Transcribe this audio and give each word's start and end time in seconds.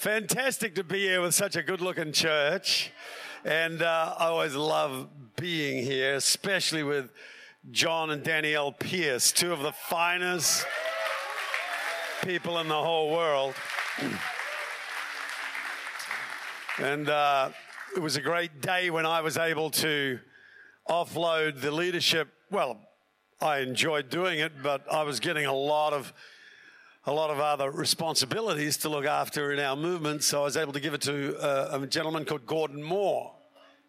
Fantastic 0.00 0.74
to 0.76 0.82
be 0.82 1.00
here 1.00 1.20
with 1.20 1.34
such 1.34 1.56
a 1.56 1.62
good 1.62 1.82
looking 1.82 2.10
church. 2.10 2.90
And 3.44 3.82
uh, 3.82 4.14
I 4.18 4.28
always 4.28 4.54
love 4.54 5.08
being 5.36 5.84
here, 5.84 6.14
especially 6.14 6.82
with 6.82 7.12
John 7.70 8.08
and 8.08 8.22
Danielle 8.22 8.72
Pierce, 8.72 9.30
two 9.30 9.52
of 9.52 9.60
the 9.60 9.72
finest 9.72 10.64
people 12.22 12.60
in 12.60 12.68
the 12.68 12.82
whole 12.82 13.10
world. 13.10 13.54
And 16.78 17.10
uh, 17.10 17.50
it 17.94 18.00
was 18.00 18.16
a 18.16 18.22
great 18.22 18.62
day 18.62 18.88
when 18.88 19.04
I 19.04 19.20
was 19.20 19.36
able 19.36 19.68
to 19.68 20.18
offload 20.88 21.60
the 21.60 21.70
leadership. 21.70 22.28
Well, 22.50 22.80
I 23.38 23.58
enjoyed 23.58 24.08
doing 24.08 24.38
it, 24.38 24.62
but 24.62 24.90
I 24.90 25.02
was 25.02 25.20
getting 25.20 25.44
a 25.44 25.52
lot 25.52 25.92
of 25.92 26.14
a 27.06 27.12
lot 27.12 27.30
of 27.30 27.40
other 27.40 27.70
responsibilities 27.70 28.76
to 28.76 28.88
look 28.88 29.06
after 29.06 29.52
in 29.52 29.58
our 29.58 29.74
movement. 29.74 30.22
So 30.22 30.42
I 30.42 30.44
was 30.44 30.56
able 30.56 30.74
to 30.74 30.80
give 30.80 30.92
it 30.92 31.00
to 31.02 31.38
uh, 31.38 31.78
a 31.80 31.86
gentleman 31.86 32.26
called 32.26 32.44
Gordon 32.46 32.82
Moore. 32.82 33.32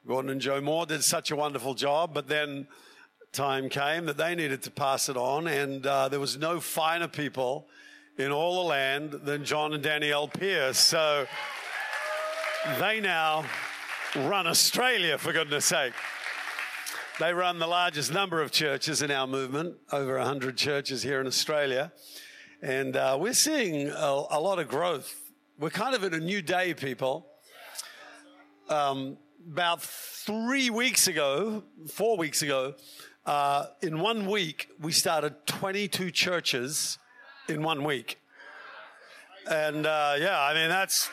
Gordon 0.07 0.31
and 0.31 0.39
Joe 0.39 0.61
Moore 0.61 0.85
did 0.85 1.03
such 1.03 1.29
a 1.29 1.35
wonderful 1.35 1.73
job, 1.73 2.13
but 2.13 2.27
then 2.27 2.67
time 3.33 3.69
came 3.69 4.05
that 4.05 4.17
they 4.17 4.33
needed 4.33 4.63
to 4.63 4.71
pass 4.71 5.09
it 5.09 5.17
on, 5.17 5.47
and 5.47 5.85
uh, 5.85 6.07
there 6.07 6.19
was 6.19 6.37
no 6.37 6.59
finer 6.59 7.07
people 7.07 7.67
in 8.17 8.31
all 8.31 8.63
the 8.63 8.69
land 8.69 9.11
than 9.11 9.43
John 9.43 9.73
and 9.73 9.83
Danielle 9.83 10.27
Pierce. 10.27 10.79
So 10.79 11.27
they 12.79 13.01
now 13.01 13.43
run 14.15 14.47
Australia, 14.47 15.17
for 15.17 15.33
goodness 15.33 15.65
sake. 15.65 15.93
They 17.19 17.33
run 17.33 17.59
the 17.59 17.67
largest 17.67 18.11
number 18.11 18.41
of 18.41 18.51
churches 18.51 19.01
in 19.01 19.11
our 19.11 19.27
movement, 19.27 19.75
over 19.91 20.17
100 20.17 20.57
churches 20.57 21.03
here 21.03 21.19
in 21.21 21.27
Australia. 21.27 21.91
And 22.63 22.95
uh, 22.95 23.17
we're 23.19 23.33
seeing 23.33 23.89
a, 23.89 24.23
a, 24.29 24.39
lot 24.39 24.59
of 24.59 24.67
growth. 24.67 25.31
We're 25.57 25.71
kind 25.71 25.95
of 25.95 26.03
in 26.03 26.13
a 26.13 26.19
new 26.19 26.43
day, 26.43 26.75
people. 26.75 27.25
Um, 28.69 29.17
about 29.51 29.81
three 29.81 30.69
weeks 30.69 31.07
ago, 31.07 31.63
four 31.91 32.17
weeks 32.17 32.43
ago, 32.43 32.75
uh, 33.25 33.65
in 33.81 33.99
one 33.99 34.27
week, 34.29 34.69
we 34.79 34.91
started 34.91 35.47
22 35.47 36.11
churches 36.11 36.99
in 37.49 37.63
one 37.63 37.83
week. 37.83 38.19
And 39.49 39.87
uh, 39.87 40.17
yeah, 40.19 40.39
I 40.39 40.53
mean, 40.53 40.69
that's, 40.69 41.09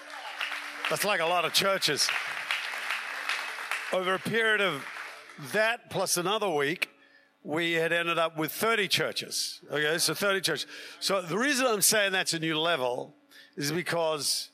that's 0.90 1.06
like 1.06 1.20
a 1.20 1.26
lot 1.26 1.46
of 1.46 1.54
churches. 1.54 2.10
Over 3.90 4.12
a 4.12 4.18
period 4.18 4.60
of 4.60 4.84
that 5.52 5.88
plus 5.88 6.18
another 6.18 6.50
week, 6.50 6.87
we 7.48 7.72
had 7.72 7.94
ended 7.94 8.18
up 8.18 8.36
with 8.36 8.52
30 8.52 8.88
churches. 8.88 9.62
Okay, 9.72 9.96
so 9.96 10.12
30 10.12 10.42
churches. 10.42 10.66
So 11.00 11.22
the 11.22 11.38
reason 11.38 11.64
I'm 11.64 11.80
saying 11.80 12.12
that's 12.12 12.34
a 12.34 12.38
new 12.38 12.60
level 12.60 13.14
is 13.56 13.72
because 13.72 14.50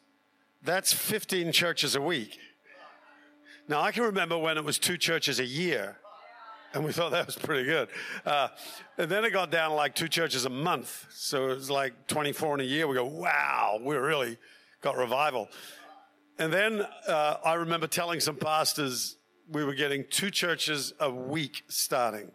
that's 0.62 0.92
15 0.92 1.50
churches 1.50 1.96
a 1.96 2.00
week. 2.00 2.38
Now, 3.66 3.80
I 3.80 3.90
can 3.90 4.04
remember 4.04 4.38
when 4.38 4.56
it 4.58 4.64
was 4.64 4.78
two 4.78 4.96
churches 4.96 5.40
a 5.40 5.44
year, 5.44 5.96
and 6.72 6.84
we 6.84 6.92
thought 6.92 7.10
that 7.10 7.26
was 7.26 7.34
pretty 7.34 7.64
good. 7.64 7.88
Uh, 8.24 8.48
and 8.96 9.10
then 9.10 9.24
it 9.24 9.32
got 9.32 9.50
down 9.50 9.70
to 9.70 9.74
like 9.74 9.96
two 9.96 10.08
churches 10.08 10.44
a 10.44 10.50
month. 10.50 11.06
So 11.10 11.50
it 11.50 11.54
was 11.56 11.70
like 11.70 12.06
24 12.06 12.54
in 12.54 12.60
a 12.60 12.64
year. 12.64 12.86
We 12.86 12.94
go, 12.94 13.06
wow, 13.06 13.80
we 13.82 13.96
really 13.96 14.38
got 14.82 14.96
revival. 14.96 15.48
And 16.38 16.52
then 16.52 16.86
uh, 17.08 17.38
I 17.44 17.54
remember 17.54 17.88
telling 17.88 18.20
some 18.20 18.36
pastors, 18.36 19.16
we 19.50 19.64
were 19.64 19.74
getting 19.74 20.04
two 20.10 20.30
churches 20.30 20.92
a 21.00 21.10
week 21.10 21.64
starting. 21.66 22.30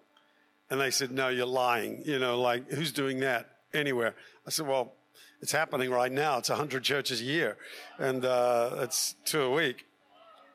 And 0.70 0.80
they 0.80 0.92
said, 0.92 1.12
No, 1.12 1.30
you're 1.30 1.46
lying. 1.46 2.04
You 2.06 2.20
know, 2.20 2.40
like, 2.40 2.70
who's 2.72 2.92
doing 2.92 3.20
that 3.22 3.50
anywhere? 3.74 4.16
I 4.46 4.50
said, 4.50 4.68
Well, 4.68 4.94
it's 5.42 5.52
happening 5.52 5.90
right 5.90 6.12
now. 6.12 6.38
It's 6.38 6.50
100 6.50 6.84
churches 6.84 7.22
a 7.22 7.24
year, 7.24 7.58
and 7.98 8.26
uh, 8.26 8.78
it's 8.80 9.16
two 9.26 9.42
a 9.42 9.50
week. 9.50 9.86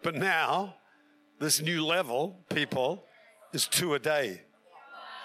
But 0.02 0.14
now, 0.14 0.74
this 1.40 1.60
new 1.60 1.84
level, 1.84 2.44
people, 2.50 3.04
is 3.52 3.66
two 3.66 3.94
a 3.94 3.98
day. 3.98 4.42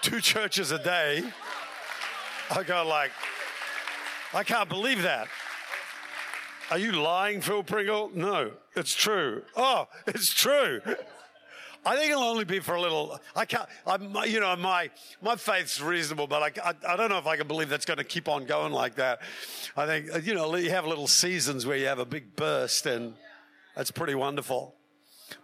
Two 0.00 0.20
churches 0.20 0.70
a 0.70 0.82
day. 0.82 1.22
I 2.50 2.62
go 2.62 2.86
like, 2.86 3.10
I 4.32 4.42
can't 4.42 4.68
believe 4.68 5.02
that. 5.02 5.28
Are 6.70 6.78
you 6.78 6.92
lying, 6.92 7.40
Phil 7.40 7.62
Pringle? 7.62 8.10
No, 8.14 8.52
it's 8.76 8.94
true. 8.94 9.42
Oh, 9.56 9.88
it's 10.06 10.32
true. 10.32 10.80
I 11.84 11.96
think 11.96 12.10
it'll 12.10 12.22
only 12.22 12.44
be 12.44 12.60
for 12.60 12.74
a 12.74 12.80
little. 12.80 13.18
I 13.34 13.46
can't. 13.46 13.66
I'm, 13.86 14.14
you 14.26 14.40
know, 14.40 14.54
my 14.56 14.90
my 15.22 15.36
faith's 15.36 15.80
reasonable, 15.80 16.26
but 16.26 16.58
I, 16.58 16.70
I, 16.70 16.92
I 16.92 16.96
don't 16.96 17.08
know 17.08 17.18
if 17.18 17.26
I 17.26 17.36
can 17.36 17.46
believe 17.46 17.68
that's 17.70 17.86
going 17.86 17.98
to 17.98 18.04
keep 18.04 18.28
on 18.28 18.44
going 18.44 18.72
like 18.72 18.96
that. 18.96 19.20
I 19.76 19.86
think 19.86 20.26
you 20.26 20.34
know 20.34 20.54
you 20.56 20.70
have 20.70 20.86
little 20.86 21.06
seasons 21.06 21.64
where 21.64 21.76
you 21.76 21.86
have 21.86 21.98
a 21.98 22.04
big 22.04 22.36
burst, 22.36 22.84
and 22.86 23.14
that's 23.74 23.90
pretty 23.90 24.14
wonderful. 24.14 24.74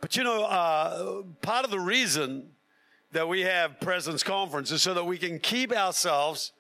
But 0.01 0.17
you 0.17 0.25
know, 0.25 0.45
uh, 0.45 1.23
part 1.41 1.65
of 1.65 1.71
the 1.71 1.81
reason 1.81 2.51
that 3.13 3.29
we 3.29 3.43
have 3.43 3.81
Presence 3.81 4.23
Conference 4.23 4.71
is 4.71 4.83
so 4.83 4.93
that 4.93 5.07
we 5.07 5.17
can 5.17 5.39
keep 5.39 5.73
ourselves 5.73 6.53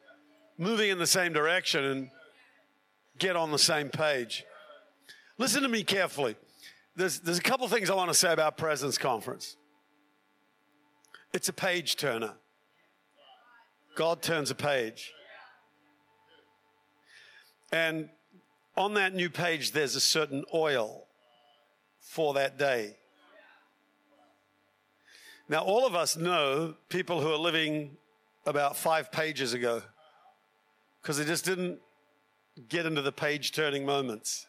moving 0.56 0.88
in 0.90 0.98
the 0.98 1.06
same 1.06 1.34
direction 1.34 1.84
and 1.84 2.10
get 3.18 3.36
on 3.36 3.52
the 3.52 3.58
same 3.58 3.90
page. 3.90 4.44
Listen 5.36 5.62
to 5.62 5.68
me 5.68 5.82
carefully. 5.84 6.36
There's, 6.94 7.20
there's 7.20 7.38
a 7.38 7.42
couple 7.42 7.68
things 7.68 7.90
I 7.90 7.94
want 7.94 8.08
to 8.08 8.14
say 8.14 8.32
about 8.32 8.56
Presence 8.56 8.96
Conference. 8.96 9.56
It's 11.32 11.48
a 11.48 11.52
page 11.52 11.96
turner. 11.96 12.34
God 13.96 14.22
turns 14.22 14.50
a 14.50 14.54
page. 14.54 15.12
And 17.72 18.08
on 18.76 18.94
that 18.94 19.14
new 19.14 19.30
page, 19.30 19.72
there's 19.72 19.96
a 19.96 20.00
certain 20.00 20.44
oil 20.54 21.06
for 22.00 22.34
that 22.34 22.58
day. 22.58 22.96
Now, 25.48 25.60
all 25.60 25.86
of 25.86 25.94
us 25.94 26.16
know 26.16 26.74
people 26.88 27.20
who 27.20 27.32
are 27.32 27.38
living 27.38 27.96
about 28.44 28.76
five 28.76 29.10
pages 29.10 29.54
ago 29.54 29.82
because 31.00 31.18
they 31.18 31.24
just 31.24 31.44
didn't 31.44 31.78
get 32.68 32.86
into 32.86 33.02
the 33.02 33.12
page 33.12 33.52
turning 33.52 33.86
moments. 33.86 34.46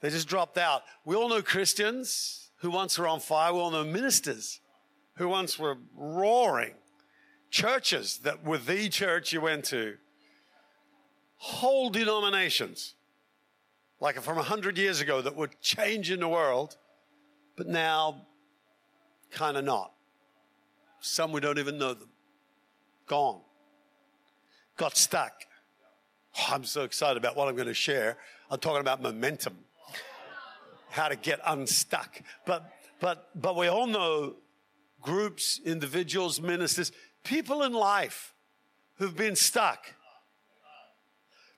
They 0.00 0.10
just 0.10 0.26
dropped 0.26 0.58
out. 0.58 0.82
We 1.04 1.16
all 1.16 1.28
know 1.28 1.42
Christians 1.42 2.50
who 2.56 2.70
once 2.70 2.98
were 2.98 3.06
on 3.06 3.20
fire. 3.20 3.52
We 3.52 3.60
all 3.60 3.70
know 3.70 3.84
ministers 3.84 4.60
who 5.16 5.28
once 5.28 5.58
were 5.58 5.76
roaring, 5.94 6.74
churches 7.50 8.18
that 8.18 8.44
were 8.44 8.58
the 8.58 8.88
church 8.88 9.32
you 9.32 9.40
went 9.40 9.64
to, 9.66 9.96
whole 11.36 11.90
denominations, 11.90 12.94
like 14.00 14.20
from 14.20 14.36
100 14.36 14.78
years 14.78 15.00
ago, 15.00 15.20
that 15.20 15.36
were 15.36 15.50
changing 15.60 16.20
the 16.20 16.28
world, 16.28 16.76
but 17.56 17.66
now 17.66 18.26
kind 19.30 19.56
of 19.56 19.64
not. 19.64 19.92
Some 21.00 21.32
we 21.32 21.40
don't 21.40 21.58
even 21.58 21.78
know 21.78 21.94
them. 21.94 22.08
Gone. 23.06 23.40
Got 24.76 24.96
stuck. 24.96 25.32
Oh, 26.38 26.52
I'm 26.52 26.64
so 26.64 26.82
excited 26.82 27.16
about 27.16 27.36
what 27.36 27.48
I'm 27.48 27.56
going 27.56 27.68
to 27.68 27.74
share. 27.74 28.16
I'm 28.50 28.58
talking 28.58 28.80
about 28.80 29.02
momentum. 29.02 29.58
How 30.90 31.08
to 31.08 31.16
get 31.16 31.40
unstuck. 31.46 32.20
But 32.46 32.70
but 33.00 33.30
but 33.34 33.56
we 33.56 33.66
all 33.66 33.86
know 33.86 34.36
groups, 35.02 35.60
individuals, 35.64 36.40
ministers, 36.40 36.92
people 37.24 37.62
in 37.62 37.72
life 37.72 38.34
who've 38.98 39.16
been 39.16 39.36
stuck. 39.36 39.94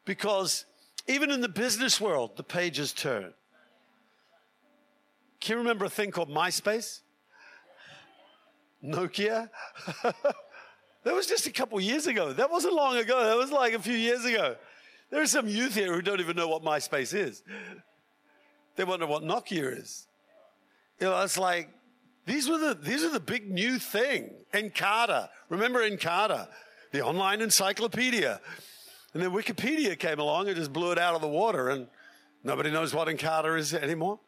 Because 0.04 0.64
even 1.06 1.30
in 1.30 1.40
the 1.40 1.48
business 1.48 2.00
world, 2.00 2.36
the 2.36 2.42
pages 2.42 2.92
turn. 2.92 3.32
Can 5.40 5.54
you 5.54 5.58
remember 5.58 5.84
a 5.84 5.90
thing 5.90 6.10
called 6.10 6.30
MySpace? 6.30 7.00
Nokia? 8.82 9.50
that 10.02 11.14
was 11.14 11.26
just 11.26 11.46
a 11.46 11.50
couple 11.50 11.80
years 11.80 12.06
ago. 12.06 12.32
That 12.32 12.50
wasn't 12.50 12.74
long 12.74 12.96
ago. 12.96 13.24
That 13.24 13.36
was 13.36 13.50
like 13.50 13.74
a 13.74 13.78
few 13.78 13.94
years 13.94 14.24
ago. 14.24 14.56
There 15.10 15.20
are 15.20 15.26
some 15.26 15.46
youth 15.46 15.74
here 15.74 15.92
who 15.92 16.02
don't 16.02 16.20
even 16.20 16.36
know 16.36 16.48
what 16.48 16.62
MySpace 16.62 17.14
is. 17.14 17.42
They 18.76 18.84
wonder 18.84 19.06
what 19.06 19.22
Nokia 19.22 19.78
is. 19.78 20.06
You 21.00 21.08
know, 21.08 21.20
it's 21.22 21.38
like 21.38 21.68
these 22.26 22.48
were 22.48 22.58
the, 22.58 22.74
these 22.74 23.04
are 23.04 23.10
the 23.10 23.20
big 23.20 23.50
new 23.50 23.78
thing. 23.78 24.30
Encarta. 24.52 25.28
Remember 25.48 25.88
Encarta? 25.88 26.48
The 26.92 27.02
online 27.02 27.40
encyclopedia. 27.40 28.40
And 29.12 29.22
then 29.22 29.30
Wikipedia 29.30 29.98
came 29.98 30.18
along 30.18 30.48
and 30.48 30.56
just 30.56 30.72
blew 30.72 30.92
it 30.92 30.98
out 30.98 31.14
of 31.14 31.20
the 31.20 31.28
water 31.28 31.68
and 31.68 31.86
nobody 32.42 32.70
knows 32.70 32.94
what 32.94 33.08
Encarta 33.08 33.58
is 33.58 33.74
anymore. 33.74 34.18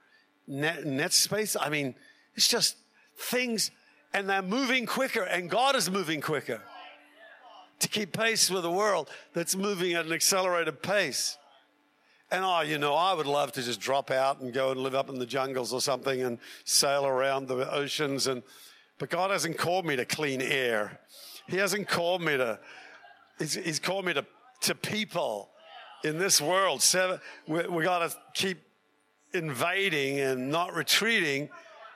Net, 0.47 0.85
NetSpace. 0.85 1.57
I 1.59 1.71
mean, 1.71 1.95
it's 2.35 2.49
just 2.49 2.77
things 3.17 3.71
and 4.13 4.29
they're 4.29 4.43
moving 4.43 4.87
quicker 4.87 5.23
and 5.23 5.51
God 5.51 5.75
is 5.75 5.91
moving 5.91 6.21
quicker 6.21 6.63
to 7.81 7.89
keep 7.89 8.13
pace 8.13 8.51
with 8.51 8.65
a 8.65 8.71
world 8.71 9.11
that's 9.33 9.57
moving 9.57 9.95
at 9.95 10.07
an 10.07 10.13
accelerated 10.13 10.83
pace. 10.83 11.37
And 12.31 12.45
oh, 12.45 12.61
you 12.61 12.79
know, 12.79 12.95
I 12.95 13.15
would 13.15 13.27
love 13.27 13.53
to 13.53 13.63
just 13.63 13.81
drop 13.81 14.11
out 14.11 14.41
and 14.41 14.53
go 14.53 14.73
and 14.73 14.81
live 14.81 14.95
up 14.95 15.09
in 15.09 15.19
the 15.19 15.27
jungles 15.27 15.73
or 15.73 15.81
something 15.81 16.23
and 16.23 16.39
sail 16.65 17.07
around 17.07 17.47
the 17.47 17.71
oceans. 17.73 18.27
And 18.27 18.43
but 18.99 19.11
God 19.11 19.31
hasn't 19.31 19.59
called 19.59 19.87
me 19.87 19.95
to 19.97 20.05
clean 20.05 20.41
air. 20.43 20.99
He 21.47 21.57
hasn't 21.57 21.89
called 21.89 22.23
me 22.23 22.37
to. 22.37 22.59
He's, 23.39 23.55
he's 23.55 23.79
called 23.79 24.05
me 24.05 24.15
to 24.15 24.27
to 24.63 24.75
people 24.75 25.51
in 26.03 26.19
this 26.19 26.41
world. 26.41 26.85
We, 27.47 27.67
we 27.67 27.85
got 27.85 28.11
to 28.11 28.17
keep 28.35 28.59
invading 29.33 30.21
and 30.21 30.51
not 30.51 30.75
retreating. 30.75 31.49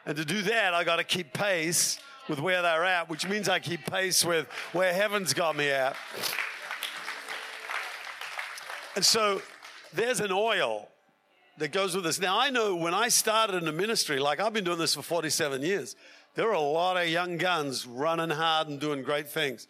And 0.07 0.17
to 0.17 0.25
do 0.25 0.43
that, 0.43 0.75
I 0.75 0.85
got 0.85 0.97
to 0.97 1.05
keep 1.05 1.33
pace 1.33 1.99
with 2.29 2.39
where 2.39 2.63
they're 2.63 2.85
at, 2.85 3.09
which 3.09 3.29
means 3.29 3.49
I 3.49 3.59
keep 3.59 3.85
pace 3.87 4.25
with 4.25 4.47
where 4.73 4.93
heaven's 4.93 5.35
got 5.35 5.57
me 5.57 5.71
at. 5.71 5.97
And 8.95 9.05
so 9.05 9.41
there's 9.95 10.21
an 10.21 10.33
oil 10.33 10.89
that 11.59 11.73
goes 11.73 11.95
with 11.95 12.05
this. 12.05 12.21
Now, 12.21 12.39
I 12.39 12.51
know 12.51 12.75
when 12.77 12.95
I 12.95 13.09
started 13.09 13.57
in 13.57 13.65
the 13.65 13.73
ministry, 13.73 14.19
like 14.19 14.41
I've 14.41 14.53
been 14.53 14.65
doing 14.65 14.79
this 14.79 14.95
for 14.95 15.03
47 15.03 15.63
years, 15.63 15.97
there 16.35 16.49
are 16.49 16.55
a 16.55 16.61
lot 16.61 16.97
of 16.97 17.09
young 17.09 17.37
guns 17.37 17.87
running 17.87 18.31
hard 18.31 18.69
and 18.69 18.81
doing 18.81 19.03
great 19.03 19.29
things. 19.29 19.69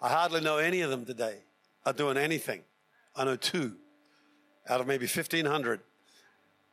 I 0.00 0.08
hardly 0.08 0.40
know 0.40 0.58
any 0.58 0.82
of 0.82 0.90
them 0.90 1.04
today 1.04 1.38
are 1.86 1.92
doing 1.92 2.16
anything. 2.16 2.62
I 3.16 3.24
know 3.24 3.36
two 3.36 3.76
out 4.68 4.80
of 4.80 4.86
maybe 4.86 5.06
1,500 5.06 5.80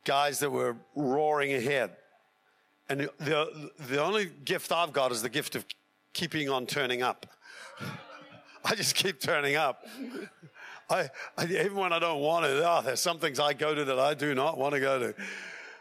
guys 0.04 0.38
that 0.40 0.50
were 0.50 0.76
roaring 0.94 1.54
ahead. 1.54 1.90
And 2.88 3.08
the, 3.18 3.70
the 3.88 4.02
only 4.02 4.30
gift 4.44 4.72
I've 4.72 4.92
got 4.92 5.12
is 5.12 5.22
the 5.22 5.28
gift 5.28 5.54
of 5.54 5.64
keeping 6.12 6.48
on 6.48 6.66
turning 6.66 7.02
up. 7.02 7.26
I 8.64 8.74
just 8.74 8.94
keep 8.94 9.20
turning 9.20 9.56
up. 9.56 9.86
I, 10.90 11.08
I, 11.38 11.44
even 11.44 11.76
when 11.76 11.92
I 11.92 11.98
don't 11.98 12.20
want 12.20 12.44
to, 12.44 12.68
oh, 12.68 12.82
there's 12.82 13.00
some 13.00 13.18
things 13.18 13.38
I 13.38 13.52
go 13.52 13.74
to 13.74 13.84
that 13.84 13.98
I 13.98 14.14
do 14.14 14.34
not 14.34 14.58
want 14.58 14.74
to 14.74 14.80
go 14.80 14.98
to. 14.98 15.14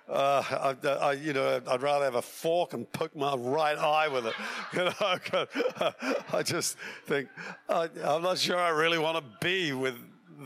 Uh, 0.07 0.75
I, 0.83 0.88
I, 0.88 1.11
you 1.13 1.33
know, 1.33 1.61
I'd 1.67 1.81
rather 1.81 2.06
have 2.06 2.15
a 2.15 2.21
fork 2.21 2.73
and 2.73 2.91
poke 2.91 3.15
my 3.15 3.35
right 3.35 3.77
eye 3.77 4.07
with 4.07 4.25
it. 4.25 4.33
You 4.73 4.85
know, 4.85 4.94
I 6.33 6.44
just 6.44 6.77
think 7.06 7.27
I, 7.67 7.89
I'm 8.03 8.21
not 8.21 8.38
sure 8.38 8.57
I 8.57 8.69
really 8.69 9.00
want 9.00 9.17
to 9.17 9.45
be 9.45 9.73
with 9.73 9.95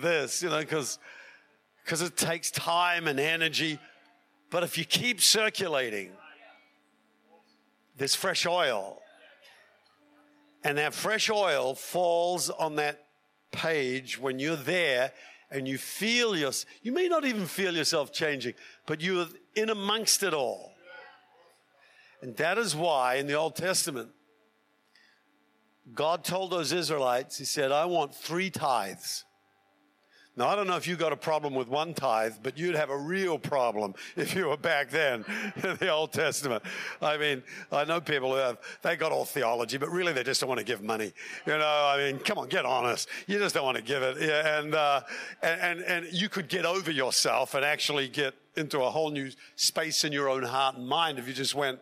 this. 0.01 0.41
You 0.41 0.49
know, 0.49 0.59
because 0.59 0.97
because 1.83 2.01
it 2.01 2.15
takes 2.15 2.51
time 2.51 3.07
and 3.07 3.19
energy. 3.19 3.79
But 4.49 4.63
if 4.63 4.77
you 4.77 4.85
keep 4.85 5.19
circulating, 5.21 6.11
there's 7.97 8.15
fresh 8.15 8.45
oil. 8.45 8.99
And 10.63 10.77
that 10.77 10.93
fresh 10.93 11.29
oil 11.29 11.75
falls 11.75 12.49
on 12.49 12.75
that 12.77 13.03
page 13.53 14.19
when 14.19 14.39
you're 14.39 14.57
there 14.57 15.13
and 15.49 15.67
you 15.67 15.77
feel 15.77 16.35
your, 16.35 16.51
you 16.81 16.91
may 16.91 17.07
not 17.07 17.23
even 17.23 17.45
feel 17.45 17.75
yourself 17.75 18.11
changing, 18.11 18.55
but 18.85 18.99
you're 18.99 19.27
in 19.55 19.69
amongst 19.69 20.23
it 20.23 20.33
all. 20.33 20.73
And 22.21 22.35
that 22.37 22.57
is 22.57 22.75
why 22.75 23.15
in 23.15 23.27
the 23.27 23.33
Old 23.33 23.55
Testament, 23.55 24.09
God 25.93 26.23
told 26.23 26.51
those 26.51 26.71
Israelites, 26.71 27.37
He 27.37 27.45
said, 27.45 27.71
I 27.71 27.85
want 27.85 28.15
three 28.15 28.49
tithes. 28.49 29.25
Now, 30.35 30.47
I 30.47 30.55
don't 30.55 30.65
know 30.65 30.77
if 30.77 30.87
you 30.87 30.95
got 30.95 31.13
a 31.13 31.17
problem 31.17 31.53
with 31.53 31.67
one 31.67 31.93
tithe, 31.93 32.33
but 32.41 32.57
you'd 32.57 32.75
have 32.75 32.89
a 32.89 32.97
real 32.97 33.37
problem 33.37 33.93
if 34.15 34.35
you 34.35 34.47
were 34.47 34.57
back 34.57 34.89
then 34.89 35.23
in 35.63 35.75
the 35.77 35.89
Old 35.89 36.11
Testament. 36.11 36.63
I 37.01 37.17
mean, 37.17 37.43
I 37.71 37.83
know 37.83 38.01
people 38.01 38.31
who 38.31 38.37
have, 38.37 38.57
they 38.81 38.95
got 38.95 39.11
all 39.11 39.25
theology, 39.25 39.77
but 39.77 39.89
really 39.89 40.11
they 40.11 40.23
just 40.23 40.41
don't 40.41 40.47
want 40.47 40.59
to 40.59 40.65
give 40.65 40.81
money. 40.81 41.13
You 41.45 41.57
know, 41.57 41.85
I 41.87 41.97
mean, 41.97 42.19
come 42.19 42.39
on, 42.39 42.49
get 42.49 42.65
honest. 42.65 43.09
You 43.27 43.37
just 43.37 43.53
don't 43.53 43.65
want 43.65 43.77
to 43.77 43.83
give 43.83 44.01
it. 44.01 44.17
Yeah, 44.21 44.59
and, 44.59 44.73
uh, 44.73 45.01
and, 45.43 45.61
and, 45.61 45.81
and 45.81 46.13
you 46.13 46.29
could 46.29 46.49
get 46.49 46.65
over 46.65 46.89
yourself 46.89 47.53
and 47.53 47.63
actually 47.63 48.07
get 48.07 48.33
into 48.55 48.81
a 48.81 48.89
whole 48.89 49.11
new 49.11 49.29
space 49.55 50.03
in 50.03 50.11
your 50.11 50.29
own 50.29 50.43
heart 50.43 50.77
and 50.77 50.87
mind 50.87 51.19
if 51.19 51.27
you 51.27 51.33
just 51.33 51.53
went, 51.53 51.79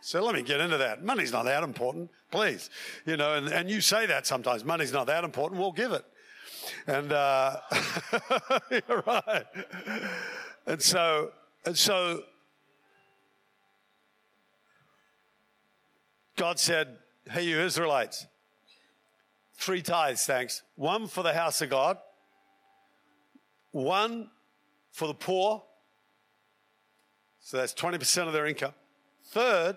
so 0.00 0.24
let 0.24 0.34
me 0.34 0.42
get 0.42 0.60
into 0.60 0.78
that. 0.78 1.04
Money's 1.04 1.32
not 1.32 1.44
that 1.44 1.62
important, 1.62 2.10
please. 2.30 2.70
You 3.04 3.16
know, 3.16 3.34
and, 3.34 3.48
and 3.48 3.68
you 3.68 3.80
say 3.80 4.06
that 4.06 4.26
sometimes. 4.26 4.64
Money's 4.64 4.92
not 4.92 5.06
that 5.08 5.24
important. 5.24 5.60
We'll 5.60 5.72
give 5.72 5.92
it. 5.92 6.04
And 6.86 7.12
uh, 7.12 7.56
you're 8.70 9.02
right. 9.06 9.46
And 10.66 10.80
so, 10.82 11.32
and 11.64 11.76
so, 11.76 12.22
God 16.36 16.58
said, 16.58 16.96
"Hey, 17.30 17.42
you 17.42 17.60
Israelites, 17.60 18.26
three 19.54 19.82
tithes, 19.82 20.24
thanks. 20.24 20.62
One 20.76 21.06
for 21.06 21.22
the 21.22 21.34
house 21.34 21.60
of 21.60 21.70
God, 21.70 21.98
one 23.72 24.30
for 24.90 25.06
the 25.06 25.14
poor. 25.14 25.62
So 27.40 27.56
that's 27.56 27.74
20% 27.74 28.26
of 28.26 28.32
their 28.32 28.46
income. 28.46 28.74
Third, 29.26 29.76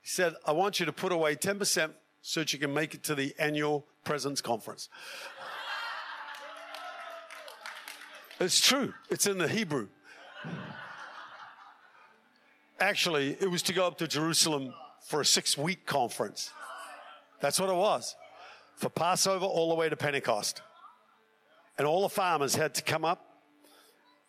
he 0.00 0.08
said, 0.08 0.34
I 0.46 0.52
want 0.52 0.80
you 0.80 0.86
to 0.86 0.92
put 0.92 1.12
away 1.12 1.36
10% 1.36 1.92
so 2.22 2.40
that 2.40 2.52
you 2.52 2.58
can 2.58 2.74
make 2.74 2.94
it 2.94 3.02
to 3.04 3.14
the 3.14 3.34
annual 3.38 3.86
presence 4.04 4.40
conference. 4.40 4.88
It's 8.40 8.58
true. 8.58 8.94
It's 9.10 9.26
in 9.26 9.36
the 9.36 9.46
Hebrew. 9.46 9.88
Actually, 12.80 13.36
it 13.38 13.50
was 13.50 13.60
to 13.62 13.74
go 13.74 13.86
up 13.86 13.98
to 13.98 14.08
Jerusalem 14.08 14.72
for 15.06 15.20
a 15.20 15.24
six 15.26 15.58
week 15.58 15.84
conference. 15.84 16.50
That's 17.40 17.60
what 17.60 17.68
it 17.68 17.76
was. 17.76 18.16
For 18.76 18.88
Passover 18.88 19.44
all 19.44 19.68
the 19.68 19.74
way 19.74 19.90
to 19.90 19.96
Pentecost. 19.96 20.62
And 21.76 21.86
all 21.86 22.02
the 22.02 22.08
farmers 22.08 22.54
had 22.54 22.74
to 22.76 22.82
come 22.82 23.04
up 23.04 23.26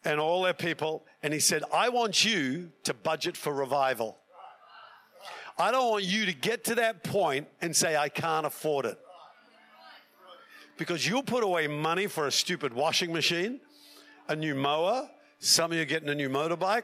and 0.03 0.19
all 0.19 0.41
their 0.41 0.53
people. 0.53 1.05
And 1.23 1.33
he 1.33 1.39
said, 1.39 1.63
I 1.73 1.87
want 1.87 2.25
you 2.25 2.71
to 2.83 2.93
budget 2.93 3.37
for 3.37 3.53
revival. 3.53 4.17
I 5.57 5.71
don't 5.71 5.89
want 5.89 6.03
you 6.03 6.25
to 6.25 6.33
get 6.33 6.65
to 6.65 6.75
that 6.75 7.03
point 7.03 7.47
and 7.61 7.73
say, 7.73 7.95
I 7.95 8.09
can't 8.09 8.45
afford 8.45 8.85
it. 8.85 8.99
Because 10.77 11.07
you'll 11.07 11.23
put 11.23 11.43
away 11.43 11.67
money 11.67 12.07
for 12.07 12.27
a 12.27 12.31
stupid 12.31 12.73
washing 12.73 13.13
machine 13.13 13.61
a 14.27 14.35
new 14.35 14.55
mower. 14.55 15.09
Some 15.39 15.71
of 15.71 15.77
you 15.77 15.83
are 15.83 15.85
getting 15.85 16.09
a 16.09 16.15
new 16.15 16.29
motorbike. 16.29 16.83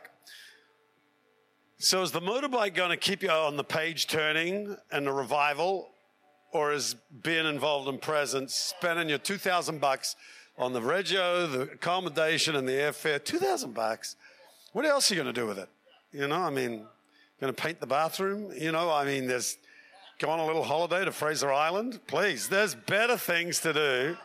So 1.80 2.02
is 2.02 2.12
the 2.12 2.22
motorbike 2.22 2.74
going 2.74 2.90
to 2.90 2.98
keep 2.98 3.22
you 3.22 3.30
on 3.30 3.56
the 3.56 3.64
page 3.64 4.08
turning 4.08 4.76
and 4.92 5.06
the 5.06 5.12
revival, 5.12 5.90
or 6.52 6.74
is 6.74 6.96
being 7.22 7.46
involved 7.46 7.88
in 7.88 8.00
presence, 8.00 8.56
spending 8.56 9.10
your 9.10 9.20
two 9.20 9.38
thousand 9.38 9.80
bucks 9.80 10.16
on 10.58 10.74
the 10.74 10.82
regio, 10.82 11.46
the 11.46 11.62
accommodation, 11.62 12.56
and 12.56 12.68
the 12.68 12.74
airfare? 12.74 13.24
Two 13.24 13.38
thousand 13.38 13.76
bucks. 13.76 14.16
What 14.74 14.86
else 14.86 15.12
are 15.12 15.16
you 15.16 15.22
going 15.22 15.34
to 15.34 15.40
do 15.40 15.46
with 15.46 15.60
it? 15.60 15.70
You 16.12 16.28
know, 16.28 16.42
I 16.42 16.50
mean, 16.50 16.86
going 17.40 17.54
to 17.54 17.62
paint 17.62 17.80
the 17.80 17.88
bathroom? 17.88 18.52
You 18.58 18.72
know, 18.72 18.90
I 18.92 19.06
mean, 19.06 19.28
there's 19.28 19.58
go 20.18 20.32
on 20.32 20.40
a 20.40 20.46
little 20.46 20.64
holiday 20.64 21.06
to 21.06 21.12
Fraser 21.12 21.54
Island. 21.54 22.00
Please, 22.08 22.50
there's 22.50 22.74
better 22.74 23.18
things 23.18 23.60
to 23.60 23.74
do 23.74 24.18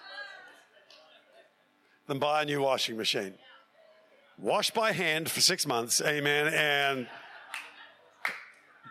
than 2.07 2.19
buy 2.19 2.43
a 2.43 2.45
new 2.45 2.61
washing 2.61 2.97
machine. 2.97 3.35
Wash 4.39 4.71
by 4.71 4.93
hand 4.93 5.31
for 5.31 5.41
six 5.41 5.67
months, 5.67 6.01
amen, 6.01 6.53
and 6.55 7.06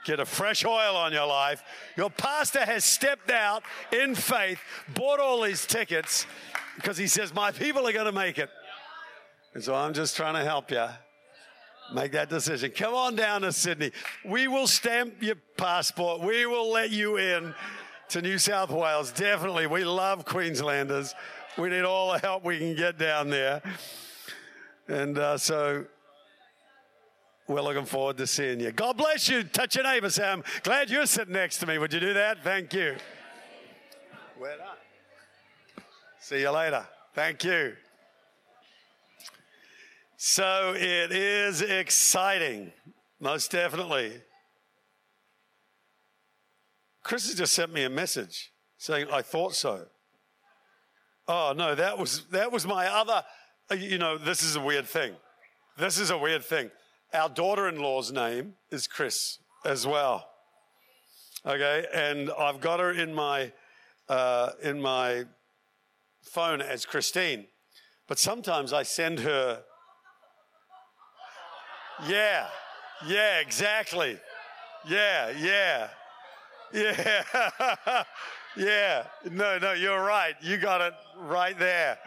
get 0.06 0.20
a 0.20 0.25
fresh 0.25 0.65
oil 0.65 0.96
on 0.96 1.12
your 1.12 1.27
life. 1.27 1.63
Your 1.98 2.10
pastor 2.10 2.63
has 2.65 2.86
stepped 2.86 3.32
out 3.32 3.63
in 3.91 4.15
faith, 4.15 4.60
bought 4.94 5.20
all 5.20 5.41
these 5.41 5.65
tickets 5.65 6.25
because 6.75 6.98
he 6.98 7.08
says, 7.08 7.34
My 7.34 7.51
people 7.51 7.88
are 7.88 7.94
going 7.94 8.06
to 8.06 8.12
make 8.12 8.38
it. 8.38 8.50
And 9.53 9.63
so 9.63 9.75
I'm 9.75 9.94
just 9.94 10.15
trying 10.15 10.36
to 10.36 10.44
help 10.44 10.72
you 10.72 10.88
make 11.94 12.13
that 12.13 12.30
decision. 12.30 12.72
Come 12.72 12.94
on 12.94 13.15
down 13.15 13.41
to 13.41 13.51
Sydney. 13.51 13.91
We 14.24 14.48
will 14.48 14.68
stamp 14.68 15.22
your 15.22 15.36
passport. 15.58 16.22
We 16.22 16.46
will 16.46 16.72
let 16.72 16.91
you 16.91 17.18
in 17.18 17.53
to 18.10 18.22
New 18.22 18.38
South 18.38 18.70
Wales. 18.70 19.12
Definitely. 19.12 19.68
We 19.68 19.84
love 19.84 20.25
Queenslanders. 20.25 21.13
We 21.58 21.70
need 21.70 21.84
all 21.84 22.13
the 22.13 22.20
help 22.20 22.43
we 22.46 22.58
can 22.58 22.75
get 22.75 22.98
down 22.98 23.29
there. 23.29 23.62
And 24.88 25.17
uh, 25.17 25.38
so 25.38 25.86
we're 27.48 27.62
looking 27.62 27.86
forward 27.86 28.17
to 28.17 28.27
seeing 28.27 28.60
you. 28.60 28.72
God 28.72 28.98
bless 28.98 29.27
you. 29.27 29.43
Touch 29.43 29.75
your 29.75 29.84
neighbor, 29.84 30.10
Sam. 30.10 30.43
Glad 30.63 30.89
you're 30.89 31.05
sitting 31.05 31.34
next 31.34 31.58
to 31.58 31.67
me. 31.67 31.77
Would 31.77 31.93
you 31.93 32.00
do 32.00 32.13
that? 32.13 32.43
Thank 32.43 32.74
you. 32.74 32.96
Well 34.39 34.58
done. 34.58 35.84
See 36.20 36.39
you 36.39 36.51
later. 36.51 36.86
Thank 37.13 37.43
you. 37.43 37.74
So 40.15 40.74
it 40.75 41.12
is 41.12 41.62
exciting, 41.62 42.72
most 43.20 43.51
definitely. 43.51 44.22
Chris 47.03 47.27
has 47.27 47.36
just 47.36 47.53
sent 47.53 47.74
me 47.74 47.84
a 47.84 47.89
message 47.89 48.53
saying, 48.77 49.08
I 49.12 49.22
thought 49.22 49.55
so. 49.55 49.88
Oh 51.33 51.53
no, 51.55 51.75
that 51.75 51.97
was 51.97 52.25
that 52.31 52.51
was 52.51 52.67
my 52.67 52.88
other. 52.88 53.23
You 53.73 53.97
know, 53.97 54.17
this 54.17 54.43
is 54.43 54.57
a 54.57 54.59
weird 54.59 54.85
thing. 54.85 55.13
This 55.77 55.97
is 55.97 56.09
a 56.09 56.17
weird 56.17 56.43
thing. 56.43 56.69
Our 57.13 57.29
daughter-in-law's 57.29 58.11
name 58.11 58.55
is 58.69 58.85
Chris 58.85 59.38
as 59.63 59.88
well. 59.88 60.27
Okay, 61.45 61.85
and 61.93 62.29
I've 62.38 62.59
got 62.59 62.81
her 62.81 62.91
in 62.91 63.13
my 63.13 63.53
uh, 64.09 64.50
in 64.61 64.81
my 64.81 65.23
phone 66.21 66.61
as 66.61 66.85
Christine, 66.85 67.45
but 68.09 68.19
sometimes 68.19 68.73
I 68.73 68.83
send 68.83 69.19
her. 69.19 69.63
Yeah, 72.09 72.47
yeah, 73.07 73.39
exactly. 73.39 74.19
Yeah, 74.85 75.29
yeah, 75.29 75.88
yeah. 76.73 78.03
Yeah, 78.58 79.05
no, 79.29 79.58
no, 79.58 79.74
you're 79.74 80.01
right. 80.03 80.36
You 80.41 80.58
got 80.58 80.81
it 80.81 80.93
right 81.17 81.58
there. 81.58 81.98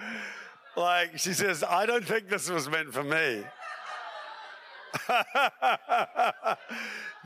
Like, 0.76 1.18
she 1.18 1.32
says, 1.32 1.62
I 1.62 1.86
don't 1.86 2.04
think 2.04 2.28
this 2.28 2.50
was 2.50 2.68
meant 2.68 2.92
for 2.92 3.02
me. 3.02 3.44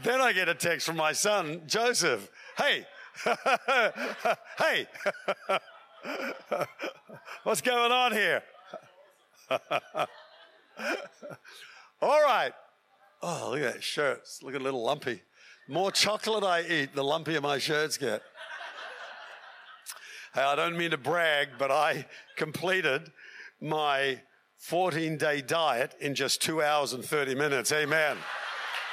then 0.02 0.20
I 0.20 0.32
get 0.32 0.48
a 0.48 0.54
text 0.54 0.86
from 0.86 0.96
my 0.96 1.12
son, 1.12 1.62
Joseph. 1.66 2.30
Hey, 2.56 2.86
hey, 4.58 4.86
what's 7.42 7.60
going 7.60 7.92
on 7.92 8.12
here? 8.12 8.42
All 12.00 12.22
right. 12.22 12.52
Oh, 13.22 13.48
look 13.50 13.60
at 13.62 13.74
that 13.74 13.82
shirts. 13.82 14.42
Look 14.42 14.54
at 14.54 14.60
a 14.60 14.64
little 14.64 14.84
lumpy. 14.84 15.22
More 15.68 15.90
chocolate 15.90 16.44
I 16.44 16.62
eat, 16.62 16.94
the 16.94 17.02
lumpier 17.02 17.42
my 17.42 17.58
shirts 17.58 17.98
get. 17.98 18.22
Hey, 20.38 20.44
I 20.44 20.54
don't 20.54 20.76
mean 20.76 20.92
to 20.92 20.96
brag, 20.96 21.48
but 21.58 21.72
I 21.72 22.06
completed 22.36 23.10
my 23.60 24.20
14 24.58 25.16
day 25.18 25.40
diet 25.40 25.96
in 26.00 26.14
just 26.14 26.40
two 26.40 26.62
hours 26.62 26.92
and 26.92 27.04
30 27.04 27.34
minutes. 27.34 27.72
Amen. 27.72 28.16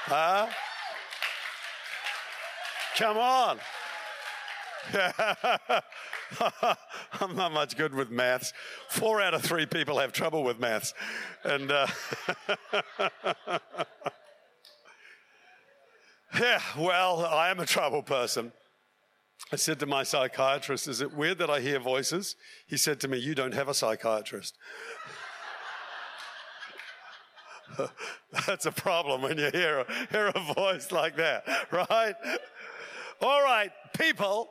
Huh? 0.06 0.48
Come 2.98 3.18
on. 3.18 3.60
I'm 7.20 7.36
not 7.36 7.52
much 7.52 7.78
good 7.78 7.94
with 7.94 8.10
maths. 8.10 8.52
Four 8.90 9.22
out 9.22 9.36
of 9.36 9.44
three 9.44 9.66
people 9.68 10.00
have 10.00 10.14
trouble 10.14 10.44
with 10.44 10.60
maths. 10.60 10.94
And 11.44 11.72
uh, 11.72 11.88
yeah, 16.40 16.62
well, 16.78 17.26
I 17.26 17.50
am 17.50 17.60
a 17.60 17.66
trouble 17.66 18.02
person. 18.02 18.52
I 19.52 19.58
said 19.58 19.80
to 19.80 19.86
my 19.86 20.04
psychiatrist, 20.04 20.88
Is 20.88 21.02
it 21.02 21.14
weird 21.14 21.38
that 21.40 21.50
I 21.50 21.60
hear 21.60 21.80
voices? 21.80 22.36
He 22.68 22.78
said 22.78 23.00
to 23.02 23.08
me, 23.08 23.18
You 23.18 23.36
don't 23.36 23.54
have 23.54 23.68
a 23.68 23.74
psychiatrist. 23.74 24.58
That's 28.48 28.66
a 28.66 28.72
problem 28.72 29.22
when 29.22 29.38
you 29.38 29.50
hear 29.52 29.80
a, 29.80 29.86
hear 30.12 30.28
a 30.28 30.54
voice 30.54 30.92
like 30.92 31.18
that, 31.18 31.46
right? 31.72 32.16
All 33.22 33.42
right, 33.42 33.72
people, 33.98 34.50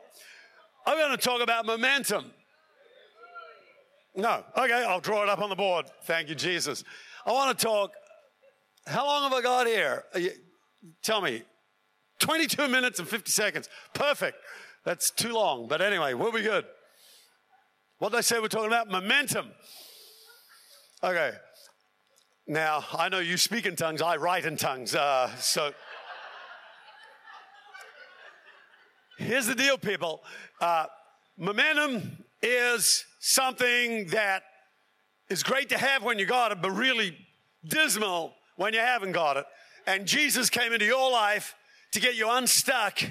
I'm 0.85 0.97
going 0.97 1.11
to 1.11 1.17
talk 1.17 1.41
about 1.41 1.65
momentum. 1.65 2.31
No, 4.15 4.43
okay, 4.57 4.85
I'll 4.87 5.01
draw 5.01 5.23
it 5.23 5.29
up 5.29 5.39
on 5.39 5.49
the 5.49 5.55
board. 5.55 5.87
Thank 6.03 6.29
you, 6.29 6.35
Jesus. 6.35 6.83
I 7.25 7.31
want 7.31 7.57
to 7.57 7.65
talk. 7.65 7.91
How 8.87 9.05
long 9.05 9.23
have 9.23 9.33
I 9.33 9.41
got 9.41 9.67
here? 9.67 10.03
Uh, 10.13 10.19
tell 11.01 11.21
me. 11.21 11.43
22 12.19 12.69
minutes 12.69 12.99
and 12.99 13.07
50 13.07 13.29
seconds. 13.29 13.67
Perfect. 13.93 14.37
That's 14.85 15.09
too 15.09 15.33
long. 15.33 15.67
But 15.67 15.81
anyway, 15.81 16.13
we'll 16.13 16.31
be 16.31 16.43
good. 16.43 16.65
What 17.97 18.13
I 18.13 18.21
say 18.21 18.39
we're 18.39 18.47
talking 18.47 18.67
about? 18.67 18.87
Momentum. 18.87 19.47
Okay. 21.03 21.31
Now, 22.47 22.85
I 22.93 23.09
know 23.09 23.19
you 23.19 23.37
speak 23.37 23.65
in 23.65 23.75
tongues, 23.75 24.01
I 24.03 24.17
write 24.17 24.45
in 24.45 24.55
tongues. 24.55 24.93
Uh, 24.93 25.35
so 25.37 25.71
here's 29.17 29.47
the 29.47 29.55
deal, 29.55 29.79
people. 29.79 30.21
Uh, 30.61 30.85
momentum 31.37 32.23
is 32.43 33.03
something 33.19 34.05
that 34.07 34.43
is 35.29 35.41
great 35.41 35.69
to 35.69 35.77
have 35.79 36.03
when 36.03 36.19
you 36.19 36.27
got 36.27 36.51
it, 36.51 36.61
but 36.61 36.69
really 36.71 37.17
dismal 37.67 38.35
when 38.57 38.75
you 38.75 38.79
haven't 38.79 39.13
got 39.13 39.37
it. 39.37 39.45
And 39.87 40.05
Jesus 40.05 40.51
came 40.51 40.71
into 40.71 40.85
your 40.85 41.11
life 41.11 41.55
to 41.93 41.99
get 41.99 42.15
you 42.15 42.29
unstuck 42.29 43.01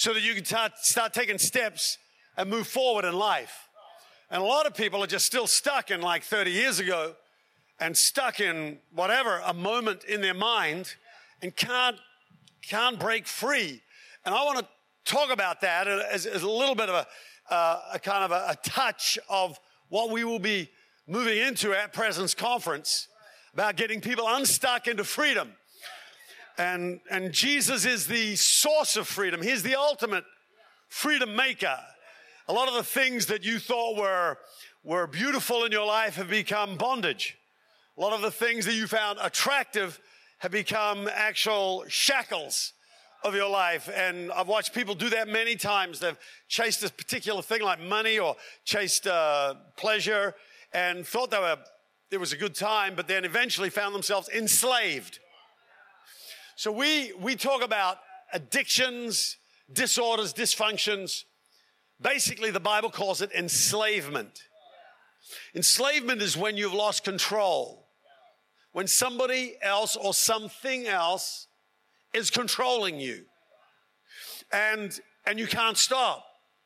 so 0.00 0.14
that 0.14 0.22
you 0.22 0.34
can 0.34 0.46
start, 0.46 0.72
start 0.78 1.12
taking 1.12 1.36
steps 1.36 1.98
and 2.38 2.48
move 2.48 2.66
forward 2.66 3.04
in 3.04 3.12
life. 3.12 3.68
And 4.30 4.40
a 4.40 4.44
lot 4.46 4.64
of 4.64 4.74
people 4.74 5.04
are 5.04 5.06
just 5.06 5.26
still 5.26 5.46
stuck 5.46 5.90
in 5.90 6.00
like 6.00 6.22
30 6.22 6.52
years 6.52 6.80
ago 6.80 7.16
and 7.78 7.94
stuck 7.94 8.40
in 8.40 8.78
whatever, 8.94 9.42
a 9.44 9.52
moment 9.52 10.04
in 10.04 10.22
their 10.22 10.32
mind 10.32 10.94
and 11.42 11.54
can't, 11.54 11.98
can't 12.62 12.98
break 12.98 13.26
free. 13.26 13.82
And 14.24 14.34
I 14.34 14.42
want 14.42 14.60
to 14.60 14.68
talk 15.04 15.30
about 15.30 15.60
that 15.60 15.86
as, 15.86 16.24
as 16.24 16.44
a 16.44 16.50
little 16.50 16.74
bit 16.74 16.88
of 16.88 16.94
a, 16.94 17.54
uh, 17.54 17.80
a 17.92 17.98
kind 17.98 18.24
of 18.24 18.30
a, 18.30 18.52
a 18.52 18.56
touch 18.66 19.18
of 19.28 19.60
what 19.90 20.08
we 20.08 20.24
will 20.24 20.38
be 20.38 20.70
moving 21.06 21.36
into 21.36 21.74
at 21.74 21.92
Presence 21.92 22.32
Conference 22.32 23.06
about 23.52 23.76
getting 23.76 24.00
people 24.00 24.24
unstuck 24.26 24.86
into 24.86 25.04
freedom. 25.04 25.52
And, 26.60 27.00
and 27.10 27.32
Jesus 27.32 27.86
is 27.86 28.06
the 28.06 28.36
source 28.36 28.96
of 28.96 29.08
freedom. 29.08 29.40
He's 29.40 29.62
the 29.62 29.76
ultimate 29.76 30.24
freedom 30.88 31.34
maker. 31.34 31.78
A 32.48 32.52
lot 32.52 32.68
of 32.68 32.74
the 32.74 32.82
things 32.82 33.26
that 33.26 33.42
you 33.42 33.58
thought 33.58 33.96
were, 33.96 34.36
were 34.84 35.06
beautiful 35.06 35.64
in 35.64 35.72
your 35.72 35.86
life 35.86 36.16
have 36.16 36.28
become 36.28 36.76
bondage. 36.76 37.38
A 37.96 38.00
lot 38.02 38.12
of 38.12 38.20
the 38.20 38.30
things 38.30 38.66
that 38.66 38.74
you 38.74 38.86
found 38.86 39.18
attractive 39.22 39.98
have 40.40 40.50
become 40.50 41.08
actual 41.10 41.86
shackles 41.88 42.74
of 43.24 43.34
your 43.34 43.48
life. 43.48 43.88
And 43.94 44.30
I've 44.30 44.48
watched 44.48 44.74
people 44.74 44.94
do 44.94 45.08
that 45.08 45.28
many 45.28 45.56
times. 45.56 45.98
They've 45.98 46.18
chased 46.46 46.84
a 46.84 46.90
particular 46.90 47.40
thing 47.40 47.62
like 47.62 47.80
money 47.80 48.18
or 48.18 48.36
chased 48.66 49.06
uh, 49.06 49.54
pleasure 49.78 50.34
and 50.74 51.06
thought 51.06 51.30
they 51.30 51.38
were, 51.38 51.56
it 52.10 52.20
was 52.20 52.34
a 52.34 52.36
good 52.36 52.54
time, 52.54 52.96
but 52.96 53.08
then 53.08 53.24
eventually 53.24 53.70
found 53.70 53.94
themselves 53.94 54.28
enslaved. 54.28 55.20
So 56.60 56.70
we, 56.70 57.14
we 57.14 57.36
talk 57.36 57.64
about 57.64 58.00
addictions, 58.34 59.38
disorders, 59.72 60.34
dysfunctions. 60.34 61.24
Basically, 62.02 62.50
the 62.50 62.60
Bible 62.60 62.90
calls 62.90 63.22
it 63.22 63.32
enslavement. 63.32 64.42
Enslavement 65.54 66.20
is 66.20 66.36
when 66.36 66.58
you've 66.58 66.74
lost 66.74 67.02
control 67.02 67.88
when 68.72 68.86
somebody 68.86 69.56
else 69.62 69.96
or 69.96 70.12
something 70.12 70.86
else 70.86 71.46
is 72.12 72.28
controlling 72.28 73.00
you. 73.00 73.24
And, 74.52 74.92
and 75.26 75.38
you 75.38 75.46
can't 75.46 75.78
stop. 75.78 76.22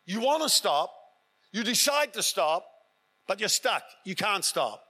You 0.06 0.18
want 0.18 0.42
to 0.42 0.48
stop. 0.48 0.92
You 1.52 1.62
decide 1.62 2.12
to 2.14 2.22
stop, 2.24 2.66
but 3.28 3.38
you're 3.38 3.48
stuck. 3.48 3.84
You 4.04 4.16
can't 4.16 4.44
stop. 4.44 4.83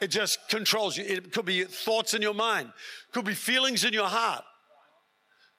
It 0.00 0.08
just 0.08 0.48
controls 0.48 0.96
you. 0.96 1.04
It 1.04 1.32
could 1.32 1.44
be 1.44 1.64
thoughts 1.64 2.14
in 2.14 2.22
your 2.22 2.34
mind, 2.34 2.72
could 3.12 3.24
be 3.24 3.34
feelings 3.34 3.84
in 3.84 3.92
your 3.92 4.06
heart, 4.06 4.44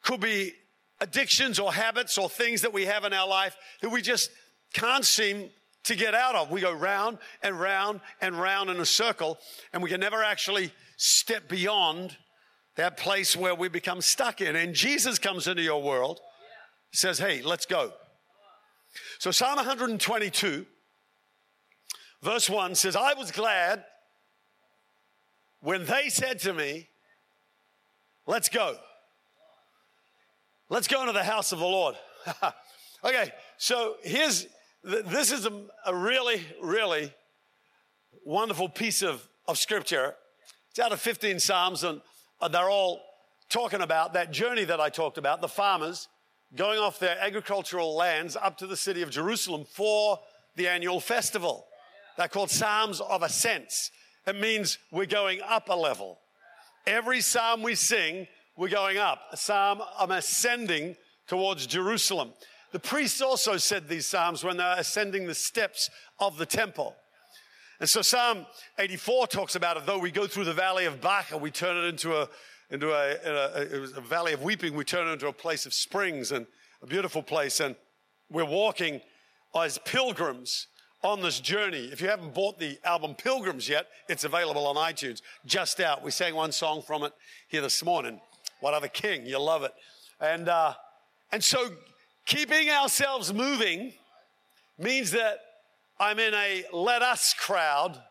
could 0.04 0.20
be 0.20 0.54
addictions 1.00 1.60
or 1.60 1.74
habits 1.74 2.18
or 2.18 2.30
things 2.30 2.62
that 2.62 2.74
we 2.74 2.86
have 2.86 3.04
in 3.06 3.14
our 3.14 3.28
life 3.28 3.56
that 3.82 3.90
we 3.90 4.02
just 4.02 4.30
can't 4.74 5.06
seem 5.06 5.50
to 5.84 5.96
get 5.96 6.14
out 6.14 6.36
of. 6.36 6.52
We 6.52 6.62
go 6.62 6.72
round 6.72 7.18
and 7.42 7.60
round 7.60 8.02
and 8.22 8.40
round 8.40 8.70
in 8.70 8.80
a 8.80 8.86
circle, 8.86 9.38
and 9.74 9.82
we 9.82 9.90
can 9.90 10.00
never 10.00 10.24
actually 10.24 10.72
step 10.98 11.50
beyond 11.50 12.16
that 12.76 12.98
place 12.98 13.36
where 13.36 13.56
we 13.56 13.68
become 13.68 14.02
stuck 14.02 14.42
in. 14.42 14.56
And 14.56 14.74
Jesus 14.74 15.20
comes 15.20 15.48
into 15.48 15.62
your 15.62 15.82
world, 15.82 16.20
says, 16.94 17.20
Hey, 17.20 17.42
let's 17.42 17.66
go. 17.66 17.92
So, 19.20 19.32
Psalm 19.32 19.56
122, 19.56 20.66
verse 22.22 22.50
1 22.50 22.76
says, 22.76 22.96
I 22.96 23.14
was 23.14 23.32
glad 23.32 23.84
when 25.62 25.86
they 25.86 26.10
said 26.10 26.40
to 26.40 26.54
me, 26.54 26.88
Let's 28.28 28.50
go. 28.50 28.78
Let's 30.70 30.88
go 30.88 31.02
into 31.02 31.14
the 31.14 31.24
house 31.24 31.52
of 31.52 31.60
the 31.60 31.66
Lord. 31.66 31.96
okay, 33.04 33.32
so 33.58 33.96
here's 34.04 34.48
this 34.84 35.32
is 35.32 35.46
a, 35.46 35.52
a, 35.86 35.94
really, 35.94 36.42
really 36.62 37.14
wonderful 38.24 38.70
piece 38.70 39.02
of, 39.02 39.28
of 39.48 39.58
scripture. 39.58 40.16
It's 40.70 40.80
out 40.80 40.92
of 40.92 41.02
15 41.02 41.40
Psalms, 41.40 41.84
and 41.84 42.02
uh, 42.40 42.48
they're 42.48 42.70
all 42.70 43.02
talking 43.50 43.82
about 43.82 44.14
that 44.14 44.32
journey 44.32 44.64
that 44.64 44.80
I 44.80 44.90
talked 44.90 45.18
about 45.18 45.42
the 45.42 45.48
farmers 45.48 46.08
going 46.56 46.80
off 46.80 47.00
their 47.00 47.18
agricultural 47.20 47.96
lands 47.96 48.36
up 48.36 48.58
to 48.58 48.68
the 48.68 48.78
city 48.78 49.02
of 49.02 49.10
Jerusalem 49.10 49.66
for 49.66 50.20
the 50.56 50.68
annual 50.68 51.00
festival. 51.00 51.66
They're 52.18 52.28
called 52.28 52.50
Psalms 52.50 53.02
of 53.02 53.24
Ascents. 53.24 53.92
It 54.28 54.36
means 54.36 54.78
we're 54.92 55.06
going 55.06 55.42
up 55.42 55.70
a 55.70 55.76
level. 55.76 56.20
Every 56.86 57.22
psalm 57.22 57.64
we 57.64 57.76
sing, 57.76 58.28
we're 58.56 58.70
going 58.70 58.98
up. 58.98 59.22
A 59.32 59.38
psalm, 59.38 59.82
I'm 60.00 60.12
ascending 60.12 60.96
towards 61.28 61.66
Jerusalem. 61.66 62.34
The 62.72 62.80
priests 62.80 63.22
also 63.22 63.58
said 63.58 63.88
these 63.88 64.08
psalms 64.08 64.44
when 64.44 64.58
they're 64.58 64.78
ascending 64.78 65.28
the 65.28 65.36
steps 65.36 65.90
of 66.20 66.38
the 66.38 66.46
temple. 66.46 66.96
And 67.80 67.90
so 67.90 68.02
Psalm 68.02 68.46
84 68.78 69.28
talks 69.28 69.56
about 69.56 69.76
it, 69.76 69.86
though 69.86 69.98
we 69.98 70.12
go 70.12 70.28
through 70.28 70.46
the 70.46 70.54
valley 70.54 70.86
of 70.86 71.02
Baca, 71.02 71.38
we 71.38 71.50
turn 71.50 71.78
it 71.78 71.88
into 71.88 72.16
a, 72.16 72.30
into 72.70 72.92
a, 72.92 73.16
a, 73.26 73.98
a 73.98 74.02
valley 74.02 74.34
of 74.34 74.44
weeping, 74.44 74.76
we 74.76 74.84
turn 74.84 75.08
it 75.08 75.14
into 75.14 75.28
a 75.28 75.34
place 75.34 75.66
of 75.66 75.74
springs 75.74 76.32
and 76.32 76.46
a 76.84 76.86
beautiful 76.86 77.24
place. 77.24 77.60
And 77.60 77.76
we're 78.30 78.46
walking 78.46 79.02
as 79.56 79.80
pilgrims 79.80 80.68
on 81.04 81.22
this 81.22 81.40
journey. 81.40 81.90
If 81.92 82.02
you 82.02 82.08
haven't 82.08 82.34
bought 82.34 82.60
the 82.60 82.80
album 82.84 83.16
Pilgrims 83.16 83.68
yet, 83.68 83.88
it's 84.08 84.24
available 84.24 84.68
on 84.68 84.76
iTunes. 84.76 85.22
Just 85.46 85.80
out. 85.80 86.04
We 86.04 86.12
sang 86.12 86.36
one 86.36 86.52
song 86.52 86.82
from 86.82 87.04
it 87.04 87.14
here 87.48 87.62
this 87.62 87.84
morning. 87.84 88.22
What 88.60 88.74
other 88.74 88.88
king? 88.88 89.26
You 89.26 89.40
love 89.40 89.64
it. 89.64 89.74
And, 90.20 90.48
uh, 90.48 90.74
and 91.32 91.44
so 91.44 91.70
Keeping 92.26 92.70
ourselves 92.70 93.34
moving 93.34 93.94
means 94.78 95.12
that 95.12 95.40
I'm 96.00 96.20
in 96.20 96.34
a 96.34 96.64
let 96.72 97.02
us 97.02 97.34
crowd 97.34 98.02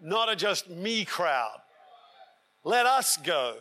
not 0.00 0.30
a 0.30 0.36
just 0.36 0.70
me 0.70 1.04
crowd. 1.04 1.58
Let 2.64 2.86
us 2.86 3.16
go 3.16 3.56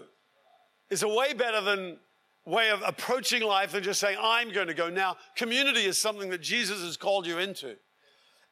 is 0.90 1.04
a 1.04 1.08
way 1.08 1.34
better 1.34 1.62
than 1.62 1.98
way 2.46 2.70
of 2.70 2.82
approaching 2.86 3.44
life 3.44 3.72
than 3.72 3.84
just 3.84 4.00
saying, 4.00 4.18
I'm 4.22 4.54
going 4.54 4.68
to 4.68 4.74
go. 4.74 4.90
Now, 4.90 5.18
community 5.36 5.86
is 5.86 5.98
something 5.98 6.30
that 6.30 6.42
Jesus 6.42 6.82
has 6.82 6.96
called 6.96 7.26
you 7.26 7.40
into. 7.40 7.76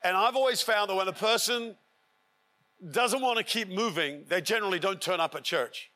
And 0.05 0.15
I've 0.15 0.35
always 0.35 0.62
found 0.62 0.91
that 0.91 0.95
when 0.95 1.07
a 1.07 1.13
person 1.13 1.75
doesn't 2.91 3.24
want 3.24 3.39
to 3.39 3.43
keep 3.43 3.69
moving, 3.69 4.24
they 4.29 4.39
generally 4.39 4.77
don't 4.77 5.01
turn 5.01 5.19
up 5.19 5.33
at 5.33 5.43
church. 5.43 5.89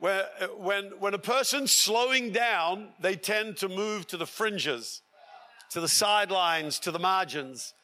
When, 0.00 0.24
when, 0.58 0.84
when 0.98 1.14
a 1.14 1.18
person's 1.18 1.70
slowing 1.70 2.32
down, 2.32 2.88
they 3.00 3.14
tend 3.14 3.58
to 3.58 3.68
move 3.68 4.08
to 4.08 4.16
the 4.16 4.26
fringes, 4.26 5.02
to 5.70 5.80
the 5.80 5.86
sidelines, 5.86 6.80
to 6.80 6.90
the 6.90 6.98
margins 6.98 7.74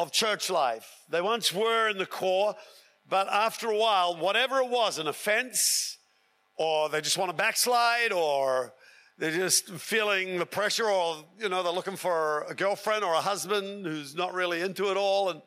of 0.00 0.10
church 0.10 0.50
life. 0.50 1.04
They 1.08 1.20
once 1.20 1.52
were 1.52 1.88
in 1.88 1.98
the 1.98 2.04
core, 2.04 2.56
but 3.08 3.28
after 3.28 3.70
a 3.70 3.78
while, 3.78 4.16
whatever 4.16 4.58
it 4.58 4.68
was, 4.68 4.98
an 4.98 5.06
offense, 5.06 5.96
or 6.56 6.88
they 6.88 7.00
just 7.00 7.16
want 7.16 7.30
to 7.30 7.36
backslide, 7.36 8.10
or 8.10 8.72
they're 9.18 9.30
just 9.30 9.70
feeling 9.70 10.38
the 10.38 10.46
pressure, 10.46 10.86
or, 10.86 11.24
you 11.38 11.48
know, 11.48 11.62
they're 11.62 11.72
looking 11.72 11.96
for 11.96 12.42
a 12.48 12.54
girlfriend 12.54 13.02
or 13.02 13.14
a 13.14 13.20
husband 13.20 13.86
who's 13.86 14.14
not 14.14 14.34
really 14.34 14.60
into 14.60 14.90
it 14.90 14.96
all, 14.96 15.30
and 15.30 15.40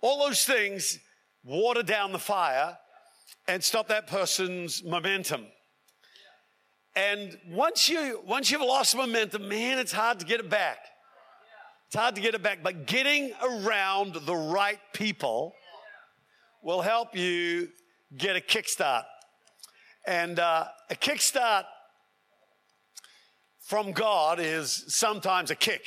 all 0.00 0.26
those 0.26 0.44
things 0.44 0.98
water 1.44 1.82
down 1.82 2.12
the 2.12 2.18
fire 2.18 2.76
and 3.48 3.62
stop 3.64 3.88
that 3.88 4.06
person's 4.06 4.84
momentum. 4.84 5.46
And 6.94 7.36
once 7.48 7.88
you 7.88 8.20
once 8.26 8.50
you've 8.50 8.60
lost 8.60 8.96
momentum, 8.96 9.48
man, 9.48 9.78
it's 9.78 9.92
hard 9.92 10.18
to 10.20 10.26
get 10.26 10.40
it 10.40 10.50
back. 10.50 10.78
It's 11.86 11.96
hard 11.96 12.16
to 12.16 12.20
get 12.20 12.34
it 12.34 12.42
back, 12.42 12.62
but 12.62 12.86
getting 12.86 13.32
around 13.42 14.14
the 14.14 14.34
right 14.34 14.80
people 14.92 15.54
will 16.62 16.82
help 16.82 17.16
you 17.16 17.68
get 18.16 18.36
a 18.36 18.40
kickstart. 18.40 19.04
And 20.06 20.38
uh, 20.38 20.66
a 20.90 20.94
kickstart 20.94 21.64
from 23.68 23.92
God 23.92 24.40
is 24.40 24.84
sometimes 24.88 25.50
a 25.50 25.54
kick. 25.54 25.82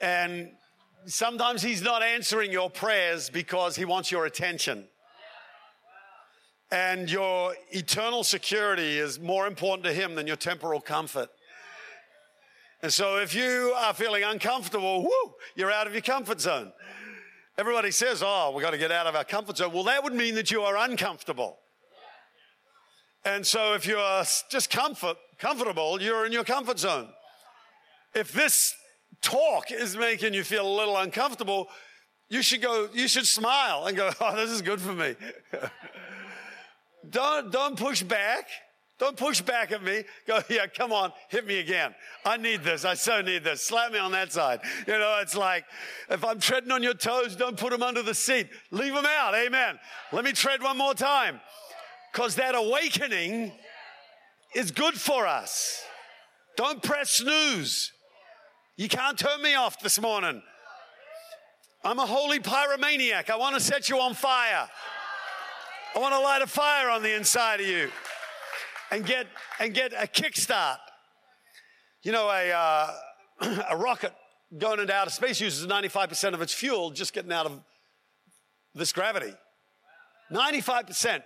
And 0.00 0.52
sometimes 1.06 1.62
He's 1.62 1.82
not 1.82 2.00
answering 2.00 2.52
your 2.52 2.70
prayers 2.70 3.28
because 3.28 3.74
He 3.74 3.84
wants 3.84 4.12
your 4.12 4.24
attention. 4.24 4.84
And 6.70 7.10
your 7.10 7.56
eternal 7.72 8.22
security 8.22 8.98
is 8.98 9.18
more 9.18 9.48
important 9.48 9.82
to 9.86 9.92
Him 9.92 10.14
than 10.14 10.28
your 10.28 10.36
temporal 10.36 10.80
comfort. 10.80 11.28
And 12.82 12.92
so 12.92 13.16
if 13.16 13.34
you 13.34 13.74
are 13.76 13.92
feeling 13.92 14.22
uncomfortable, 14.22 15.02
whoo, 15.02 15.34
you're 15.56 15.72
out 15.72 15.88
of 15.88 15.92
your 15.92 16.02
comfort 16.02 16.40
zone. 16.40 16.72
Everybody 17.58 17.90
says, 17.90 18.22
oh, 18.24 18.52
we've 18.54 18.62
got 18.62 18.70
to 18.70 18.78
get 18.78 18.92
out 18.92 19.08
of 19.08 19.16
our 19.16 19.24
comfort 19.24 19.56
zone. 19.56 19.72
Well, 19.72 19.84
that 19.84 20.04
would 20.04 20.14
mean 20.14 20.36
that 20.36 20.52
you 20.52 20.62
are 20.62 20.76
uncomfortable. 20.76 21.58
And 23.24 23.44
so 23.44 23.74
if 23.74 23.88
you 23.88 23.96
are 23.96 24.24
just 24.48 24.70
comfort, 24.70 25.16
comfortable, 25.38 26.00
you're 26.00 26.26
in 26.26 26.32
your 26.32 26.44
comfort 26.44 26.78
zone. 26.78 27.08
If 28.14 28.32
this 28.32 28.74
talk 29.22 29.70
is 29.70 29.96
making 29.96 30.34
you 30.34 30.44
feel 30.44 30.66
a 30.66 30.74
little 30.76 30.96
uncomfortable, 30.96 31.68
you 32.28 32.42
should 32.42 32.62
go, 32.62 32.88
you 32.92 33.08
should 33.08 33.26
smile 33.26 33.86
and 33.86 33.96
go, 33.96 34.10
oh, 34.20 34.36
this 34.36 34.50
is 34.50 34.62
good 34.62 34.80
for 34.80 34.92
me. 34.92 35.14
don't, 37.10 37.50
don't 37.52 37.78
push 37.78 38.02
back. 38.02 38.48
Don't 38.98 39.16
push 39.16 39.42
back 39.42 39.72
at 39.72 39.82
me. 39.82 40.04
Go, 40.26 40.40
yeah, 40.48 40.66
come 40.66 40.92
on, 40.92 41.12
hit 41.28 41.46
me 41.46 41.58
again. 41.58 41.94
I 42.24 42.38
need 42.38 42.64
this. 42.64 42.84
I 42.84 42.94
so 42.94 43.20
need 43.20 43.44
this. 43.44 43.62
Slap 43.62 43.92
me 43.92 43.98
on 43.98 44.12
that 44.12 44.32
side. 44.32 44.60
You 44.86 44.94
know, 44.94 45.18
it's 45.20 45.36
like 45.36 45.64
if 46.08 46.24
I'm 46.24 46.40
treading 46.40 46.72
on 46.72 46.82
your 46.82 46.94
toes, 46.94 47.36
don't 47.36 47.58
put 47.58 47.70
them 47.70 47.82
under 47.82 48.02
the 48.02 48.14
seat. 48.14 48.48
Leave 48.70 48.94
them 48.94 49.06
out. 49.06 49.34
Amen. 49.34 49.78
Let 50.12 50.24
me 50.24 50.32
tread 50.32 50.62
one 50.62 50.78
more 50.78 50.94
time. 50.94 51.40
Because 52.10 52.36
that 52.36 52.54
awakening 52.54 53.52
is 54.54 54.70
good 54.70 54.94
for 54.94 55.26
us. 55.26 55.82
Don't 56.56 56.82
press 56.82 57.10
snooze. 57.10 57.92
You 58.76 58.88
can't 58.88 59.18
turn 59.18 59.42
me 59.42 59.54
off 59.54 59.80
this 59.80 60.00
morning. 60.00 60.42
I'm 61.84 61.98
a 61.98 62.06
holy 62.06 62.40
pyromaniac. 62.40 63.30
I 63.30 63.36
want 63.36 63.54
to 63.54 63.60
set 63.60 63.88
you 63.88 64.00
on 64.00 64.14
fire. 64.14 64.68
I 65.94 65.98
want 65.98 66.14
to 66.14 66.20
light 66.20 66.42
a 66.42 66.46
fire 66.46 66.90
on 66.90 67.02
the 67.02 67.14
inside 67.14 67.60
of 67.60 67.66
you 67.66 67.90
and 68.90 69.04
get 69.04 69.26
and 69.60 69.72
get 69.72 69.92
a 69.92 70.06
kickstart. 70.06 70.78
You 72.02 72.12
know, 72.12 72.28
a 72.28 72.52
uh, 72.52 72.94
a 73.70 73.76
rocket 73.76 74.12
going 74.58 74.80
into 74.80 74.92
outer 74.92 75.10
space 75.10 75.40
uses 75.40 75.66
95% 75.66 76.34
of 76.34 76.42
its 76.42 76.52
fuel 76.52 76.90
just 76.90 77.12
getting 77.12 77.32
out 77.32 77.46
of 77.46 77.60
this 78.74 78.92
gravity. 78.92 79.32
95% 80.32 81.22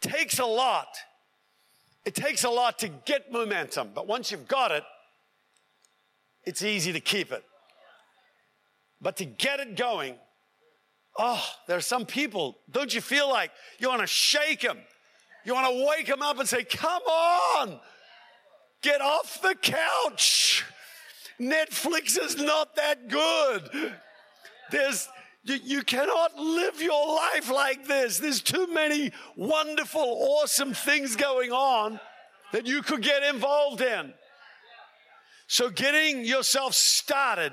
takes 0.00 0.38
a 0.38 0.46
lot. 0.46 0.86
It 2.06 2.14
takes 2.14 2.44
a 2.44 2.50
lot 2.50 2.78
to 2.78 2.88
get 2.88 3.32
momentum, 3.32 3.90
but 3.92 4.06
once 4.06 4.30
you've 4.30 4.46
got 4.46 4.70
it, 4.70 4.84
it's 6.44 6.62
easy 6.62 6.92
to 6.92 7.00
keep 7.00 7.32
it. 7.32 7.44
But 9.00 9.16
to 9.16 9.24
get 9.24 9.58
it 9.58 9.76
going, 9.76 10.14
oh, 11.18 11.44
there 11.66 11.76
are 11.76 11.82
some 11.82 12.06
people, 12.06 12.58
don't 12.70 12.94
you 12.94 13.00
feel 13.00 13.28
like 13.28 13.50
you 13.80 13.88
want 13.88 14.02
to 14.02 14.06
shake 14.06 14.60
them? 14.60 14.78
You 15.44 15.54
want 15.54 15.66
to 15.66 15.86
wake 15.86 16.06
them 16.06 16.22
up 16.22 16.38
and 16.38 16.48
say, 16.48 16.62
Come 16.62 17.02
on, 17.02 17.80
get 18.82 19.00
off 19.00 19.42
the 19.42 19.56
couch. 19.60 20.64
Netflix 21.40 22.18
is 22.20 22.36
not 22.36 22.76
that 22.76 23.08
good. 23.08 23.94
There's, 24.70 25.08
you, 25.46 25.82
cannot 25.82 26.36
live 26.36 26.82
your 26.82 27.14
life 27.14 27.50
like 27.50 27.86
this. 27.86 28.18
There's 28.18 28.42
too 28.42 28.66
many 28.66 29.12
wonderful, 29.36 30.02
awesome 30.02 30.74
things 30.74 31.16
going 31.16 31.52
on 31.52 32.00
that 32.52 32.66
you 32.66 32.82
could 32.82 33.02
get 33.02 33.22
involved 33.22 33.80
in. 33.80 34.12
So, 35.46 35.70
getting 35.70 36.24
yourself 36.24 36.74
started 36.74 37.52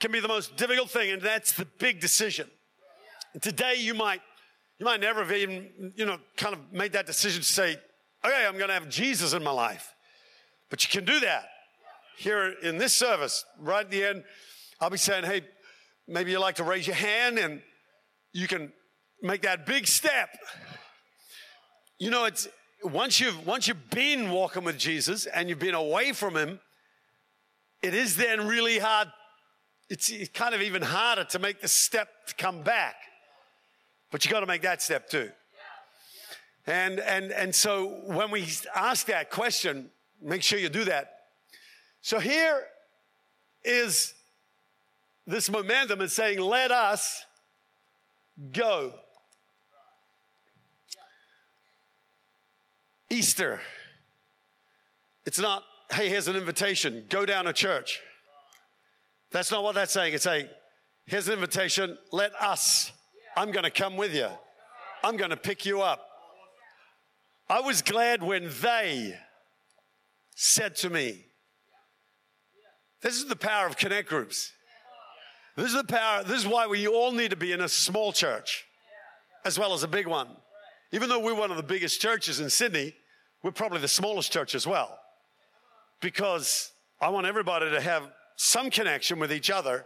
can 0.00 0.10
be 0.12 0.20
the 0.20 0.28
most 0.28 0.56
difficult 0.56 0.90
thing, 0.90 1.10
and 1.10 1.20
that's 1.20 1.52
the 1.52 1.66
big 1.78 2.00
decision. 2.00 2.48
And 3.34 3.42
today, 3.42 3.74
you 3.76 3.92
might 3.92 4.22
you 4.78 4.86
might 4.86 5.00
never 5.00 5.24
have 5.24 5.32
even, 5.32 5.92
you 5.96 6.06
know, 6.06 6.18
kind 6.36 6.54
of 6.54 6.72
made 6.72 6.92
that 6.92 7.06
decision 7.06 7.42
to 7.42 7.46
say, 7.46 7.76
okay, 8.24 8.46
I'm 8.46 8.56
going 8.56 8.68
to 8.68 8.74
have 8.74 8.88
Jesus 8.88 9.32
in 9.32 9.42
my 9.42 9.50
life. 9.50 9.92
But 10.70 10.84
you 10.84 11.00
can 11.00 11.04
do 11.04 11.20
that. 11.20 11.48
Here 12.16 12.54
in 12.62 12.78
this 12.78 12.94
service, 12.94 13.44
right 13.58 13.84
at 13.84 13.90
the 13.90 14.04
end, 14.04 14.24
I'll 14.80 14.90
be 14.90 14.98
saying, 14.98 15.24
hey, 15.24 15.42
maybe 16.08 16.32
you'd 16.32 16.40
like 16.40 16.56
to 16.56 16.64
raise 16.64 16.86
your 16.86 16.96
hand 16.96 17.38
and 17.38 17.62
you 18.32 18.48
can 18.48 18.72
make 19.22 19.42
that 19.42 19.66
big 19.66 19.86
step. 19.86 20.30
You 21.98 22.10
know, 22.10 22.24
it's 22.24 22.48
once 22.82 23.20
you've 23.20 23.46
once 23.46 23.68
you've 23.68 23.90
been 23.90 24.30
walking 24.30 24.64
with 24.64 24.78
Jesus 24.78 25.26
and 25.26 25.48
you've 25.48 25.58
been 25.58 25.74
away 25.74 26.12
from 26.12 26.36
him, 26.36 26.60
it 27.82 27.94
is 27.94 28.16
then 28.16 28.46
really 28.46 28.78
hard. 28.78 29.08
It's 29.90 30.12
kind 30.34 30.54
of 30.54 30.62
even 30.62 30.82
harder 30.82 31.24
to 31.24 31.38
make 31.38 31.60
the 31.60 31.68
step 31.68 32.08
to 32.26 32.34
come 32.34 32.62
back. 32.62 32.96
But 34.10 34.24
you 34.24 34.30
got 34.30 34.40
to 34.40 34.46
make 34.46 34.62
that 34.62 34.82
step 34.82 35.08
too. 35.08 35.30
And, 36.66 37.00
and, 37.00 37.32
and 37.32 37.54
so 37.54 38.02
when 38.04 38.30
we 38.30 38.46
ask 38.74 39.06
that 39.06 39.30
question, 39.30 39.90
make 40.20 40.42
sure 40.42 40.58
you 40.58 40.68
do 40.68 40.84
that. 40.84 41.12
So 42.02 42.18
here 42.18 42.62
is 43.64 44.12
this 45.28 45.50
momentum 45.50 46.00
is 46.00 46.12
saying, 46.12 46.40
let 46.40 46.72
us 46.72 47.24
go. 48.50 48.94
Easter. 53.10 53.60
It's 55.26 55.38
not, 55.38 55.62
hey, 55.92 56.08
here's 56.08 56.28
an 56.28 56.36
invitation, 56.36 57.04
go 57.08 57.26
down 57.26 57.44
to 57.44 57.52
church. 57.52 58.00
That's 59.30 59.52
not 59.52 59.62
what 59.62 59.74
that's 59.74 59.92
saying. 59.92 60.14
It's 60.14 60.24
saying, 60.24 60.48
here's 61.06 61.28
an 61.28 61.34
invitation, 61.34 61.98
let 62.10 62.32
us 62.40 62.92
I'm 63.38 63.52
going 63.52 63.62
to 63.62 63.70
come 63.70 63.96
with 63.96 64.12
you. 64.12 64.26
I'm 65.04 65.16
going 65.16 65.30
to 65.30 65.36
pick 65.36 65.64
you 65.64 65.80
up. 65.80 66.04
I 67.48 67.60
was 67.60 67.82
glad 67.82 68.20
when 68.20 68.50
they 68.60 69.14
said 70.34 70.74
to 70.76 70.90
me, 70.90 71.26
This 73.00 73.14
is 73.14 73.26
the 73.26 73.36
power 73.36 73.68
of 73.68 73.76
connect 73.76 74.08
groups. 74.08 74.52
This 75.58 75.70
is 75.70 75.74
the 75.74 75.82
power, 75.82 76.22
this 76.22 76.38
is 76.38 76.46
why 76.46 76.68
we 76.68 76.86
all 76.86 77.10
need 77.10 77.30
to 77.30 77.36
be 77.36 77.50
in 77.50 77.60
a 77.60 77.68
small 77.68 78.12
church 78.12 78.64
as 79.44 79.58
well 79.58 79.74
as 79.74 79.82
a 79.82 79.88
big 79.88 80.06
one. 80.06 80.28
Even 80.92 81.08
though 81.08 81.18
we're 81.18 81.34
one 81.34 81.50
of 81.50 81.56
the 81.56 81.64
biggest 81.64 82.00
churches 82.00 82.38
in 82.38 82.48
Sydney, 82.48 82.94
we're 83.42 83.50
probably 83.50 83.80
the 83.80 83.88
smallest 83.88 84.30
church 84.30 84.54
as 84.54 84.68
well. 84.68 85.00
Because 86.00 86.70
I 87.00 87.08
want 87.08 87.26
everybody 87.26 87.68
to 87.72 87.80
have 87.80 88.04
some 88.36 88.70
connection 88.70 89.18
with 89.18 89.32
each 89.32 89.50
other. 89.50 89.84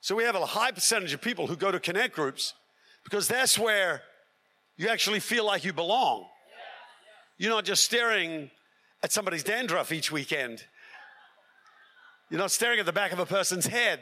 So 0.00 0.16
we 0.16 0.24
have 0.24 0.34
a 0.34 0.44
high 0.44 0.72
percentage 0.72 1.12
of 1.12 1.20
people 1.20 1.46
who 1.46 1.54
go 1.54 1.70
to 1.70 1.78
connect 1.78 2.16
groups 2.16 2.54
because 3.04 3.28
that's 3.28 3.56
where 3.56 4.02
you 4.76 4.88
actually 4.88 5.20
feel 5.20 5.46
like 5.46 5.64
you 5.64 5.72
belong. 5.72 6.26
You're 7.38 7.52
not 7.52 7.64
just 7.64 7.84
staring 7.84 8.50
at 9.04 9.12
somebody's 9.12 9.44
dandruff 9.44 9.92
each 9.92 10.10
weekend. 10.10 10.64
You're 12.28 12.40
not 12.40 12.50
staring 12.50 12.80
at 12.80 12.86
the 12.86 12.92
back 12.92 13.12
of 13.12 13.20
a 13.20 13.26
person's 13.26 13.68
head. 13.68 14.00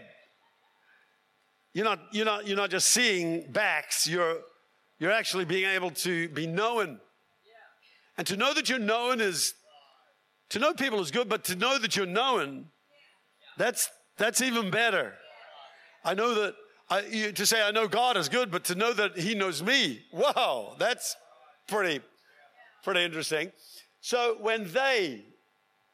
You're 1.73 1.85
not, 1.85 2.01
you're 2.13 2.25
not, 2.25 2.47
you're 2.47 2.57
not 2.57 2.71
just 2.71 2.89
seeing 2.89 3.51
backs, 3.53 4.07
you're, 4.07 4.39
you're 4.99 5.13
actually 5.13 5.45
being 5.45 5.69
able 5.69 5.91
to 5.91 6.29
be 6.31 6.47
known. 6.47 7.01
And 8.17 8.27
to 8.27 8.37
know 8.37 8.53
that 8.55 8.69
you're 8.69 8.79
known 8.79 9.21
is, 9.21 9.55
to 10.51 10.59
know 10.59 10.75
people 10.75 11.01
is 11.01 11.11
good, 11.11 11.29
but 11.29 11.45
to 11.45 11.57
know 11.57 11.79
that 11.79 11.95
you're 11.95 12.07
known, 12.07 12.67
that's, 13.57 13.89
that's 14.17 14.41
even 14.41 14.71
better. 14.71 15.15
I 16.05 16.15
know 16.15 16.35
that, 16.35 16.55
I, 16.91 17.31
to 17.33 17.47
say 17.47 17.63
I 17.63 17.71
know 17.71 17.87
God 17.87 18.17
is 18.17 18.29
good, 18.29 18.51
but 18.51 18.65
to 18.65 18.75
know 18.75 18.93
that 18.93 19.19
He 19.19 19.35
knows 19.35 19.63
me, 19.63 20.01
wow, 20.13 20.75
that's 20.79 21.15
pretty, 21.69 22.01
pretty 22.83 23.05
interesting. 23.05 23.53
So 24.01 24.37
when 24.41 24.73
they 24.73 25.25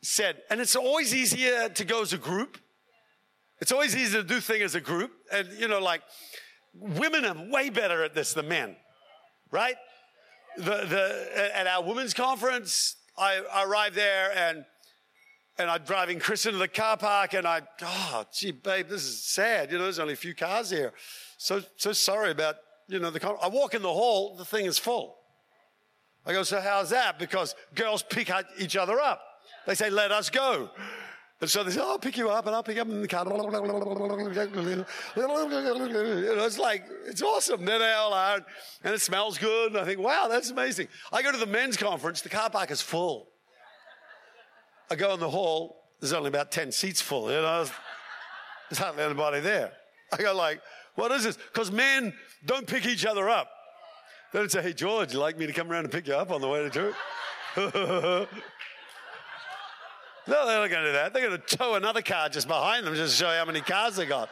said, 0.04 0.36
and 0.50 0.60
it's 0.60 0.76
always 0.76 1.14
easier 1.14 1.68
to 1.68 1.84
go 1.84 2.02
as 2.02 2.12
a 2.12 2.18
group. 2.18 2.58
It's 3.64 3.72
always 3.72 3.96
easier 3.96 4.20
to 4.20 4.28
do 4.28 4.40
things 4.40 4.62
as 4.62 4.74
a 4.74 4.80
group. 4.82 5.10
And, 5.32 5.48
you 5.58 5.68
know, 5.68 5.80
like 5.80 6.02
women 6.74 7.24
are 7.24 7.34
way 7.50 7.70
better 7.70 8.04
at 8.04 8.14
this 8.14 8.34
than 8.34 8.46
men, 8.46 8.76
right? 9.50 9.76
The, 10.58 10.84
the, 10.84 11.50
at 11.54 11.66
our 11.66 11.82
women's 11.82 12.12
conference, 12.12 12.96
I, 13.16 13.40
I 13.50 13.64
arrived 13.64 13.94
there 13.94 14.36
and 14.36 14.66
and 15.56 15.70
I'm 15.70 15.82
driving 15.82 16.18
Chris 16.18 16.44
into 16.44 16.58
the 16.58 16.68
car 16.68 16.98
park 16.98 17.32
and 17.32 17.46
I, 17.46 17.62
oh, 17.80 18.26
gee, 18.34 18.50
babe, 18.50 18.88
this 18.90 19.04
is 19.04 19.22
sad. 19.22 19.72
You 19.72 19.78
know, 19.78 19.84
there's 19.84 19.98
only 19.98 20.12
a 20.12 20.16
few 20.16 20.34
cars 20.34 20.68
here. 20.68 20.92
So, 21.38 21.62
so 21.76 21.92
sorry 21.92 22.32
about, 22.32 22.56
you 22.86 22.98
know, 22.98 23.08
the, 23.08 23.20
con-. 23.20 23.38
I 23.40 23.48
walk 23.48 23.72
in 23.72 23.80
the 23.80 23.88
hall, 23.88 24.36
the 24.36 24.44
thing 24.44 24.66
is 24.66 24.78
full. 24.78 25.16
I 26.26 26.34
go, 26.34 26.42
so 26.42 26.60
how's 26.60 26.90
that? 26.90 27.18
Because 27.18 27.54
girls 27.74 28.02
pick 28.02 28.30
each 28.58 28.76
other 28.76 29.00
up. 29.00 29.22
They 29.66 29.74
say, 29.74 29.88
let 29.88 30.12
us 30.12 30.28
go. 30.28 30.68
And 31.44 31.50
so 31.50 31.62
they 31.62 31.72
say, 31.72 31.80
oh, 31.82 31.90
I'll 31.90 31.98
pick 31.98 32.16
you 32.16 32.30
up 32.30 32.46
and 32.46 32.56
I'll 32.56 32.62
pick 32.62 32.76
you 32.76 32.80
up 32.80 32.88
in 32.88 33.02
the 33.02 33.06
car. 33.06 33.26
Know, 33.26 33.36
it's 36.46 36.58
like, 36.58 36.86
it's 37.04 37.20
awesome. 37.20 37.66
There 37.66 37.78
they 37.78 37.92
all 37.92 38.14
are. 38.14 38.40
And 38.82 38.94
it 38.94 39.02
smells 39.02 39.36
good. 39.36 39.72
And 39.72 39.78
I 39.78 39.84
think, 39.84 40.00
wow, 40.00 40.26
that's 40.30 40.48
amazing. 40.48 40.88
I 41.12 41.20
go 41.20 41.30
to 41.30 41.36
the 41.36 41.44
men's 41.44 41.76
conference, 41.76 42.22
the 42.22 42.30
car 42.30 42.48
park 42.48 42.70
is 42.70 42.80
full. 42.80 43.28
I 44.90 44.94
go 44.94 45.12
in 45.12 45.20
the 45.20 45.28
hall, 45.28 45.82
there's 46.00 46.14
only 46.14 46.28
about 46.28 46.50
10 46.50 46.72
seats 46.72 47.02
full. 47.02 47.30
You 47.30 47.42
know, 47.42 47.66
there's 48.70 48.78
hardly 48.78 49.02
anybody 49.02 49.40
there. 49.40 49.70
I 50.14 50.16
go 50.16 50.34
like, 50.34 50.62
what 50.94 51.12
is 51.12 51.24
this? 51.24 51.36
Because 51.36 51.70
men 51.70 52.14
don't 52.46 52.66
pick 52.66 52.86
each 52.86 53.04
other 53.04 53.28
up. 53.28 53.50
They 54.32 54.38
don't 54.38 54.50
say, 54.50 54.62
hey, 54.62 54.72
George, 54.72 55.12
you 55.12 55.18
like 55.18 55.36
me 55.36 55.46
to 55.46 55.52
come 55.52 55.70
around 55.70 55.84
and 55.84 55.92
pick 55.92 56.08
you 56.08 56.14
up 56.14 56.30
on 56.30 56.40
the 56.40 56.48
way 56.48 56.66
to 56.66 56.70
church? 56.70 56.94
No, 60.26 60.46
they're 60.46 60.58
not 60.58 60.70
going 60.70 60.84
to 60.84 60.88
do 60.88 60.92
that. 60.92 61.12
They're 61.12 61.28
going 61.28 61.40
to 61.40 61.56
tow 61.56 61.74
another 61.74 62.00
car 62.00 62.28
just 62.28 62.48
behind 62.48 62.86
them 62.86 62.94
just 62.94 63.18
to 63.18 63.24
show 63.24 63.30
you 63.30 63.38
how 63.38 63.44
many 63.44 63.60
cars 63.60 63.96
they 63.96 64.06
got. 64.06 64.30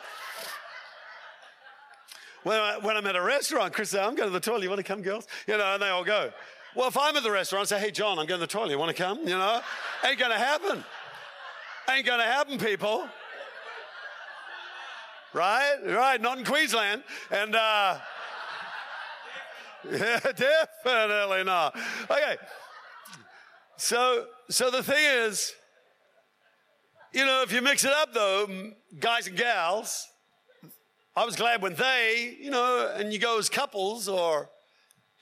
When, 2.45 2.59
I, 2.59 2.79
when 2.79 2.97
I'm 2.97 3.07
at 3.07 3.15
a 3.15 3.23
restaurant, 3.23 3.73
Chris 3.73 3.91
says, 3.91 4.01
I'm 4.01 4.15
going 4.15 4.29
to 4.29 4.33
the 4.33 4.41
toilet. 4.41 4.63
You 4.63 4.69
want 4.69 4.79
to 4.79 4.85
come, 4.85 5.03
girls? 5.03 5.27
You 5.47 5.57
know, 5.59 5.75
and 5.75 5.83
they 5.83 5.89
all 5.89 6.03
go. 6.03 6.33
Well, 6.75 6.89
if 6.89 6.97
I'm 6.97 7.15
at 7.15 7.23
the 7.23 7.31
restaurant, 7.31 7.71
I 7.71 7.77
say, 7.77 7.81
hey, 7.81 7.91
John, 7.91 8.19
I'm 8.19 8.27
going 8.27 8.41
to 8.41 8.47
the 8.47 8.53
toilet. 8.53 8.71
You 8.71 8.79
want 8.79 8.97
to 8.97 9.01
come? 9.01 9.19
You 9.21 9.37
know, 9.37 9.61
ain't 10.05 10.19
going 10.19 10.33
to 10.33 10.39
happen. 10.39 10.83
Ain't 11.91 12.07
going 12.07 12.19
to 12.19 12.25
happen, 12.25 12.59
people. 12.59 13.07
Right? 15.35 15.77
Right. 15.87 16.21
Not 16.21 16.39
in 16.39 16.45
Queensland. 16.45 17.03
And, 17.31 17.55
uh, 17.55 17.99
yeah, 19.91 20.21
definitely 20.21 21.45
not. 21.45 21.77
Okay. 22.11 22.37
So, 23.77 24.27
so 24.49 24.71
the 24.71 24.83
thing 24.83 25.05
is, 25.05 25.55
you 27.13 27.27
know, 27.27 27.43
if 27.43 27.53
you 27.53 27.61
mix 27.61 27.85
it 27.85 27.93
up 27.93 28.15
though, 28.15 28.73
guys 28.99 29.27
and 29.27 29.37
gals, 29.37 30.07
I 31.15 31.25
was 31.25 31.37
glad 31.37 31.61
when 31.61 31.75
they, 31.75 32.37
you 32.41 32.51
know, 32.51 32.91
and 32.97 33.13
you 33.13 33.19
go 33.19 33.39
as 33.39 33.51
couples 33.51 34.09
or 34.09 34.49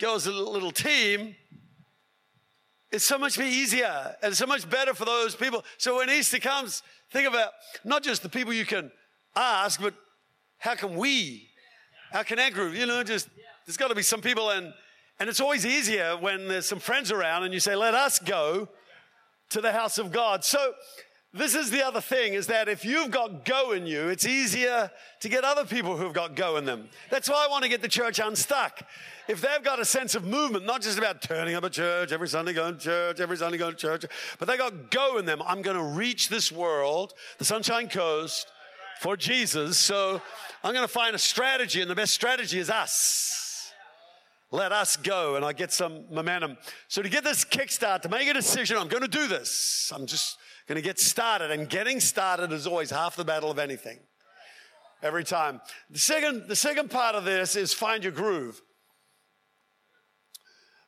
go 0.00 0.14
as 0.14 0.26
a 0.26 0.32
little 0.32 0.70
team, 0.70 1.34
it's 2.92 3.04
so 3.04 3.18
much 3.18 3.38
easier 3.38 4.14
and 4.22 4.36
so 4.36 4.46
much 4.46 4.68
better 4.70 4.94
for 4.94 5.04
those 5.04 5.34
people. 5.34 5.64
So 5.78 5.96
when 5.96 6.10
Easter 6.10 6.38
comes, 6.38 6.82
think 7.10 7.28
about 7.28 7.50
not 7.84 8.02
just 8.02 8.22
the 8.22 8.28
people 8.28 8.52
you 8.52 8.66
can 8.66 8.92
ask, 9.34 9.80
but 9.80 9.94
how 10.58 10.76
can 10.76 10.94
we, 10.94 11.48
how 12.12 12.22
can 12.22 12.38
our 12.38 12.50
group, 12.50 12.74
you 12.74 12.86
know, 12.86 13.02
just, 13.02 13.28
there's 13.66 13.76
got 13.76 13.88
to 13.88 13.94
be 13.94 14.02
some 14.02 14.20
people 14.20 14.50
and, 14.50 14.72
and 15.18 15.28
it's 15.28 15.40
always 15.40 15.66
easier 15.66 16.16
when 16.16 16.46
there's 16.46 16.66
some 16.66 16.78
friends 16.78 17.10
around 17.10 17.42
and 17.44 17.52
you 17.52 17.60
say, 17.60 17.74
let 17.74 17.94
us 17.94 18.20
go 18.20 18.68
to 19.50 19.60
the 19.60 19.72
house 19.72 19.98
of 19.98 20.12
God. 20.12 20.44
So 20.44 20.72
this 21.32 21.54
is 21.54 21.70
the 21.70 21.86
other 21.86 22.00
thing 22.00 22.34
is 22.34 22.48
that 22.48 22.68
if 22.68 22.84
you've 22.84 23.12
got 23.12 23.44
go 23.44 23.70
in 23.70 23.86
you, 23.86 24.08
it's 24.08 24.26
easier 24.26 24.90
to 25.20 25.28
get 25.28 25.44
other 25.44 25.64
people 25.64 25.96
who've 25.96 26.12
got 26.12 26.34
go 26.34 26.56
in 26.56 26.64
them. 26.64 26.88
That's 27.08 27.28
why 27.28 27.46
I 27.46 27.50
want 27.50 27.62
to 27.62 27.68
get 27.68 27.82
the 27.82 27.88
church 27.88 28.18
unstuck. 28.18 28.80
If 29.28 29.40
they've 29.40 29.62
got 29.62 29.78
a 29.78 29.84
sense 29.84 30.16
of 30.16 30.24
movement, 30.24 30.66
not 30.66 30.82
just 30.82 30.98
about 30.98 31.22
turning 31.22 31.54
up 31.54 31.62
at 31.62 31.70
church, 31.70 32.10
every 32.10 32.26
Sunday 32.26 32.52
going 32.52 32.74
to 32.74 32.80
church, 32.80 33.20
every 33.20 33.36
Sunday 33.36 33.58
going 33.58 33.72
to 33.72 33.78
church, 33.78 34.06
but 34.40 34.48
they 34.48 34.56
got 34.56 34.90
go 34.90 35.18
in 35.18 35.24
them. 35.24 35.40
I'm 35.46 35.62
going 35.62 35.76
to 35.76 35.84
reach 35.84 36.30
this 36.30 36.50
world, 36.50 37.14
the 37.38 37.44
Sunshine 37.44 37.88
Coast, 37.88 38.48
for 39.00 39.16
Jesus. 39.16 39.78
So 39.78 40.20
I'm 40.64 40.74
going 40.74 40.86
to 40.86 40.92
find 40.92 41.14
a 41.14 41.18
strategy, 41.18 41.80
and 41.80 41.88
the 41.88 41.94
best 41.94 42.12
strategy 42.12 42.58
is 42.58 42.70
us. 42.70 43.72
Let 44.50 44.72
us 44.72 44.96
go, 44.96 45.36
and 45.36 45.44
I 45.44 45.52
get 45.52 45.72
some 45.72 46.06
momentum. 46.10 46.58
So 46.88 47.02
to 47.02 47.08
get 47.08 47.22
this 47.22 47.44
kickstart, 47.44 48.02
to 48.02 48.08
make 48.08 48.28
a 48.28 48.34
decision, 48.34 48.78
I'm 48.78 48.88
going 48.88 49.02
to 49.02 49.08
do 49.08 49.28
this. 49.28 49.92
I'm 49.94 50.06
just 50.06 50.38
going 50.70 50.80
to 50.80 50.88
get 50.88 51.00
started. 51.00 51.50
And 51.50 51.68
getting 51.68 51.98
started 51.98 52.52
is 52.52 52.64
always 52.64 52.90
half 52.90 53.16
the 53.16 53.24
battle 53.24 53.50
of 53.50 53.58
anything. 53.58 53.98
Every 55.02 55.24
time. 55.24 55.60
The 55.90 55.98
second, 55.98 56.44
the 56.46 56.54
second 56.54 56.90
part 56.90 57.16
of 57.16 57.24
this 57.24 57.56
is 57.56 57.72
find 57.72 58.04
your 58.04 58.12
groove. 58.12 58.62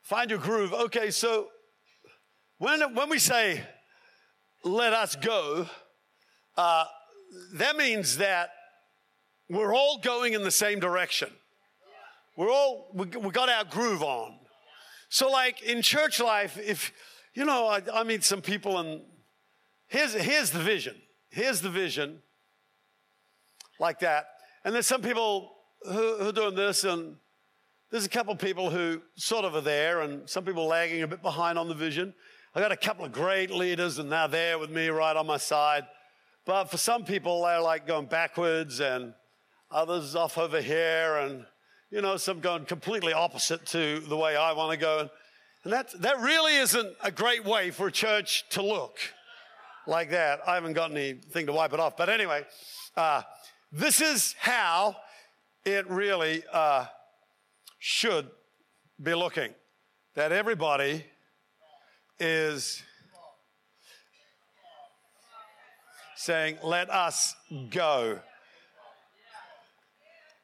Find 0.03 0.31
your 0.31 0.39
groove. 0.39 0.73
Okay, 0.73 1.11
so 1.11 1.49
when, 2.59 2.95
when 2.95 3.11
we 3.11 3.19
say 3.19 3.65
let 4.63 4.93
us 4.93 5.17
go, 5.17 5.67
uh, 6.57 6.85
that 7.55 7.77
means 7.77 8.19
that 8.19 8.51
we're 9.51 9.75
all 9.75 9.99
going 9.99 10.35
in 10.35 10.45
the 10.45 10.51
same 10.53 10.79
direction. 10.79 11.31
We're 12.37 12.53
all, 12.53 12.89
we, 12.95 13.07
we 13.07 13.31
got 13.31 13.49
our 13.49 13.65
groove 13.65 14.05
on. 14.05 14.39
So, 15.09 15.29
like 15.29 15.61
in 15.63 15.83
church 15.83 16.21
life, 16.21 16.57
if, 16.57 16.93
you 17.35 17.45
know, 17.45 17.67
I, 17.67 17.83
I 17.93 18.05
meet 18.05 18.23
some 18.23 18.43
people 18.43 18.79
and 18.79 19.01
Here's, 19.93 20.15
here's 20.15 20.51
the 20.51 20.59
vision. 20.59 20.97
Here's 21.29 21.61
the 21.61 21.69
vision, 21.69 22.23
like 23.79 23.99
that. 24.01 24.25
And 24.65 24.75
there's 24.75 24.87
some 24.87 25.03
people 25.03 25.53
who, 25.83 26.17
who 26.17 26.29
are 26.31 26.33
doing 26.33 26.55
this, 26.55 26.85
and 26.85 27.17
there's 27.91 28.07
a 28.07 28.09
couple 28.09 28.33
of 28.33 28.39
people 28.39 28.71
who 28.71 29.03
sort 29.17 29.45
of 29.45 29.55
are 29.55 29.61
there, 29.61 30.01
and 30.01 30.27
some 30.27 30.47
people 30.47 30.67
lagging 30.67 31.03
a 31.03 31.07
bit 31.07 31.21
behind 31.21 31.59
on 31.59 31.69
the 31.69 31.75
vision. 31.75 32.15
I've 32.55 32.63
got 32.63 32.73
a 32.73 32.77
couple 32.77 33.05
of 33.05 33.13
great 33.13 33.51
leaders, 33.51 33.99
and 33.99 34.11
they're 34.11 34.29
there 34.29 34.59
with 34.59 34.71
me 34.71 34.89
right 34.89 35.15
on 35.15 35.27
my 35.27 35.37
side. 35.37 35.85
But 36.47 36.71
for 36.71 36.79
some 36.79 37.05
people, 37.05 37.43
they're 37.43 37.61
like 37.61 37.87
going 37.87 38.07
backwards, 38.07 38.81
and 38.81 39.13
others 39.71 40.17
off 40.17 40.39
over 40.39 40.63
here, 40.63 41.17
and 41.19 41.45
you 41.91 42.01
know, 42.01 42.17
some 42.17 42.41
going 42.41 42.65
completely 42.65 43.13
opposite 43.13 43.67
to 43.67 44.01
the 44.01 44.17
way 44.17 44.37
I 44.37 44.55
want 44.55 44.71
to 44.73 44.79
go. 44.79 45.11
And 45.65 45.73
that, 45.75 45.93
that 46.01 46.19
really 46.21 46.57
isn't 46.57 46.97
a 47.03 47.11
great 47.11 47.45
way 47.45 47.71
for 47.71 47.89
a 47.89 47.93
church 47.93 48.49
to 48.53 48.63
look 48.63 48.99
like 49.87 50.11
that. 50.11 50.41
I 50.47 50.55
haven't 50.55 50.75
got 50.75 50.91
anything 50.91 51.47
to 51.47 51.53
wipe 51.53 51.73
it 51.73 51.81
off. 51.81 51.97
But 51.97 52.09
anyway, 52.09 52.45
uh, 52.97 53.23
this 53.71 54.01
is 54.01 54.35
how 54.39 54.97
it 55.65 55.89
really 55.89 56.43
uh, 56.53 56.87
should 57.79 58.29
be 59.03 59.15
looking. 59.15 59.53
That 60.15 60.33
everybody 60.33 61.05
is 62.21 62.83
saying, 66.17 66.59
let 66.63 66.91
us 66.91 67.35
go. 67.71 68.21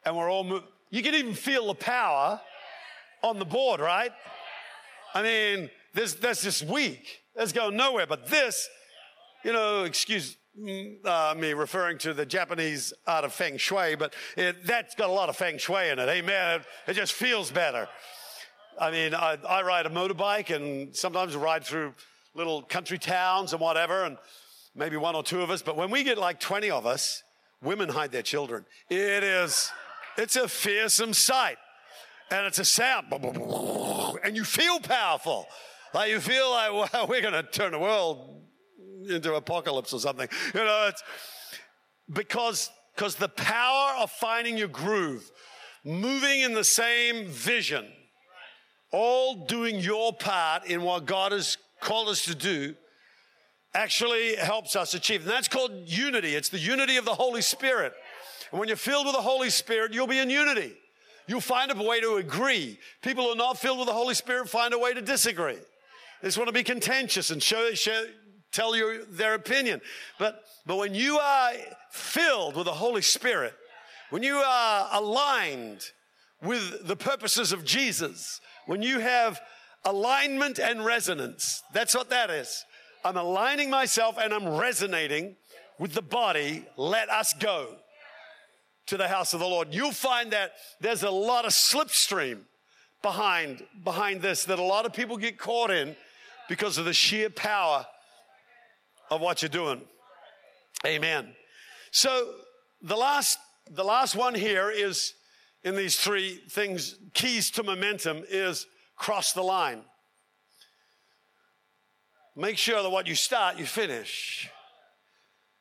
And 0.05 0.16
we're 0.16 0.31
all, 0.31 0.44
mo- 0.44 0.64
you 0.90 1.03
can 1.03 1.14
even 1.14 1.35
feel 1.35 1.68
the 1.68 1.74
power 1.74 2.40
on 3.22 3.38
the 3.38 3.44
board, 3.44 3.81
right? 3.81 4.11
I 5.14 5.22
mean, 5.22 5.70
this, 5.94 6.14
that's 6.14 6.42
just 6.42 6.64
weak. 6.64 7.20
That's 7.37 7.53
going 7.53 7.77
nowhere. 7.77 8.07
But 8.07 8.27
this 8.27 8.68
you 9.49 9.55
know, 9.55 9.85
excuse 9.85 10.37
uh, 11.07 11.35
me 11.35 11.55
referring 11.55 11.97
to 11.97 12.13
the 12.13 12.27
Japanese 12.27 12.93
art 13.07 13.25
of 13.25 13.33
feng 13.33 13.57
shui, 13.57 13.95
but 13.95 14.13
it, 14.37 14.63
that's 14.67 14.95
got 14.95 15.09
a 15.09 15.13
lot 15.13 15.31
of 15.31 15.37
feng 15.37 15.57
shui 15.57 15.89
in 15.89 15.99
it. 15.99 16.07
Amen. 16.07 16.61
It, 16.61 16.67
it 16.89 16.93
just 16.93 17.15
feels 17.15 17.51
better. 17.51 17.89
I 18.79 18.91
mean, 18.91 19.15
I, 19.15 19.39
I, 19.49 19.63
ride 19.63 19.87
a 19.87 19.89
motorbike 19.89 20.55
and 20.55 20.95
sometimes 20.95 21.35
ride 21.35 21.65
through 21.65 21.95
little 22.35 22.61
country 22.61 22.99
towns 22.99 23.55
and 23.55 23.61
whatever, 23.63 24.05
and 24.05 24.19
maybe 24.75 24.99
one 24.99 25.15
or 25.15 25.23
two 25.23 25.41
of 25.41 25.51
us. 25.51 25.63
But 25.63 25.79
when 25.79 25.91
we 25.91 26.05
get 26.05 26.19
like 26.19 26.41
20 26.41 26.71
of 26.71 26.85
us, 26.85 27.23
women 27.63 27.89
hide 27.89 28.13
their 28.13 28.21
children. 28.21 28.67
It 28.91 29.25
is, 29.25 29.71
it's 30.19 30.37
a 30.37 30.47
fearsome 30.47 31.15
sight. 31.15 31.57
And 32.31 32.45
it's 32.45 32.59
a 32.59 32.65
sound, 32.67 33.07
and 34.23 34.37
you 34.37 34.45
feel 34.45 34.81
powerful. 34.81 35.47
Like 35.95 36.11
you 36.11 36.21
feel 36.21 36.51
like, 36.51 36.93
we're 37.09 37.23
going 37.23 37.33
to 37.33 37.43
turn 37.43 37.73
the 37.73 37.79
world 37.79 38.39
into 39.11 39.35
apocalypse 39.35 39.92
or 39.92 40.01
something. 40.01 40.29
You 40.55 40.64
know, 40.64 40.87
it's 40.88 41.03
because 42.12 42.71
Because 42.94 43.14
the 43.14 43.29
power 43.29 43.94
of 44.03 44.11
finding 44.11 44.59
your 44.59 44.66
groove, 44.68 45.31
moving 45.85 46.40
in 46.40 46.53
the 46.53 46.64
same 46.64 47.27
vision, 47.29 47.87
all 48.90 49.47
doing 49.47 49.79
your 49.79 50.12
part 50.12 50.66
in 50.66 50.83
what 50.83 51.07
God 51.07 51.31
has 51.31 51.59
called 51.81 52.09
us 52.09 52.25
to 52.25 52.35
do, 52.35 52.75
actually 53.73 54.35
helps 54.35 54.75
us 54.75 54.94
achieve. 54.94 55.21
And 55.23 55.31
that's 55.31 55.47
called 55.47 55.71
unity. 55.87 56.35
It's 56.35 56.49
the 56.49 56.59
unity 56.59 56.97
of 56.97 57.05
the 57.05 57.14
Holy 57.14 57.42
Spirit. 57.42 57.92
And 58.51 58.59
when 58.59 58.68
you're 58.68 58.77
filled 58.77 59.07
with 59.07 59.14
the 59.14 59.23
Holy 59.23 59.51
Spirit, 59.51 59.92
you'll 59.92 60.09
be 60.09 60.18
in 60.18 60.29
unity. 60.29 60.75
You'll 61.29 61.40
find 61.40 61.71
a 61.71 61.77
way 61.77 62.01
to 62.01 62.16
agree. 62.16 62.81
People 63.01 63.25
who 63.25 63.31
are 63.31 63.37
not 63.37 63.59
filled 63.59 63.79
with 63.79 63.87
the 63.87 63.94
Holy 63.94 64.14
Spirit 64.14 64.49
find 64.49 64.75
a 64.75 64.79
way 64.79 64.92
to 64.92 65.03
disagree. 65.03 65.61
They 66.21 66.29
just 66.29 66.38
want 66.38 66.49
to 66.49 66.53
be 66.53 66.64
contentious 66.64 67.31
and 67.31 67.40
show, 67.40 67.75
show 67.75 68.07
tell 68.53 68.77
you 68.77 69.05
their 69.11 69.35
opinion. 69.35 69.81
But, 70.19 70.43
but 70.67 70.77
when 70.77 70.95
you 70.95 71.19
are 71.19 71.53
filled 71.91 72.57
with 72.57 72.67
the 72.67 72.73
Holy 72.73 73.03
Spirit, 73.03 73.55
when 74.11 74.23
you 74.23 74.37
are 74.37 74.89
aligned 74.93 75.85
with 76.43 76.87
the 76.87 76.97
purposes 76.97 77.53
of 77.53 77.65
Jesus, 77.65 78.41
when 78.67 78.83
you 78.83 79.01
have 79.01 79.41
alignment 79.85 80.59
and 80.59 80.85
resonance, 80.85 81.63
that's 81.73 81.95
what 81.95 82.11
that 82.11 82.31
is. 82.31 82.65
I'm 83.05 83.17
aligning 83.17 83.71
myself 83.71 84.17
and 84.21 84.33
I'm 84.33 84.57
resonating 84.57 85.37
with 85.79 85.95
the 85.95 86.03
body. 86.03 86.67
Let 86.77 87.09
us 87.11 87.33
go 87.39 87.77
to 88.87 88.97
the 88.97 89.09
house 89.09 89.35
of 89.35 89.41
the 89.41 89.47
Lord. 89.47 89.69
You'll 89.73 89.93
find 89.93 90.33
that 90.33 90.53
there's 90.81 91.03
a 91.03 91.11
lot 91.11 91.45
of 91.45 91.53
slipstream 91.53 92.41
behind, 93.03 93.65
behind 93.85 94.23
this 94.23 94.45
that 94.45 94.59
a 94.59 94.63
lot 94.63 94.87
of 94.87 94.93
people 94.93 95.17
get 95.17 95.39
caught 95.39 95.71
in 95.71 95.95
because 96.49 96.79
of 96.79 96.85
the 96.87 96.93
sheer 96.93 97.31
power 97.31 97.87
of 99.11 99.21
what 99.21 99.42
you're 99.42 99.49
doing. 99.49 99.83
Amen. 100.87 101.35
So 101.90 102.33
the 102.83 102.97
last, 102.97 103.38
the 103.71 103.85
last 103.85 104.14
one 104.14 104.35
here 104.35 104.71
is 104.71 105.14
in 105.64 105.77
these 105.77 105.97
three 105.97 106.40
things, 106.51 106.97
keys 107.14 107.51
to 107.53 107.62
momentum 107.62 108.25
is 108.29 108.66
cross 108.97 109.33
the 109.33 109.42
line. 109.42 109.83
Make 112.37 112.57
sure 112.57 112.83
that 112.83 112.90
what 112.90 113.07
you 113.07 113.16
start, 113.16 113.59
you 113.59 113.66
finish. 113.66 114.49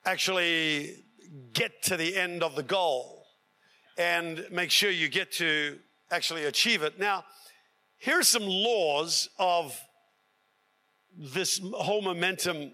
Actually 0.05 1.03
get 1.53 1.81
to 1.83 1.97
the 1.97 2.15
end 2.15 2.43
of 2.43 2.55
the 2.55 2.63
goal 2.63 3.25
and 3.97 4.45
make 4.51 4.69
sure 4.69 4.91
you 4.91 5.09
get 5.09 5.31
to 5.33 5.79
actually 6.11 6.45
achieve 6.45 6.83
it. 6.83 6.99
Now, 6.99 7.25
here's 7.97 8.27
some 8.27 8.45
laws 8.45 9.27
of 9.39 9.79
this 11.17 11.59
whole 11.73 12.03
momentum 12.03 12.73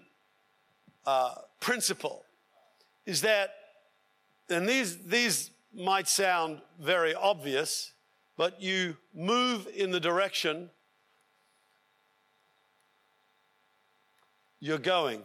uh, 1.06 1.34
principle 1.60 2.24
is 3.06 3.20
that, 3.22 3.50
and 4.48 4.68
these, 4.68 4.98
these 4.98 5.50
might 5.74 6.08
sound 6.08 6.60
very 6.80 7.14
obvious, 7.14 7.92
but 8.36 8.60
you 8.60 8.96
move 9.14 9.68
in 9.74 9.90
the 9.90 10.00
direction 10.00 10.70
you're 14.60 14.78
going. 14.78 15.22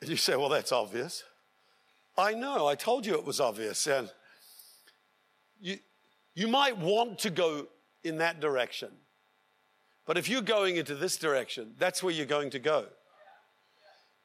And 0.00 0.10
you 0.10 0.16
say, 0.16 0.36
well, 0.36 0.48
that's 0.48 0.72
obvious. 0.72 1.22
I 2.16 2.32
know, 2.32 2.66
I 2.66 2.74
told 2.74 3.04
you 3.04 3.14
it 3.14 3.24
was 3.24 3.40
obvious. 3.40 3.86
And 3.86 4.10
you, 5.60 5.78
you 6.34 6.48
might 6.48 6.78
want 6.78 7.18
to 7.20 7.30
go 7.30 7.66
in 8.04 8.18
that 8.18 8.40
direction. 8.40 8.90
But 10.06 10.16
if 10.16 10.28
you're 10.28 10.40
going 10.40 10.76
into 10.76 10.94
this 10.94 11.16
direction, 11.16 11.74
that's 11.78 12.02
where 12.02 12.14
you're 12.14 12.26
going 12.26 12.50
to 12.50 12.58
go. 12.58 12.86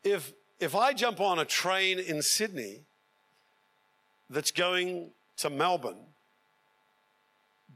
If, 0.03 0.33
if 0.59 0.75
I 0.75 0.93
jump 0.93 1.19
on 1.19 1.39
a 1.39 1.45
train 1.45 1.99
in 1.99 2.21
Sydney 2.21 2.81
that's 4.29 4.51
going 4.51 5.11
to 5.37 5.49
Melbourne, 5.49 6.05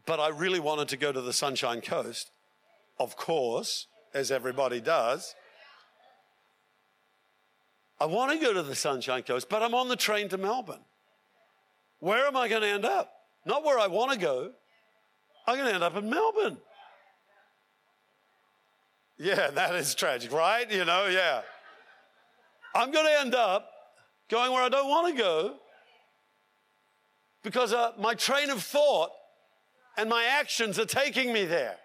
but 0.05 0.19
I 0.19 0.29
really 0.29 0.59
wanted 0.59 0.88
to 0.89 0.97
go 0.97 1.11
to 1.11 1.21
the 1.21 1.33
Sunshine 1.33 1.81
Coast, 1.81 2.31
of 2.99 3.15
course, 3.15 3.88
as 4.13 4.31
everybody 4.31 4.79
does, 4.79 5.35
I 7.99 8.05
want 8.05 8.31
to 8.31 8.38
go 8.38 8.53
to 8.53 8.63
the 8.63 8.75
Sunshine 8.75 9.23
Coast, 9.23 9.49
but 9.49 9.63
I'm 9.63 9.73
on 9.73 9.88
the 9.88 9.95
train 9.95 10.29
to 10.29 10.38
Melbourne. 10.38 10.83
Where 11.99 12.27
am 12.27 12.35
I 12.35 12.47
going 12.47 12.61
to 12.61 12.67
end 12.67 12.85
up? 12.85 13.11
Not 13.45 13.63
where 13.63 13.79
I 13.79 13.88
want 13.88 14.11
to 14.11 14.19
go. 14.19 14.51
I'm 15.47 15.55
going 15.55 15.67
to 15.67 15.73
end 15.73 15.83
up 15.83 15.95
in 15.95 16.09
Melbourne. 16.09 16.57
Yeah, 19.17 19.49
that 19.51 19.75
is 19.75 19.95
tragic, 19.95 20.31
right? 20.31 20.69
You 20.69 20.83
know, 20.83 21.07
yeah. 21.07 21.41
I'm 22.75 22.91
going 22.91 23.05
to 23.05 23.19
end 23.21 23.33
up 23.33 23.69
going 24.29 24.51
where 24.51 24.61
I 24.61 24.67
don't 24.67 24.89
want 24.89 25.15
to 25.15 25.21
go 25.21 25.55
because 27.41 27.71
uh, 27.71 27.93
my 27.97 28.13
train 28.15 28.49
of 28.49 28.61
thought 28.61 29.11
and 29.97 30.09
my 30.09 30.25
actions 30.25 30.77
are 30.77 30.85
taking 30.85 31.31
me 31.31 31.45
there. 31.45 31.77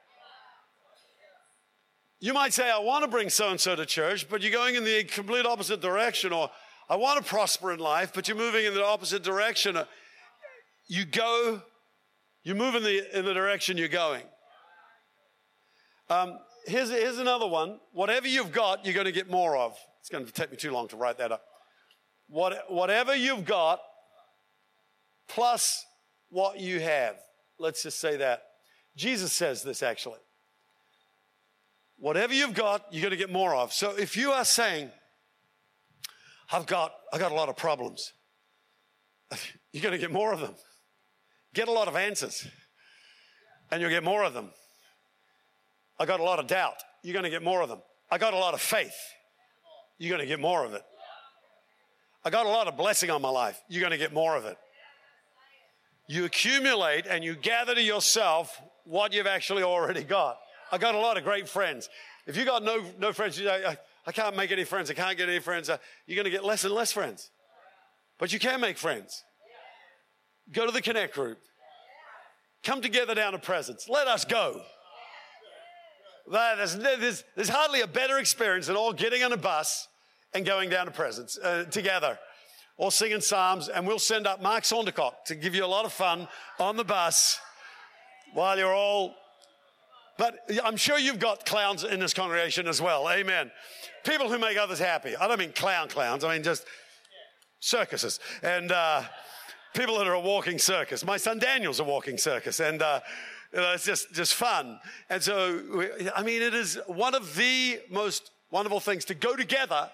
You 2.19 2.35
might 2.35 2.53
say, 2.53 2.69
I 2.69 2.79
want 2.79 3.05
to 3.05 3.11
bring 3.11 3.31
so 3.31 3.51
and 3.51 3.61
so 3.61 3.77
to 3.77 3.87
church, 3.87 4.29
but 4.29 4.43
you're 4.43 4.51
going 4.51 4.75
in 4.75 4.85
the 4.85 5.05
complete 5.05 5.47
opposite 5.47 5.81
direction, 5.81 6.33
or 6.33 6.51
I 6.89 6.97
want 6.97 7.23
to 7.23 7.29
prosper 7.29 7.73
in 7.73 7.79
life, 7.79 8.13
but 8.13 8.27
you're 8.27 8.37
moving 8.37 8.65
in 8.65 8.75
the 8.75 8.85
opposite 8.85 9.23
direction. 9.23 9.79
You 10.89 11.05
go, 11.07 11.63
you 12.43 12.57
move 12.57 12.75
in 12.75 12.83
the, 12.83 13.19
in 13.19 13.25
the 13.25 13.33
direction 13.33 13.79
you're 13.79 13.89
going. 13.89 14.25
Um, 16.11 16.39
here's, 16.67 16.91
here's 16.91 17.19
another 17.19 17.47
one. 17.47 17.79
Whatever 17.93 18.27
you've 18.27 18.51
got, 18.51 18.85
you're 18.85 18.95
going 18.95 19.07
to 19.07 19.13
get 19.13 19.31
more 19.31 19.57
of. 19.57 19.79
It's 20.01 20.09
going 20.09 20.25
to 20.25 20.33
take 20.33 20.51
me 20.51 20.57
too 20.57 20.73
long 20.73 20.89
to 20.89 20.97
write 20.97 21.19
that 21.19 21.33
up. 21.33 21.43
What, 22.29 22.65
whatever 22.69 23.15
you've 23.15 23.45
got, 23.45 23.81
plus 25.29 25.85
what 26.31 26.59
you 26.59 26.81
have. 26.81 27.17
Let's 27.59 27.83
just 27.83 28.01
say 28.01 28.17
that. 28.17 28.43
Jesus 28.97 29.33
says 29.33 29.63
this 29.63 29.83
actually. 29.83 30.19
Whatever 31.99 32.33
you've 32.33 32.55
got, 32.55 32.87
you're 32.91 33.03
going 33.03 33.11
to 33.11 33.17
get 33.17 33.31
more 33.31 33.55
of. 33.55 33.73
So 33.73 33.91
if 33.97 34.17
you 34.17 34.33
are 34.33 34.45
saying, 34.45 34.91
I've 36.51 36.67
got, 36.67 36.93
I've 37.13 37.21
got 37.21 37.31
a 37.31 37.35
lot 37.35 37.49
of 37.49 37.57
problems, 37.57 38.13
you're 39.73 39.83
going 39.83 39.93
to 39.93 39.99
get 39.99 40.11
more 40.11 40.33
of 40.33 40.41
them. 40.41 40.55
Get 41.53 41.69
a 41.69 41.73
lot 41.73 41.89
of 41.89 41.97
answers, 41.97 42.47
and 43.71 43.81
you'll 43.81 43.91
get 43.91 44.05
more 44.05 44.25
of 44.25 44.35
them. 44.35 44.51
I 45.99 46.07
got 46.07 46.21
a 46.21 46.23
lot 46.23 46.39
of 46.39 46.47
doubt. 46.47 46.77
You're 47.03 47.13
going 47.13 47.25
to 47.25 47.31
get 47.31 47.43
more 47.43 47.61
of 47.61 47.69
them. 47.69 47.81
I 48.11 48.19
got 48.19 48.35
a 48.35 48.39
lot 48.39 48.55
of 48.55 48.61
faith. 48.61 48.95
You're 50.01 50.17
going 50.17 50.27
to 50.27 50.27
get 50.27 50.41
more 50.41 50.65
of 50.65 50.73
it. 50.73 50.83
I 52.25 52.31
got 52.31 52.47
a 52.47 52.49
lot 52.49 52.67
of 52.67 52.77
blessing 52.77 53.11
on 53.11 53.21
my 53.21 53.29
life. 53.29 53.61
You're 53.69 53.83
going 53.83 53.93
to 53.93 53.99
get 53.99 54.15
more 54.15 54.35
of 54.35 54.47
it. 54.47 54.57
You 56.09 56.25
accumulate 56.25 57.07
and 57.07 57.23
you 57.23 57.37
gather 57.37 57.75
to 57.75 57.83
yourself 57.83 58.59
what 58.85 59.13
you've 59.13 59.27
actually 59.27 59.63
already 59.63 60.03
got. 60.03 60.39
I 60.73 60.79
got 60.79 60.95
a 60.95 60.99
lot 60.99 61.19
of 61.19 61.25
great 61.25 61.47
friends. 61.47 61.91
If 62.27 62.39
you 62.39 62.47
got 62.47 62.65
no, 62.65 62.83
no 62.99 63.13
friends, 63.13 63.39
you 63.39 63.51
I, 63.51 63.77
I 64.07 64.13
can't 64.13 64.35
make 64.35 64.51
any 64.51 64.65
friends. 64.65 64.91
I 64.91 64.95
can't 64.95 65.19
get 65.19 65.29
any 65.29 65.39
friends. 65.39 65.69
Uh, 65.69 65.77
you're 66.07 66.17
going 66.17 66.25
to 66.25 66.31
get 66.31 66.47
less 66.47 66.65
and 66.65 66.73
less 66.73 66.93
friends. 66.93 67.31
But 68.19 68.33
you 68.33 68.39
can 68.39 68.59
make 68.59 68.79
friends. 68.79 69.23
Go 70.51 70.65
to 70.65 70.73
the 70.73 70.81
Connect 70.81 71.15
group. 71.15 71.39
Come 72.65 72.81
together 72.81 73.15
down 73.15 73.33
to 73.33 73.39
presence. 73.39 73.87
Let 73.87 74.09
us 74.09 74.25
go. 74.25 74.63
There's, 76.31 76.77
there's, 76.77 77.25
there's 77.37 77.49
hardly 77.51 77.83
a 77.83 77.87
better 77.87 78.19
experience 78.19 78.69
than 78.69 78.77
all 78.77 78.95
getting 78.95 79.23
on 79.23 79.33
a 79.33 79.37
bus 79.37 79.89
and 80.35 80.45
going 80.45 80.71
down 80.71 80.87
to 80.87 80.93
presence 80.93 81.39
uh, 81.39 81.65
together 81.65 82.19
or 82.77 82.91
singing 82.91 83.21
psalms. 83.21 83.69
And 83.69 83.87
we'll 83.87 83.99
send 83.99 84.27
up 84.27 84.43
Mark 84.43 84.65
Sondercock 84.65 85.25
to 85.27 85.35
give 85.35 85.55
you 85.55 85.65
a 85.65 85.67
lot 85.67 85.85
of 85.85 85.93
fun 85.93 86.29
on 86.59 86.77
the 86.77 86.85
bus 86.85 87.39
while 88.33 88.59
you're 88.59 88.75
all 88.75 89.15
but 90.21 90.39
I'm 90.63 90.77
sure 90.77 90.99
you've 90.99 91.19
got 91.19 91.47
clowns 91.47 91.83
in 91.83 91.99
this 91.99 92.13
congregation 92.13 92.69
as 92.69 92.79
well. 92.79 93.09
Amen. 93.09 93.51
People 94.05 94.29
who 94.29 94.39
make 94.39 94.59
others 94.59 94.79
happy. 94.79 95.17
I 95.17 95.27
don't 95.27 95.39
mean 95.39 95.53
clown 95.53 95.89
clowns, 95.89 96.25
I 96.25 96.35
mean 96.35 96.43
just 96.43 96.67
circuses. 97.59 98.21
And 98.43 98.71
uh, 98.71 99.05
people 99.75 99.97
that 99.97 100.07
are 100.07 100.13
a 100.13 100.21
walking 100.21 100.59
circus. 100.59 101.07
My 101.07 101.17
son 101.17 101.39
Daniel's 101.39 101.81
a 101.81 101.85
walking 101.85 102.19
circus. 102.19 102.61
And 102.61 102.83
uh, 102.83 103.01
you 103.51 103.61
know, 103.61 103.73
it's 103.73 103.87
just, 103.87 104.13
just 104.13 104.35
fun. 104.35 104.79
And 105.09 105.23
so, 105.23 105.89
I 106.15 106.23
mean, 106.23 106.43
it 106.43 106.53
is 106.53 106.79
one 106.87 107.15
of 107.15 107.35
the 107.35 107.81
most 107.91 108.31
wonderful 108.51 108.81
things 108.81 109.07
to 109.07 109.15
go 109.15 109.37
together 109.37 109.91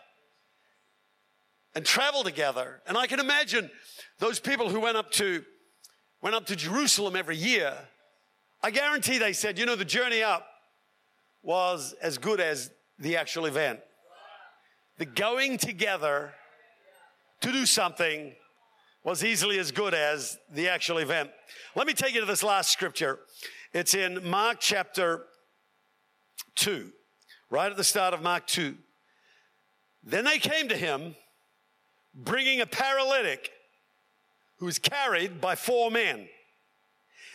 and 1.76 1.84
travel 1.84 2.24
together. 2.24 2.82
And 2.88 2.98
I 2.98 3.06
can 3.06 3.20
imagine 3.20 3.70
those 4.18 4.40
people 4.40 4.68
who 4.68 4.80
went 4.80 4.96
up 4.96 5.12
to, 5.12 5.44
went 6.20 6.34
up 6.34 6.46
to 6.46 6.56
Jerusalem 6.56 7.14
every 7.14 7.36
year 7.36 7.76
I 8.62 8.70
guarantee 8.70 9.18
they 9.18 9.32
said, 9.32 9.58
you 9.58 9.64
know, 9.64 9.76
the 9.76 9.84
journey 9.84 10.24
up 10.24 10.44
was 11.42 11.94
as 12.02 12.18
good 12.18 12.40
as 12.40 12.70
the 12.98 13.16
actual 13.16 13.46
event. 13.46 13.78
The 14.98 15.06
going 15.06 15.58
together 15.58 16.32
to 17.42 17.52
do 17.52 17.66
something 17.66 18.34
was 19.04 19.22
easily 19.22 19.60
as 19.60 19.70
good 19.70 19.94
as 19.94 20.36
the 20.50 20.68
actual 20.68 20.98
event. 20.98 21.30
Let 21.76 21.86
me 21.86 21.92
take 21.92 22.14
you 22.14 22.20
to 22.20 22.26
this 22.26 22.42
last 22.42 22.72
scripture. 22.72 23.20
It's 23.72 23.94
in 23.94 24.28
Mark 24.28 24.58
chapter 24.58 25.26
2, 26.56 26.90
right 27.50 27.70
at 27.70 27.76
the 27.76 27.84
start 27.84 28.14
of 28.14 28.22
Mark 28.22 28.46
2. 28.48 28.74
Then 30.02 30.24
they 30.24 30.38
came 30.38 30.68
to 30.68 30.76
him 30.76 31.14
bringing 32.16 32.60
a 32.60 32.66
paralytic 32.66 33.50
who 34.58 34.66
was 34.66 34.78
carried 34.78 35.40
by 35.40 35.54
four 35.54 35.90
men. 35.90 36.28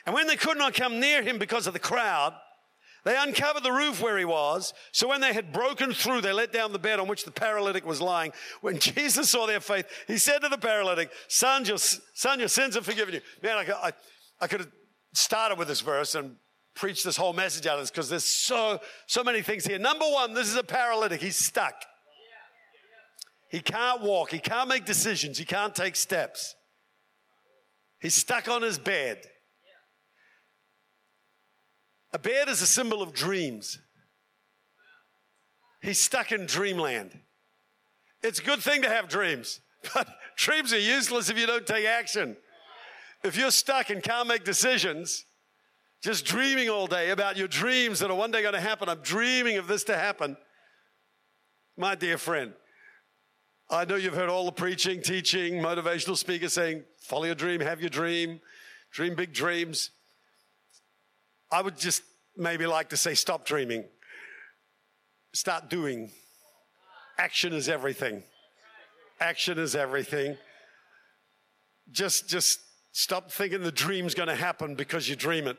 And 0.05 0.15
when 0.15 0.27
they 0.27 0.35
could 0.35 0.57
not 0.57 0.73
come 0.73 0.99
near 0.99 1.21
him 1.21 1.37
because 1.37 1.67
of 1.67 1.73
the 1.73 1.79
crowd, 1.79 2.33
they 3.03 3.15
uncovered 3.17 3.63
the 3.63 3.71
roof 3.71 4.01
where 4.01 4.17
he 4.17 4.25
was. 4.25 4.73
So 4.91 5.07
when 5.07 5.21
they 5.21 5.33
had 5.33 5.53
broken 5.53 5.93
through, 5.93 6.21
they 6.21 6.33
let 6.33 6.51
down 6.51 6.71
the 6.71 6.79
bed 6.79 6.99
on 6.99 7.07
which 7.07 7.25
the 7.25 7.31
paralytic 7.31 7.85
was 7.85 8.01
lying. 8.01 8.31
When 8.61 8.79
Jesus 8.79 9.29
saw 9.29 9.45
their 9.45 9.59
faith, 9.59 9.87
he 10.07 10.17
said 10.17 10.39
to 10.39 10.49
the 10.49 10.57
paralytic, 10.57 11.11
Son, 11.27 11.65
your, 11.65 11.77
son, 11.77 12.39
your 12.39 12.47
sins 12.47 12.77
are 12.77 12.81
forgiven 12.81 13.15
you. 13.15 13.21
Man, 13.41 13.57
I, 13.57 13.71
I, 13.71 13.91
I 14.39 14.47
could 14.47 14.61
have 14.61 14.71
started 15.13 15.57
with 15.57 15.67
this 15.67 15.81
verse 15.81 16.15
and 16.15 16.35
preached 16.75 17.03
this 17.03 17.17
whole 17.17 17.33
message 17.33 17.65
out 17.65 17.75
of 17.75 17.81
this 17.81 17.91
because 17.91 18.09
there's 18.09 18.25
so, 18.25 18.79
so 19.07 19.23
many 19.23 19.41
things 19.41 19.65
here. 19.65 19.79
Number 19.79 20.05
one, 20.05 20.33
this 20.33 20.47
is 20.47 20.55
a 20.55 20.63
paralytic. 20.63 21.21
He's 21.21 21.35
stuck. 21.35 21.83
He 23.51 23.59
can't 23.59 24.01
walk. 24.01 24.31
He 24.31 24.39
can't 24.39 24.69
make 24.69 24.85
decisions. 24.85 25.37
He 25.37 25.43
can't 25.43 25.75
take 25.75 25.97
steps. 25.97 26.55
He's 27.99 28.15
stuck 28.15 28.47
on 28.47 28.61
his 28.61 28.79
bed. 28.79 29.25
A 32.13 32.19
bed 32.19 32.47
is 32.47 32.61
a 32.61 32.67
symbol 32.67 33.01
of 33.01 33.13
dreams. 33.13 33.77
He's 35.81 35.99
stuck 35.99 36.31
in 36.31 36.45
dreamland. 36.45 37.19
It's 38.23 38.39
a 38.39 38.43
good 38.43 38.59
thing 38.59 38.83
to 38.83 38.89
have 38.89 39.09
dreams, 39.09 39.59
but 39.93 40.07
dreams 40.37 40.71
are 40.71 40.79
useless 40.79 41.29
if 41.29 41.37
you 41.37 41.45
don't 41.45 41.67
take 41.67 41.85
action. 41.85 42.37
If 43.23 43.37
you're 43.37 43.51
stuck 43.51 43.89
and 43.89 44.01
can't 44.01 44.27
make 44.27 44.45
decisions, 44.45 45.25
just 46.01 46.25
dreaming 46.25 46.69
all 46.69 46.87
day 46.87 47.09
about 47.09 47.35
your 47.35 47.47
dreams 47.47 47.99
that 47.99 48.09
are 48.09 48.15
one 48.15 48.31
day 48.31 48.41
going 48.41 48.53
to 48.53 48.61
happen, 48.61 48.87
I'm 48.87 49.01
dreaming 49.01 49.57
of 49.57 49.67
this 49.67 49.83
to 49.85 49.97
happen. 49.97 50.37
My 51.77 51.95
dear 51.95 52.17
friend, 52.17 52.53
I 53.73 53.85
know 53.85 53.95
you've 53.95 54.15
heard 54.15 54.27
all 54.27 54.43
the 54.43 54.51
preaching, 54.51 55.01
teaching, 55.01 55.53
motivational 55.53 56.17
speakers 56.17 56.51
saying, 56.51 56.83
follow 56.99 57.23
your 57.23 57.35
dream, 57.35 57.61
have 57.61 57.79
your 57.79 57.89
dream, 57.89 58.41
dream 58.91 59.15
big 59.15 59.31
dreams. 59.31 59.91
I 61.49 61.61
would 61.61 61.77
just 61.77 62.03
maybe 62.35 62.67
like 62.67 62.89
to 62.89 62.97
say, 62.97 63.13
stop 63.13 63.45
dreaming, 63.45 63.85
start 65.31 65.69
doing. 65.69 66.11
Action 67.17 67.53
is 67.53 67.69
everything. 67.69 68.23
Action 69.21 69.57
is 69.57 69.73
everything. 69.73 70.35
Just, 71.93 72.27
just 72.27 72.59
stop 72.91 73.31
thinking 73.31 73.61
the 73.61 73.71
dream's 73.71 74.13
going 74.13 74.27
to 74.27 74.35
happen 74.35 74.75
because 74.75 75.07
you 75.07 75.15
dream 75.15 75.47
it. 75.47 75.57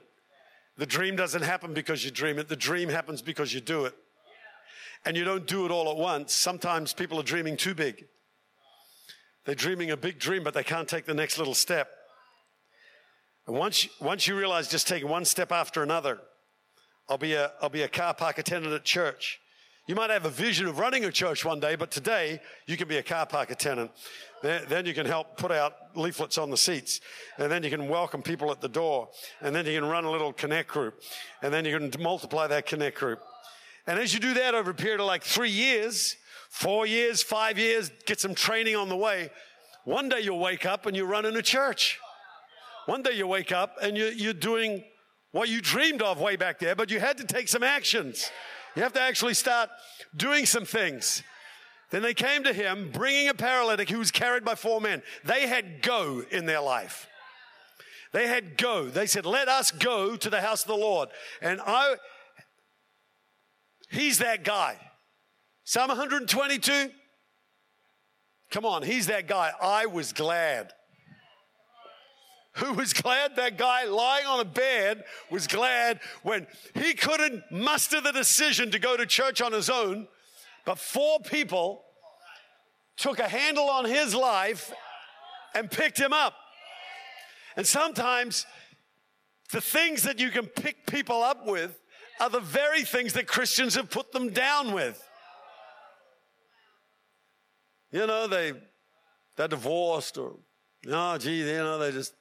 The 0.76 0.86
dream 0.86 1.16
doesn't 1.16 1.42
happen 1.42 1.72
because 1.72 2.04
you 2.04 2.10
dream 2.10 2.38
it. 2.38 2.48
The 2.48 2.56
dream 2.56 2.90
happens 2.90 3.22
because 3.22 3.54
you 3.54 3.62
do 3.62 3.86
it. 3.86 3.94
And 5.04 5.16
you 5.16 5.24
don't 5.24 5.46
do 5.46 5.64
it 5.64 5.70
all 5.70 5.90
at 5.90 5.96
once. 5.96 6.32
Sometimes 6.32 6.92
people 6.92 7.18
are 7.18 7.24
dreaming 7.24 7.56
too 7.56 7.74
big. 7.74 8.06
They're 9.44 9.54
dreaming 9.54 9.90
a 9.90 9.96
big 9.96 10.18
dream, 10.18 10.44
but 10.44 10.54
they 10.54 10.62
can't 10.62 10.88
take 10.88 11.06
the 11.06 11.14
next 11.14 11.38
little 11.38 11.54
step. 11.54 11.88
And 13.46 13.56
once, 13.56 13.88
once 14.00 14.28
you 14.28 14.36
realize 14.36 14.68
just 14.68 14.86
take 14.86 15.04
one 15.04 15.24
step 15.24 15.50
after 15.50 15.82
another, 15.82 16.20
I'll 17.08 17.18
be, 17.18 17.34
a, 17.34 17.52
I'll 17.60 17.68
be 17.68 17.82
a 17.82 17.88
car 17.88 18.14
park 18.14 18.38
attendant 18.38 18.72
at 18.72 18.84
church. 18.84 19.40
You 19.88 19.96
might 19.96 20.10
have 20.10 20.24
a 20.24 20.30
vision 20.30 20.68
of 20.68 20.78
running 20.78 21.04
a 21.04 21.10
church 21.10 21.44
one 21.44 21.58
day, 21.58 21.74
but 21.74 21.90
today 21.90 22.40
you 22.66 22.76
can 22.76 22.86
be 22.86 22.98
a 22.98 23.02
car 23.02 23.26
park 23.26 23.50
attendant. 23.50 23.90
Then 24.40 24.86
you 24.86 24.94
can 24.94 25.06
help 25.06 25.36
put 25.36 25.50
out 25.50 25.96
leaflets 25.96 26.38
on 26.38 26.50
the 26.50 26.56
seats. 26.56 27.00
And 27.36 27.50
then 27.50 27.64
you 27.64 27.70
can 27.70 27.88
welcome 27.88 28.22
people 28.22 28.52
at 28.52 28.60
the 28.60 28.68
door. 28.68 29.08
And 29.40 29.54
then 29.54 29.66
you 29.66 29.80
can 29.80 29.88
run 29.88 30.04
a 30.04 30.10
little 30.10 30.32
connect 30.32 30.68
group. 30.68 31.02
And 31.42 31.52
then 31.52 31.64
you 31.64 31.76
can 31.76 31.90
multiply 32.00 32.46
that 32.46 32.66
connect 32.66 32.98
group. 32.98 33.20
And 33.86 33.98
as 33.98 34.14
you 34.14 34.20
do 34.20 34.34
that 34.34 34.54
over 34.54 34.70
a 34.70 34.74
period 34.74 35.00
of 35.00 35.06
like 35.06 35.24
three 35.24 35.50
years, 35.50 36.16
four 36.50 36.86
years, 36.86 37.22
five 37.22 37.58
years, 37.58 37.90
get 38.06 38.20
some 38.20 38.34
training 38.34 38.76
on 38.76 38.88
the 38.88 38.96
way, 38.96 39.30
one 39.84 40.08
day 40.08 40.20
you'll 40.20 40.38
wake 40.38 40.64
up 40.64 40.86
and 40.86 40.96
you're 40.96 41.06
running 41.06 41.34
a 41.36 41.42
church. 41.42 41.98
One 42.86 43.02
day 43.02 43.12
you 43.12 43.26
wake 43.26 43.52
up 43.52 43.76
and 43.82 43.96
you're, 43.96 44.12
you're 44.12 44.32
doing 44.32 44.84
what 45.32 45.48
you 45.48 45.60
dreamed 45.60 46.02
of 46.02 46.20
way 46.20 46.36
back 46.36 46.58
there, 46.58 46.74
but 46.74 46.90
you 46.90 47.00
had 47.00 47.18
to 47.18 47.24
take 47.24 47.48
some 47.48 47.62
actions. 47.62 48.30
You 48.76 48.82
have 48.82 48.92
to 48.94 49.00
actually 49.00 49.34
start 49.34 49.70
doing 50.16 50.46
some 50.46 50.64
things. 50.64 51.22
Then 51.90 52.02
they 52.02 52.14
came 52.14 52.44
to 52.44 52.52
him 52.52 52.90
bringing 52.92 53.28
a 53.28 53.34
paralytic 53.34 53.90
who 53.90 53.98
was 53.98 54.10
carried 54.10 54.44
by 54.44 54.54
four 54.54 54.80
men. 54.80 55.02
They 55.24 55.46
had 55.46 55.82
go 55.82 56.22
in 56.30 56.46
their 56.46 56.60
life. 56.60 57.06
They 58.12 58.28
had 58.28 58.56
go. 58.56 58.86
They 58.86 59.06
said, 59.06 59.26
Let 59.26 59.48
us 59.48 59.70
go 59.70 60.16
to 60.16 60.30
the 60.30 60.40
house 60.40 60.62
of 60.62 60.68
the 60.68 60.76
Lord. 60.76 61.08
And 61.40 61.60
I, 61.66 61.96
he's 63.92 64.18
that 64.18 64.42
guy. 64.42 64.76
Psalm 65.64 65.88
122. 65.88 66.90
Come 68.50 68.66
on, 68.66 68.82
he's 68.82 69.06
that 69.06 69.28
guy. 69.28 69.52
I 69.62 69.86
was 69.86 70.12
glad. 70.12 70.72
Who 72.56 72.72
was 72.74 72.92
glad? 72.92 73.36
That 73.36 73.56
guy 73.56 73.84
lying 73.84 74.26
on 74.26 74.40
a 74.40 74.44
bed 74.44 75.04
was 75.30 75.46
glad 75.46 76.00
when 76.22 76.46
he 76.74 76.92
couldn't 76.92 77.44
muster 77.50 78.00
the 78.00 78.12
decision 78.12 78.72
to 78.72 78.78
go 78.78 78.96
to 78.96 79.06
church 79.06 79.40
on 79.40 79.52
his 79.52 79.70
own 79.70 80.08
but 80.64 80.78
four 80.78 81.20
people 81.20 81.82
took 82.96 83.18
a 83.18 83.28
handle 83.28 83.68
on 83.68 83.84
his 83.84 84.14
life 84.14 84.72
and 85.54 85.70
picked 85.70 85.98
him 85.98 86.12
up. 86.12 86.34
And 87.56 87.66
sometimes 87.66 88.46
the 89.50 89.60
things 89.60 90.04
that 90.04 90.20
you 90.20 90.30
can 90.30 90.46
pick 90.46 90.86
people 90.86 91.22
up 91.22 91.46
with 91.46 91.78
are 92.20 92.30
the 92.30 92.40
very 92.40 92.82
things 92.82 93.14
that 93.14 93.26
Christians 93.26 93.74
have 93.74 93.90
put 93.90 94.12
them 94.12 94.30
down 94.30 94.72
with. 94.72 95.02
You 97.90 98.06
know, 98.06 98.26
they 98.26 98.52
they're 99.36 99.48
divorced 99.48 100.18
or 100.18 100.36
oh, 100.88 101.18
gee, 101.18 101.38
you 101.38 101.58
know, 101.58 101.78
they 101.78 101.92
just 101.92 102.14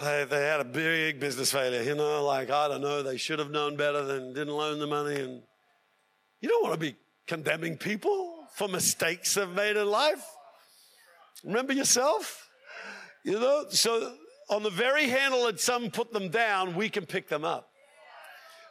they, 0.00 0.24
they 0.24 0.46
had 0.46 0.60
a 0.60 0.64
big 0.64 1.18
business 1.18 1.52
failure, 1.52 1.82
you 1.82 1.94
know, 1.94 2.24
like 2.24 2.50
I 2.50 2.68
don't 2.68 2.80
know, 2.80 3.02
they 3.02 3.16
should 3.16 3.38
have 3.38 3.50
known 3.50 3.76
better 3.76 4.04
than 4.04 4.32
didn't 4.32 4.54
loan 4.54 4.78
the 4.78 4.86
money 4.86 5.20
and 5.20 5.42
you 6.40 6.48
don't 6.48 6.62
want 6.62 6.74
to 6.74 6.80
be 6.80 6.96
condemning 7.26 7.76
people 7.76 8.44
for 8.54 8.68
mistakes 8.68 9.34
they've 9.34 9.48
made 9.48 9.76
in 9.76 9.86
life. 9.86 10.24
Remember 11.44 11.72
yourself? 11.72 12.48
You 13.24 13.38
know, 13.38 13.66
so 13.70 14.14
on 14.48 14.62
the 14.62 14.70
very 14.70 15.08
handle 15.08 15.46
that 15.46 15.60
some 15.60 15.90
put 15.90 16.12
them 16.12 16.28
down, 16.28 16.74
we 16.74 16.88
can 16.88 17.06
pick 17.06 17.28
them 17.28 17.44
up. 17.44 17.69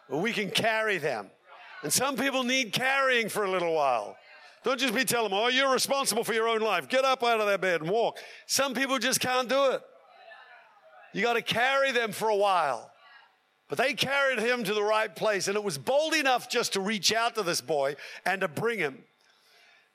We 0.09 0.33
can 0.33 0.49
carry 0.49 0.97
them. 0.97 1.29
And 1.83 1.93
some 1.93 2.15
people 2.15 2.43
need 2.43 2.73
carrying 2.73 3.29
for 3.29 3.45
a 3.45 3.51
little 3.51 3.73
while. 3.73 4.17
Don't 4.63 4.79
just 4.79 4.93
be 4.93 5.05
telling 5.05 5.29
them, 5.29 5.39
oh, 5.39 5.47
you're 5.47 5.71
responsible 5.71 6.23
for 6.23 6.33
your 6.33 6.47
own 6.47 6.59
life. 6.59 6.89
Get 6.89 7.05
up 7.05 7.23
out 7.23 7.39
of 7.39 7.47
that 7.47 7.61
bed 7.61 7.81
and 7.81 7.89
walk. 7.89 8.17
Some 8.45 8.73
people 8.73 8.99
just 8.99 9.19
can't 9.19 9.47
do 9.47 9.71
it. 9.71 9.81
You 11.13 11.21
got 11.21 11.33
to 11.33 11.41
carry 11.41 11.91
them 11.91 12.11
for 12.11 12.29
a 12.29 12.35
while. 12.35 12.91
But 13.69 13.77
they 13.77 13.93
carried 13.93 14.39
him 14.39 14.63
to 14.63 14.73
the 14.73 14.83
right 14.83 15.15
place, 15.15 15.47
and 15.47 15.55
it 15.55 15.63
was 15.63 15.77
bold 15.77 16.15
enough 16.15 16.49
just 16.49 16.73
to 16.73 16.81
reach 16.81 17.13
out 17.13 17.35
to 17.35 17.43
this 17.43 17.61
boy 17.61 17.95
and 18.25 18.41
to 18.41 18.47
bring 18.47 18.79
him. 18.79 19.03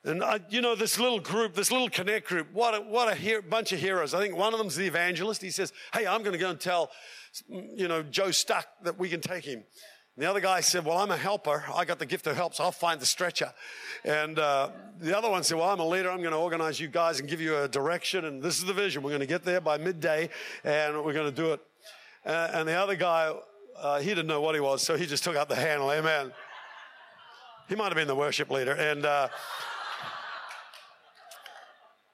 And 0.05 0.23
uh, 0.23 0.39
you 0.49 0.61
know, 0.61 0.75
this 0.75 0.99
little 0.99 1.19
group, 1.19 1.55
this 1.55 1.71
little 1.71 1.89
connect 1.89 2.27
group, 2.27 2.47
what 2.53 2.75
a, 2.75 2.79
what 2.79 3.11
a 3.11 3.15
he- 3.15 3.39
bunch 3.39 3.73
of 3.73 3.79
heroes. 3.79 4.13
I 4.13 4.19
think 4.19 4.35
one 4.35 4.53
of 4.53 4.59
them's 4.59 4.75
the 4.75 4.85
evangelist. 4.85 5.41
He 5.41 5.49
says, 5.49 5.73
Hey, 5.93 6.05
I'm 6.05 6.21
going 6.21 6.33
to 6.33 6.39
go 6.39 6.51
and 6.51 6.59
tell, 6.59 6.91
you 7.47 7.87
know, 7.87 8.01
Joe 8.03 8.31
Stuck 8.31 8.67
that 8.83 8.97
we 8.97 9.09
can 9.09 9.19
take 9.19 9.43
him. 9.43 9.63
The 10.17 10.29
other 10.29 10.39
guy 10.39 10.61
said, 10.61 10.85
Well, 10.85 10.97
I'm 10.97 11.11
a 11.11 11.17
helper. 11.17 11.65
I 11.73 11.83
got 11.85 11.99
the 11.99 12.05
gift 12.05 12.25
of 12.27 12.35
help, 12.35 12.55
so 12.55 12.63
I'll 12.63 12.71
find 12.71 13.01
the 13.01 13.05
stretcher. 13.05 13.53
And 14.03 14.39
uh, 14.39 14.69
the 14.99 15.17
other 15.17 15.29
one 15.29 15.43
said, 15.43 15.57
Well, 15.57 15.69
I'm 15.69 15.79
a 15.79 15.87
leader. 15.87 16.09
I'm 16.09 16.21
going 16.21 16.31
to 16.31 16.37
organize 16.37 16.79
you 16.79 16.87
guys 16.87 17.19
and 17.19 17.27
give 17.27 17.41
you 17.41 17.57
a 17.57 17.67
direction. 17.67 18.25
And 18.25 18.41
this 18.41 18.57
is 18.57 18.65
the 18.65 18.73
vision. 18.73 19.03
We're 19.03 19.11
going 19.11 19.19
to 19.19 19.25
get 19.27 19.43
there 19.43 19.59
by 19.59 19.77
midday, 19.77 20.29
and 20.63 21.03
we're 21.03 21.13
going 21.13 21.29
to 21.29 21.35
do 21.35 21.53
it. 21.53 21.61
Uh, 22.25 22.49
and 22.53 22.67
the 22.67 22.73
other 22.73 22.95
guy 22.95 23.33
uh, 23.77 23.99
he 23.99 24.09
didn't 24.09 24.27
know 24.27 24.41
what 24.41 24.55
he 24.55 24.61
was, 24.61 24.81
so 24.81 24.95
he 24.95 25.05
just 25.05 25.23
took 25.23 25.35
out 25.35 25.49
the 25.49 25.55
handle. 25.55 25.91
Amen. 25.91 26.31
He 27.67 27.75
might 27.75 27.85
have 27.85 27.95
been 27.95 28.07
the 28.07 28.15
worship 28.15 28.49
leader, 28.49 28.73
and 28.73 29.01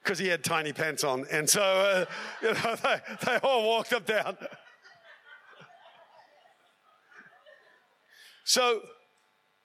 because 0.04 0.20
uh, 0.20 0.24
he 0.24 0.28
had 0.28 0.44
tiny 0.44 0.74
pants 0.74 1.04
on, 1.04 1.26
and 1.32 1.50
so 1.50 1.62
uh, 1.62 2.06
you 2.42 2.54
know 2.54 2.76
they, 2.76 3.00
they 3.26 3.38
all 3.44 3.68
walked 3.68 3.94
up 3.94 4.06
down. 4.06 4.38
So, 8.44 8.82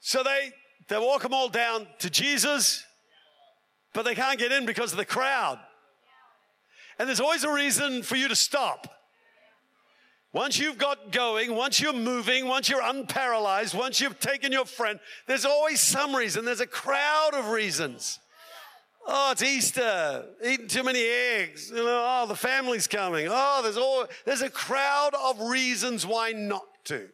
so 0.00 0.22
they 0.22 0.52
they 0.88 0.98
walk 0.98 1.22
them 1.22 1.34
all 1.34 1.48
down 1.48 1.86
to 1.98 2.10
Jesus, 2.10 2.84
but 3.92 4.04
they 4.04 4.14
can't 4.14 4.38
get 4.38 4.52
in 4.52 4.66
because 4.66 4.92
of 4.92 4.98
the 4.98 5.04
crowd. 5.04 5.58
And 6.98 7.08
there's 7.08 7.20
always 7.20 7.44
a 7.44 7.52
reason 7.52 8.02
for 8.02 8.16
you 8.16 8.28
to 8.28 8.36
stop. 8.36 8.88
Once 10.32 10.58
you've 10.58 10.78
got 10.78 11.12
going, 11.12 11.54
once 11.54 11.80
you're 11.80 11.92
moving, 11.92 12.46
once 12.46 12.68
you're 12.68 12.82
unparalyzed, 12.82 13.74
once 13.74 14.00
you've 14.00 14.20
taken 14.20 14.52
your 14.52 14.66
friend, 14.66 15.00
there's 15.26 15.44
always 15.44 15.80
some 15.80 16.14
reason. 16.14 16.44
There's 16.44 16.60
a 16.60 16.66
crowd 16.66 17.30
of 17.32 17.48
reasons. 17.48 18.18
Oh, 19.08 19.32
it's 19.32 19.42
Easter, 19.42 20.26
eating 20.44 20.68
too 20.68 20.82
many 20.82 21.02
eggs. 21.02 21.70
You 21.70 21.76
know, 21.76 22.04
oh, 22.06 22.26
the 22.26 22.34
family's 22.34 22.86
coming. 22.86 23.28
Oh, 23.30 23.60
there's 23.62 23.76
all 23.76 24.06
there's 24.24 24.42
a 24.42 24.50
crowd 24.50 25.14
of 25.14 25.40
reasons 25.40 26.04
why 26.04 26.32
not 26.32 26.66
to. 26.86 27.08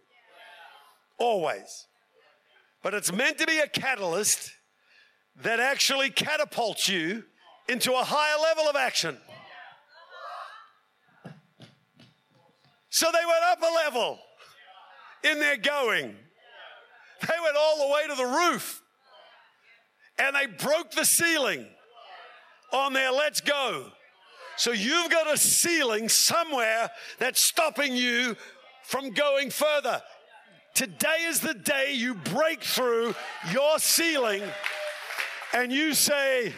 Always. 1.23 1.87
But 2.83 2.95
it's 2.95 3.13
meant 3.13 3.39
to 3.39 3.47
be 3.47 3.61
a 3.61 3.69
catalyst 3.69 4.51
that 5.43 5.61
actually 5.61 6.11
catapults 6.11 6.89
you 6.89 7.23
into 7.69 7.93
a 7.93 8.03
higher 8.03 8.43
level 8.43 8.65
of 8.65 8.75
action. 8.75 9.17
So 12.91 13.07
they 13.13 13.25
went 13.25 13.45
up 13.45 13.63
a 13.63 13.73
level 13.73 14.19
in 15.23 15.39
their 15.39 15.59
going. 15.59 16.17
They 17.21 17.35
went 17.41 17.57
all 17.57 17.87
the 17.87 17.95
way 17.95 18.09
to 18.09 18.15
the 18.17 18.27
roof 18.27 18.83
and 20.19 20.35
they 20.35 20.47
broke 20.47 20.91
the 20.91 21.05
ceiling 21.05 21.69
on 22.73 22.95
their 22.95 23.13
let's 23.13 23.41
go. 23.41 23.93
So 24.57 24.73
you've 24.73 25.11
got 25.11 25.33
a 25.33 25.37
ceiling 25.37 26.09
somewhere 26.09 26.91
that's 27.21 27.41
stopping 27.41 27.95
you 27.95 28.37
from 28.83 29.11
going 29.11 29.51
further. 29.51 30.03
Today 30.75 31.25
is 31.27 31.41
the 31.41 31.55
day 31.55 31.93
you 31.95 32.15
break 32.15 32.63
through 32.63 33.15
your 33.53 33.79
ceiling 33.79 34.43
and 35.53 35.71
you 35.71 35.93
say, 35.93 36.53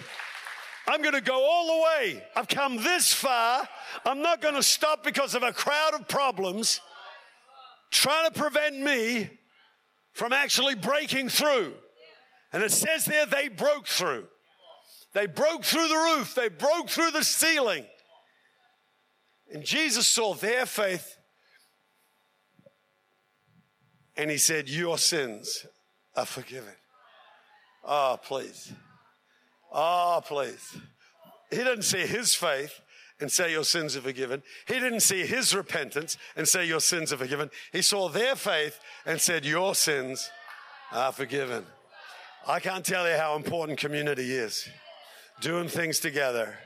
I'm 0.87 1.03
going 1.03 1.15
to 1.15 1.21
go 1.21 1.45
all 1.45 1.67
the 1.67 1.83
way. 1.83 2.25
I've 2.37 2.47
come 2.47 2.77
this 2.77 3.13
far. 3.13 3.67
I'm 4.05 4.23
not 4.23 4.41
going 4.41 4.55
to 4.55 4.63
stop 4.63 5.03
because 5.03 5.35
of 5.35 5.43
a 5.43 5.53
crowd 5.53 5.95
of 5.95 6.07
problems 6.07 6.81
trying 7.91 8.31
to 8.31 8.39
prevent 8.39 8.79
me 8.79 9.31
from 10.13 10.33
actually 10.33 10.77
breaking 10.77 11.29
through. 11.29 11.75
And 12.53 12.63
it 12.63 12.71
says 12.71 13.05
there 13.05 13.27
they 13.27 13.49
broke 13.49 13.89
through. 13.89 14.27
They 15.13 15.27
broke 15.27 15.65
through 15.65 15.89
the 15.89 15.95
roof, 16.17 16.35
they 16.35 16.49
broke 16.49 16.89
through 16.89 17.13
the 17.13 17.25
ceiling. 17.25 17.85
And 19.53 19.65
Jesus 19.65 20.07
saw 20.07 20.35
their 20.35 20.67
faith 20.67 21.17
and 24.17 24.31
he 24.31 24.39
said, 24.39 24.69
Your 24.69 24.99
sins 24.99 25.67
are 26.17 26.27
forgiven. 26.27 26.75
Oh, 27.85 28.19
please. 28.23 28.73
Oh, 29.73 30.23
please. 30.25 30.77
He 31.51 31.59
didn't 31.59 31.83
see 31.83 32.07
his 32.07 32.35
faith 32.35 32.81
and 33.21 33.31
say, 33.31 33.51
Your 33.51 33.65
sins 33.65 33.97
are 33.97 34.01
forgiven. 34.01 34.43
He 34.67 34.75
didn't 34.75 35.01
see 35.01 35.27
his 35.27 35.55
repentance 35.55 36.17
and 36.37 36.47
say, 36.47 36.65
Your 36.65 36.81
sins 36.81 37.13
are 37.13 37.17
forgiven. 37.17 37.51
He 37.73 37.83
saw 37.83 38.09
their 38.09 38.37
faith 38.37 38.79
and 39.05 39.21
said, 39.21 39.45
Your 39.45 39.75
sins 39.75 40.31
are 40.93 41.13
forgiven. 41.13 41.67
I 42.47 42.61
can't 42.61 42.85
tell 42.85 43.09
you 43.09 43.17
how 43.17 43.37
important 43.37 43.79
community 43.79 44.33
is. 44.33 44.69
Doing 45.41 45.69
things 45.69 45.99
together. 45.99 46.59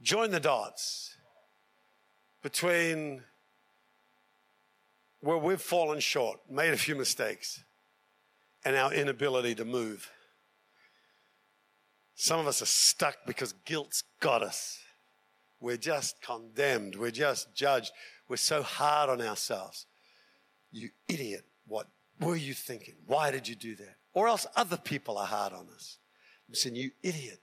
Join 0.00 0.30
the 0.30 0.40
dots 0.40 1.15
between 2.46 3.20
where 5.20 5.36
we've 5.36 5.60
fallen 5.60 5.98
short, 5.98 6.38
made 6.48 6.72
a 6.72 6.76
few 6.76 6.94
mistakes, 6.94 7.64
and 8.64 8.76
our 8.76 8.94
inability 8.94 9.52
to 9.52 9.64
move. 9.64 10.12
Some 12.14 12.38
of 12.38 12.46
us 12.46 12.62
are 12.62 12.66
stuck 12.66 13.16
because 13.26 13.52
guilt's 13.64 14.04
got 14.20 14.44
us. 14.44 14.78
We're 15.60 15.76
just 15.76 16.22
condemned. 16.22 16.94
We're 16.94 17.10
just 17.10 17.52
judged. 17.52 17.90
We're 18.28 18.36
so 18.36 18.62
hard 18.62 19.10
on 19.10 19.20
ourselves. 19.20 19.86
You 20.70 20.90
idiot. 21.08 21.44
What 21.66 21.88
were 22.20 22.36
you 22.36 22.54
thinking? 22.54 22.94
Why 23.08 23.32
did 23.32 23.48
you 23.48 23.56
do 23.56 23.74
that? 23.74 23.96
Or 24.14 24.28
else 24.28 24.46
other 24.54 24.76
people 24.76 25.18
are 25.18 25.26
hard 25.26 25.52
on 25.52 25.66
us. 25.74 25.98
I'm 26.46 26.54
saying, 26.54 26.76
you 26.76 26.92
idiot. 27.02 27.40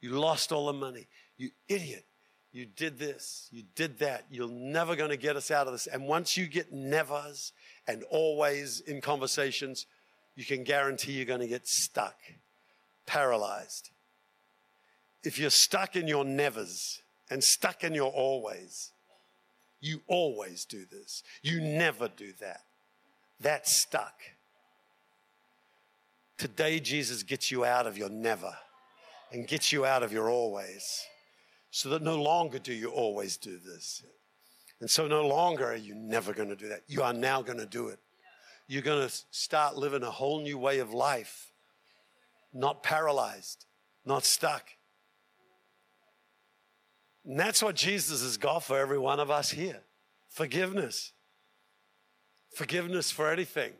You 0.00 0.12
lost 0.12 0.52
all 0.52 0.68
the 0.68 0.72
money. 0.72 1.06
You 1.36 1.50
idiot 1.68 2.06
you 2.52 2.66
did 2.66 2.98
this, 2.98 3.48
you 3.50 3.62
did 3.74 3.98
that. 4.00 4.26
You're 4.30 4.48
never 4.48 4.94
going 4.94 5.10
to 5.10 5.16
get 5.16 5.36
us 5.36 5.50
out 5.50 5.66
of 5.66 5.72
this. 5.72 5.86
And 5.86 6.06
once 6.06 6.36
you 6.36 6.46
get 6.46 6.72
nevers 6.72 7.52
and 7.88 8.02
always 8.10 8.80
in 8.80 9.00
conversations, 9.00 9.86
you 10.36 10.44
can 10.44 10.62
guarantee 10.62 11.12
you're 11.12 11.24
going 11.24 11.40
to 11.40 11.46
get 11.46 11.66
stuck, 11.66 12.16
paralyzed. 13.06 13.90
If 15.24 15.38
you're 15.38 15.50
stuck 15.50 15.96
in 15.96 16.06
your 16.06 16.24
nevers 16.24 17.00
and 17.30 17.42
stuck 17.42 17.84
in 17.84 17.94
your 17.94 18.10
always, 18.10 18.90
you 19.80 20.02
always 20.06 20.66
do 20.66 20.84
this. 20.90 21.22
You 21.42 21.60
never 21.60 22.08
do 22.08 22.32
that. 22.40 22.62
That's 23.40 23.74
stuck. 23.74 24.14
Today, 26.36 26.80
Jesus 26.80 27.22
gets 27.22 27.50
you 27.50 27.64
out 27.64 27.86
of 27.86 27.96
your 27.96 28.08
never 28.10 28.54
and 29.30 29.46
gets 29.48 29.72
you 29.72 29.86
out 29.86 30.02
of 30.02 30.12
your 30.12 30.28
always 30.28 31.02
so 31.74 31.88
that 31.88 32.02
no 32.02 32.22
longer 32.22 32.58
do 32.58 32.74
you 32.74 32.90
always 32.90 33.38
do 33.38 33.58
this. 33.58 34.04
And 34.80 34.90
so 34.90 35.08
no 35.08 35.26
longer 35.26 35.64
are 35.64 35.74
you 35.74 35.94
never 35.94 36.34
going 36.34 36.50
to 36.50 36.54
do 36.56 36.68
that. 36.68 36.82
You 36.86 37.02
are 37.02 37.14
now 37.14 37.40
going 37.40 37.58
to 37.58 37.66
do 37.66 37.88
it. 37.88 37.98
You're 38.68 38.82
going 38.82 39.08
to 39.08 39.14
start 39.30 39.78
living 39.78 40.02
a 40.02 40.10
whole 40.10 40.42
new 40.42 40.58
way 40.58 40.80
of 40.80 40.92
life, 40.92 41.50
not 42.52 42.82
paralyzed, 42.82 43.64
not 44.04 44.22
stuck. 44.22 44.68
And 47.24 47.40
that's 47.40 47.62
what 47.62 47.74
Jesus 47.74 48.22
has 48.22 48.36
got 48.36 48.64
for 48.64 48.78
every 48.78 48.98
one 48.98 49.18
of 49.18 49.30
us 49.30 49.50
here 49.50 49.80
forgiveness. 50.28 51.12
Forgiveness 52.54 53.10
for 53.10 53.30
anything 53.30 53.72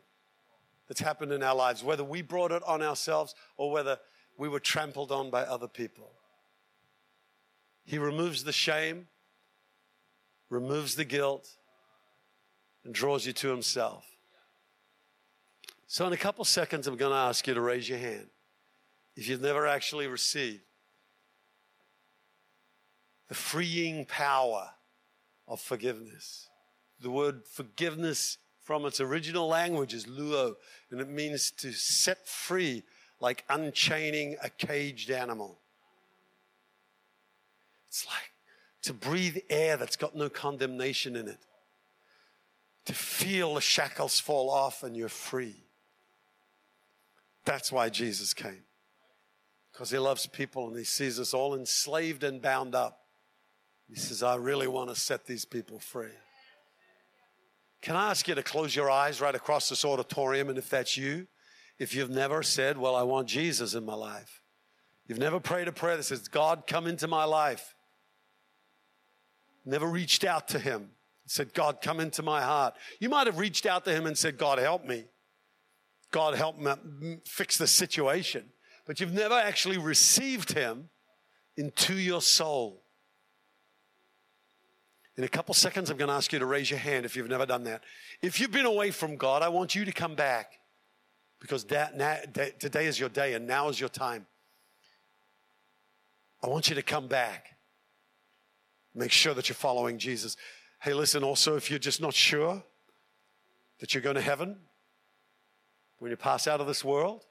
that's 0.87 0.99
happened 0.99 1.31
in 1.31 1.43
our 1.43 1.55
lives, 1.55 1.83
whether 1.83 2.03
we 2.03 2.23
brought 2.23 2.51
it 2.51 2.63
on 2.65 2.81
ourselves 2.81 3.35
or 3.55 3.71
whether 3.71 3.99
we 4.35 4.49
were 4.49 4.59
trampled 4.59 5.11
on 5.11 5.29
by 5.29 5.43
other 5.43 5.67
people. 5.67 6.09
He 7.85 7.97
removes 7.97 8.43
the 8.43 8.51
shame, 8.51 9.07
removes 10.49 10.95
the 10.95 11.05
guilt, 11.05 11.49
and 12.83 12.93
draws 12.93 13.25
you 13.25 13.33
to 13.33 13.49
Himself. 13.49 14.05
So, 15.87 16.07
in 16.07 16.13
a 16.13 16.17
couple 16.17 16.43
seconds, 16.45 16.87
I'm 16.87 16.97
going 16.97 17.11
to 17.11 17.17
ask 17.17 17.45
you 17.45 17.53
to 17.53 17.61
raise 17.61 17.87
your 17.87 17.99
hand 17.99 18.27
if 19.15 19.27
you've 19.27 19.41
never 19.41 19.67
actually 19.67 20.07
received 20.07 20.63
the 23.27 23.35
freeing 23.35 24.05
power 24.05 24.71
of 25.47 25.59
forgiveness. 25.59 26.49
The 26.99 27.11
word 27.11 27.47
forgiveness 27.47 28.37
from 28.63 28.85
its 28.85 29.01
original 29.01 29.47
language 29.47 29.93
is 29.93 30.05
luo, 30.05 30.53
and 30.89 31.01
it 31.01 31.09
means 31.09 31.51
to 31.57 31.73
set 31.73 32.27
free, 32.27 32.83
like 33.19 33.43
unchaining 33.49 34.37
a 34.41 34.49
caged 34.49 35.11
animal. 35.11 35.59
It's 37.93 38.07
like 38.07 38.31
to 38.81 38.93
breathe 38.93 39.37
air 39.51 39.77
that's 39.77 39.95
got 39.95 40.15
no 40.15 40.27
condemnation 40.27 41.15
in 41.15 41.27
it. 41.27 41.37
To 42.85 42.93
feel 42.93 43.53
the 43.53 43.61
shackles 43.61 44.19
fall 44.19 44.49
off 44.49 44.81
and 44.81 44.97
you're 44.97 45.09
free. 45.09 45.67
That's 47.45 47.71
why 47.71 47.89
Jesus 47.89 48.33
came. 48.33 48.63
Because 49.71 49.91
he 49.91 49.99
loves 49.99 50.25
people 50.25 50.69
and 50.69 50.75
he 50.75 50.85
sees 50.85 51.19
us 51.19 51.35
all 51.35 51.53
enslaved 51.53 52.23
and 52.23 52.41
bound 52.41 52.73
up. 52.73 52.99
He 53.87 53.95
says, 53.95 54.23
I 54.23 54.37
really 54.37 54.67
want 54.67 54.89
to 54.89 54.95
set 54.95 55.27
these 55.27 55.45
people 55.45 55.77
free. 55.77 56.17
Can 57.83 57.95
I 57.95 58.09
ask 58.09 58.27
you 58.27 58.33
to 58.33 58.41
close 58.41 58.75
your 58.75 58.89
eyes 58.89 59.21
right 59.21 59.35
across 59.35 59.69
this 59.69 59.85
auditorium? 59.85 60.49
And 60.49 60.57
if 60.57 60.67
that's 60.67 60.97
you, 60.97 61.27
if 61.77 61.93
you've 61.93 62.09
never 62.09 62.41
said, 62.41 62.79
Well, 62.79 62.95
I 62.95 63.03
want 63.03 63.27
Jesus 63.27 63.75
in 63.75 63.85
my 63.85 63.93
life, 63.93 64.41
you've 65.05 65.19
never 65.19 65.39
prayed 65.39 65.67
a 65.67 65.71
prayer 65.71 65.97
that 65.97 66.03
says, 66.03 66.27
God, 66.27 66.63
come 66.65 66.87
into 66.87 67.07
my 67.07 67.25
life 67.25 67.72
never 69.65 69.87
reached 69.87 70.23
out 70.23 70.47
to 70.49 70.59
him 70.59 70.89
said, 71.25 71.53
God, 71.53 71.79
come 71.81 71.99
into 71.99 72.21
my 72.21 72.41
heart. 72.41 72.75
You 72.99 73.09
might 73.09 73.27
have 73.27 73.37
reached 73.37 73.65
out 73.65 73.85
to 73.85 73.91
him 73.91 74.05
and 74.05 74.17
said, 74.17 74.37
God, 74.37 74.59
help 74.59 74.85
me. 74.85 75.05
God, 76.11 76.35
help 76.35 76.57
me 76.57 77.17
fix 77.25 77.57
the 77.57 77.67
situation. 77.67 78.45
But 78.85 78.99
you've 78.99 79.13
never 79.13 79.35
actually 79.35 79.77
received 79.77 80.53
him 80.53 80.89
into 81.57 81.95
your 81.95 82.21
soul. 82.21 82.81
In 85.15 85.23
a 85.23 85.27
couple 85.27 85.53
seconds, 85.53 85.89
I'm 85.89 85.97
going 85.97 86.09
to 86.09 86.15
ask 86.15 86.33
you 86.33 86.39
to 86.39 86.45
raise 86.45 86.69
your 86.69 86.79
hand 86.79 87.05
if 87.05 87.15
you've 87.15 87.29
never 87.29 87.45
done 87.45 87.63
that. 87.65 87.83
If 88.21 88.39
you've 88.39 88.51
been 88.51 88.65
away 88.65 88.91
from 88.91 89.15
God, 89.15 89.41
I 89.41 89.49
want 89.49 89.75
you 89.75 89.85
to 89.85 89.91
come 89.91 90.15
back 90.15 90.59
because 91.39 91.63
that, 91.65 91.95
now, 91.95 92.17
today 92.59 92.85
is 92.85 92.99
your 92.99 93.09
day 93.09 93.33
and 93.33 93.47
now 93.47 93.69
is 93.69 93.79
your 93.79 93.89
time. 93.89 94.25
I 96.43 96.47
want 96.47 96.69
you 96.69 96.75
to 96.75 96.81
come 96.81 97.07
back. 97.07 97.52
Make 98.95 99.11
sure 99.11 99.33
that 99.33 99.49
you're 99.49 99.55
following 99.55 99.97
Jesus. 99.97 100.37
Hey, 100.81 100.93
listen, 100.93 101.23
also, 101.23 101.55
if 101.55 101.69
you're 101.69 101.79
just 101.79 102.01
not 102.01 102.13
sure 102.13 102.63
that 103.79 103.93
you're 103.93 104.03
going 104.03 104.15
to 104.15 104.21
heaven 104.21 104.57
when 105.99 106.11
you 106.11 106.17
pass 106.17 106.47
out 106.47 106.61
of 106.61 106.67
this 106.67 106.83
world, 106.83 107.25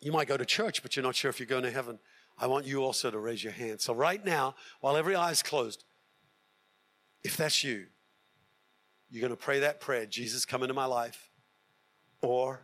you 0.00 0.12
might 0.12 0.28
go 0.28 0.36
to 0.36 0.44
church, 0.44 0.82
but 0.82 0.96
you're 0.96 1.02
not 1.02 1.16
sure 1.16 1.28
if 1.28 1.40
you're 1.40 1.46
going 1.46 1.64
to 1.64 1.70
heaven. 1.70 1.98
I 2.38 2.46
want 2.46 2.66
you 2.66 2.84
also 2.84 3.10
to 3.10 3.18
raise 3.18 3.42
your 3.42 3.52
hand. 3.52 3.80
So, 3.80 3.92
right 3.92 4.24
now, 4.24 4.54
while 4.80 4.96
every 4.96 5.16
eye 5.16 5.32
is 5.32 5.42
closed, 5.42 5.84
if 7.24 7.36
that's 7.36 7.64
you, 7.64 7.86
you're 9.10 9.20
going 9.20 9.32
to 9.32 9.36
pray 9.36 9.60
that 9.60 9.80
prayer 9.80 10.06
Jesus, 10.06 10.44
come 10.44 10.62
into 10.62 10.74
my 10.74 10.84
life, 10.84 11.30
or 12.22 12.60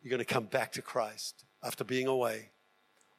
you're 0.00 0.10
going 0.10 0.18
to 0.18 0.24
come 0.24 0.44
back 0.44 0.72
to 0.72 0.82
Christ 0.82 1.44
after 1.62 1.84
being 1.84 2.08
away 2.08 2.50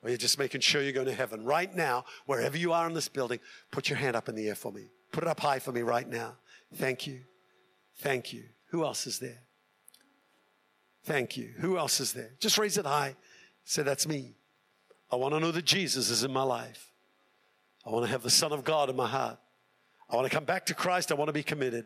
or 0.03 0.09
you're 0.09 0.17
just 0.17 0.37
making 0.37 0.61
sure 0.61 0.81
you're 0.81 0.91
going 0.91 1.07
to 1.07 1.13
heaven. 1.13 1.45
Right 1.45 1.73
now, 1.73 2.05
wherever 2.25 2.57
you 2.57 2.73
are 2.73 2.85
in 2.87 2.93
this 2.93 3.07
building, 3.07 3.39
put 3.71 3.89
your 3.89 3.97
hand 3.97 4.15
up 4.15 4.27
in 4.27 4.35
the 4.35 4.49
air 4.49 4.55
for 4.55 4.71
me. 4.71 4.89
Put 5.11 5.23
it 5.23 5.29
up 5.29 5.39
high 5.39 5.59
for 5.59 5.71
me 5.71 5.81
right 5.81 6.07
now. 6.07 6.35
Thank 6.75 7.07
you. 7.07 7.21
Thank 7.97 8.33
you. 8.33 8.43
Who 8.69 8.83
else 8.83 9.07
is 9.07 9.19
there? 9.19 9.43
Thank 11.03 11.37
you. 11.37 11.51
Who 11.59 11.77
else 11.77 11.99
is 11.99 12.13
there? 12.13 12.31
Just 12.39 12.57
raise 12.57 12.77
it 12.77 12.85
high. 12.85 13.15
Say, 13.65 13.83
That's 13.83 14.07
me. 14.07 14.35
I 15.11 15.15
want 15.15 15.33
to 15.33 15.39
know 15.39 15.51
that 15.51 15.65
Jesus 15.65 16.09
is 16.09 16.23
in 16.23 16.33
my 16.33 16.43
life. 16.43 16.91
I 17.85 17.91
want 17.91 18.05
to 18.05 18.11
have 18.11 18.23
the 18.23 18.29
Son 18.29 18.51
of 18.51 18.63
God 18.63 18.89
in 18.89 18.95
my 18.95 19.07
heart. 19.07 19.37
I 20.09 20.15
want 20.15 20.29
to 20.29 20.35
come 20.35 20.45
back 20.45 20.65
to 20.67 20.73
Christ. 20.73 21.11
I 21.11 21.15
want 21.15 21.29
to 21.29 21.33
be 21.33 21.43
committed. 21.43 21.85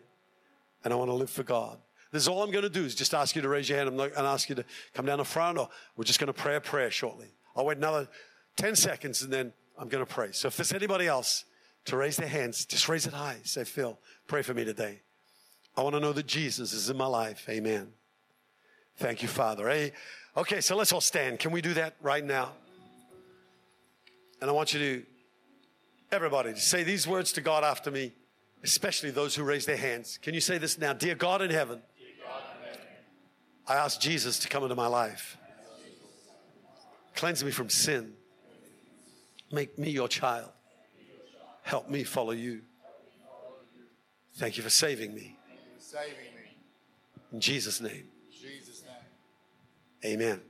And 0.84 0.94
I 0.94 0.96
want 0.96 1.10
to 1.10 1.14
live 1.14 1.30
for 1.30 1.44
God. 1.44 1.80
This 2.12 2.22
is 2.22 2.28
all 2.28 2.42
I'm 2.42 2.52
going 2.52 2.64
to 2.64 2.70
do 2.70 2.86
is 2.86 2.96
just 2.96 3.14
ask 3.14 3.36
you 3.36 3.42
to 3.42 3.50
raise 3.50 3.68
your 3.68 3.78
hand. 3.78 3.98
To 3.98 4.20
ask 4.22 4.48
you 4.48 4.56
to 4.56 4.66
come 4.94 5.06
down 5.06 5.18
the 5.18 5.26
front, 5.26 5.58
or 5.58 5.68
we're 5.98 6.06
just 6.06 6.20
going 6.20 6.28
to 6.28 6.34
pray 6.34 6.56
a 6.56 6.62
prayer 6.62 6.90
shortly. 6.90 7.28
I'll 7.58 7.66
wait 7.66 7.78
another 7.78 8.08
10 8.58 8.76
seconds 8.76 9.24
and 9.24 9.34
then 9.34 9.52
I'm 9.78 9.90
going 9.90 10.06
to 10.06 10.12
pray. 10.12 10.32
So 10.32 10.48
if 10.48 10.56
there's 10.56 10.74
anybody 10.74 11.08
else 11.08 11.44
to 11.86 11.98
raise 11.98 12.16
their 12.18 12.28
hands, 12.28 12.66
just 12.66 12.88
raise 12.88 13.08
it 13.08 13.14
high. 13.14 13.38
Say, 13.44 13.64
Phil, 13.64 13.98
pray 14.28 14.44
for 14.44 14.54
me 14.54 14.64
today. 14.64 15.02
I 15.76 15.82
want 15.82 15.96
to 15.96 16.00
know 16.00 16.14
that 16.14 16.28
Jesus 16.28 16.74
is 16.74 16.90
in 16.90 16.98
my 16.98 17.08
life. 17.08 17.48
Amen. 17.50 17.90
Thank 18.98 19.22
you, 19.22 19.28
Father. 19.28 19.68
Hey, 19.70 19.94
okay, 20.36 20.62
so 20.62 20.76
let's 20.76 20.92
all 20.92 21.02
stand. 21.02 21.40
Can 21.40 21.52
we 21.52 21.62
do 21.62 21.74
that 21.76 21.96
right 22.02 22.24
now? 22.24 22.52
And 24.40 24.50
I 24.50 24.54
want 24.54 24.74
you 24.74 24.80
to, 24.80 25.06
everybody, 26.12 26.54
to 26.54 26.60
say 26.60 26.84
these 26.84 27.08
words 27.08 27.32
to 27.34 27.42
God 27.42 27.64
after 27.64 27.90
me, 27.90 28.14
especially 28.64 29.12
those 29.12 29.36
who 29.36 29.44
raise 29.44 29.66
their 29.66 29.78
hands. 29.78 30.20
Can 30.22 30.34
you 30.34 30.42
say 30.42 30.58
this 30.58 30.78
now? 30.78 30.94
Dear 30.94 31.16
God 31.16 31.42
in 31.42 31.52
heaven, 31.52 31.82
I 33.68 33.76
ask 33.76 34.00
Jesus 34.00 34.40
to 34.40 34.48
come 34.48 34.64
into 34.64 34.76
my 34.76 34.88
life. 34.88 35.38
Cleanse 37.18 37.44
me 37.44 37.50
from 37.50 37.68
sin. 37.68 38.14
Make 39.52 39.80
me 39.80 39.90
your 39.90 40.08
child. 40.08 40.52
Help 41.64 41.90
me 41.90 42.04
follow 42.04 42.32
you. 42.32 42.62
Thank 44.36 44.56
you 44.56 44.62
for 44.62 44.70
saving 44.70 45.16
me. 45.16 45.36
Saving 45.80 46.12
me. 46.12 46.58
In 47.34 47.40
Jesus' 47.42 47.82
name. 47.82 48.04
Jesus' 48.32 48.84
name. 48.84 50.14
Amen. 50.14 50.42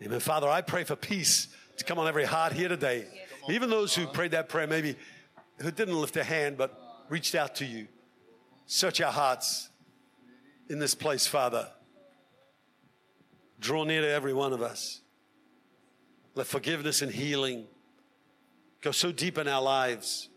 Amen. 0.00 0.20
Father, 0.20 0.48
I 0.48 0.60
pray 0.60 0.84
for 0.84 0.94
peace 0.94 1.48
to 1.78 1.84
come 1.84 1.98
on 1.98 2.06
every 2.06 2.24
heart 2.24 2.52
here 2.52 2.68
today. 2.68 3.08
Even 3.50 3.68
those 3.68 3.92
who 3.92 4.06
prayed 4.06 4.30
that 4.30 4.48
prayer, 4.48 4.68
maybe 4.68 4.94
who 5.58 5.72
didn't 5.72 6.00
lift 6.00 6.16
a 6.16 6.22
hand 6.22 6.56
but 6.56 6.78
reached 7.08 7.34
out 7.34 7.56
to 7.56 7.64
you. 7.64 7.88
Search 8.66 9.00
our 9.00 9.10
hearts 9.10 9.68
in 10.70 10.78
this 10.78 10.94
place, 10.94 11.26
Father. 11.26 11.68
Draw 13.58 13.82
near 13.82 14.02
to 14.02 14.08
every 14.08 14.32
one 14.32 14.52
of 14.52 14.62
us. 14.62 15.00
Let 16.36 16.46
forgiveness 16.46 17.00
and 17.00 17.10
healing 17.10 17.64
go 18.82 18.92
so 18.92 19.10
deep 19.10 19.38
in 19.38 19.48
our 19.48 19.62
lives 19.62 20.28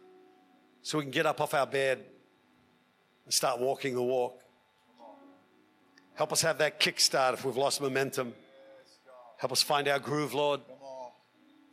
so 0.81 0.97
we 0.97 1.03
can 1.03 1.11
get 1.11 1.25
up 1.25 1.41
off 1.41 1.53
our 1.53 1.67
bed 1.67 1.99
and 3.25 3.33
start 3.33 3.59
walking 3.59 3.93
the 3.95 4.01
walk. 4.01 4.39
Help 6.15 6.31
us 6.31 6.41
have 6.41 6.57
that 6.59 6.79
kickstart 6.79 7.33
if 7.33 7.43
we've 7.43 7.57
lost 7.57 7.81
momentum. 7.81 8.33
Help 9.37 9.51
us 9.51 9.61
find 9.61 9.89
our 9.89 9.99
groove, 9.99 10.33
Lord, 10.33 10.61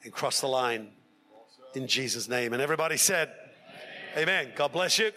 and 0.03 0.13
cross 0.13 0.41
the 0.41 0.49
line 0.49 0.89
in 1.75 1.87
Jesus' 1.87 2.29
name. 2.29 2.53
And 2.53 2.61
everybody 2.61 2.97
said, 2.97 3.33
Amen. 4.17 4.51
God 4.57 4.73
bless 4.73 4.99
you. 4.99 5.13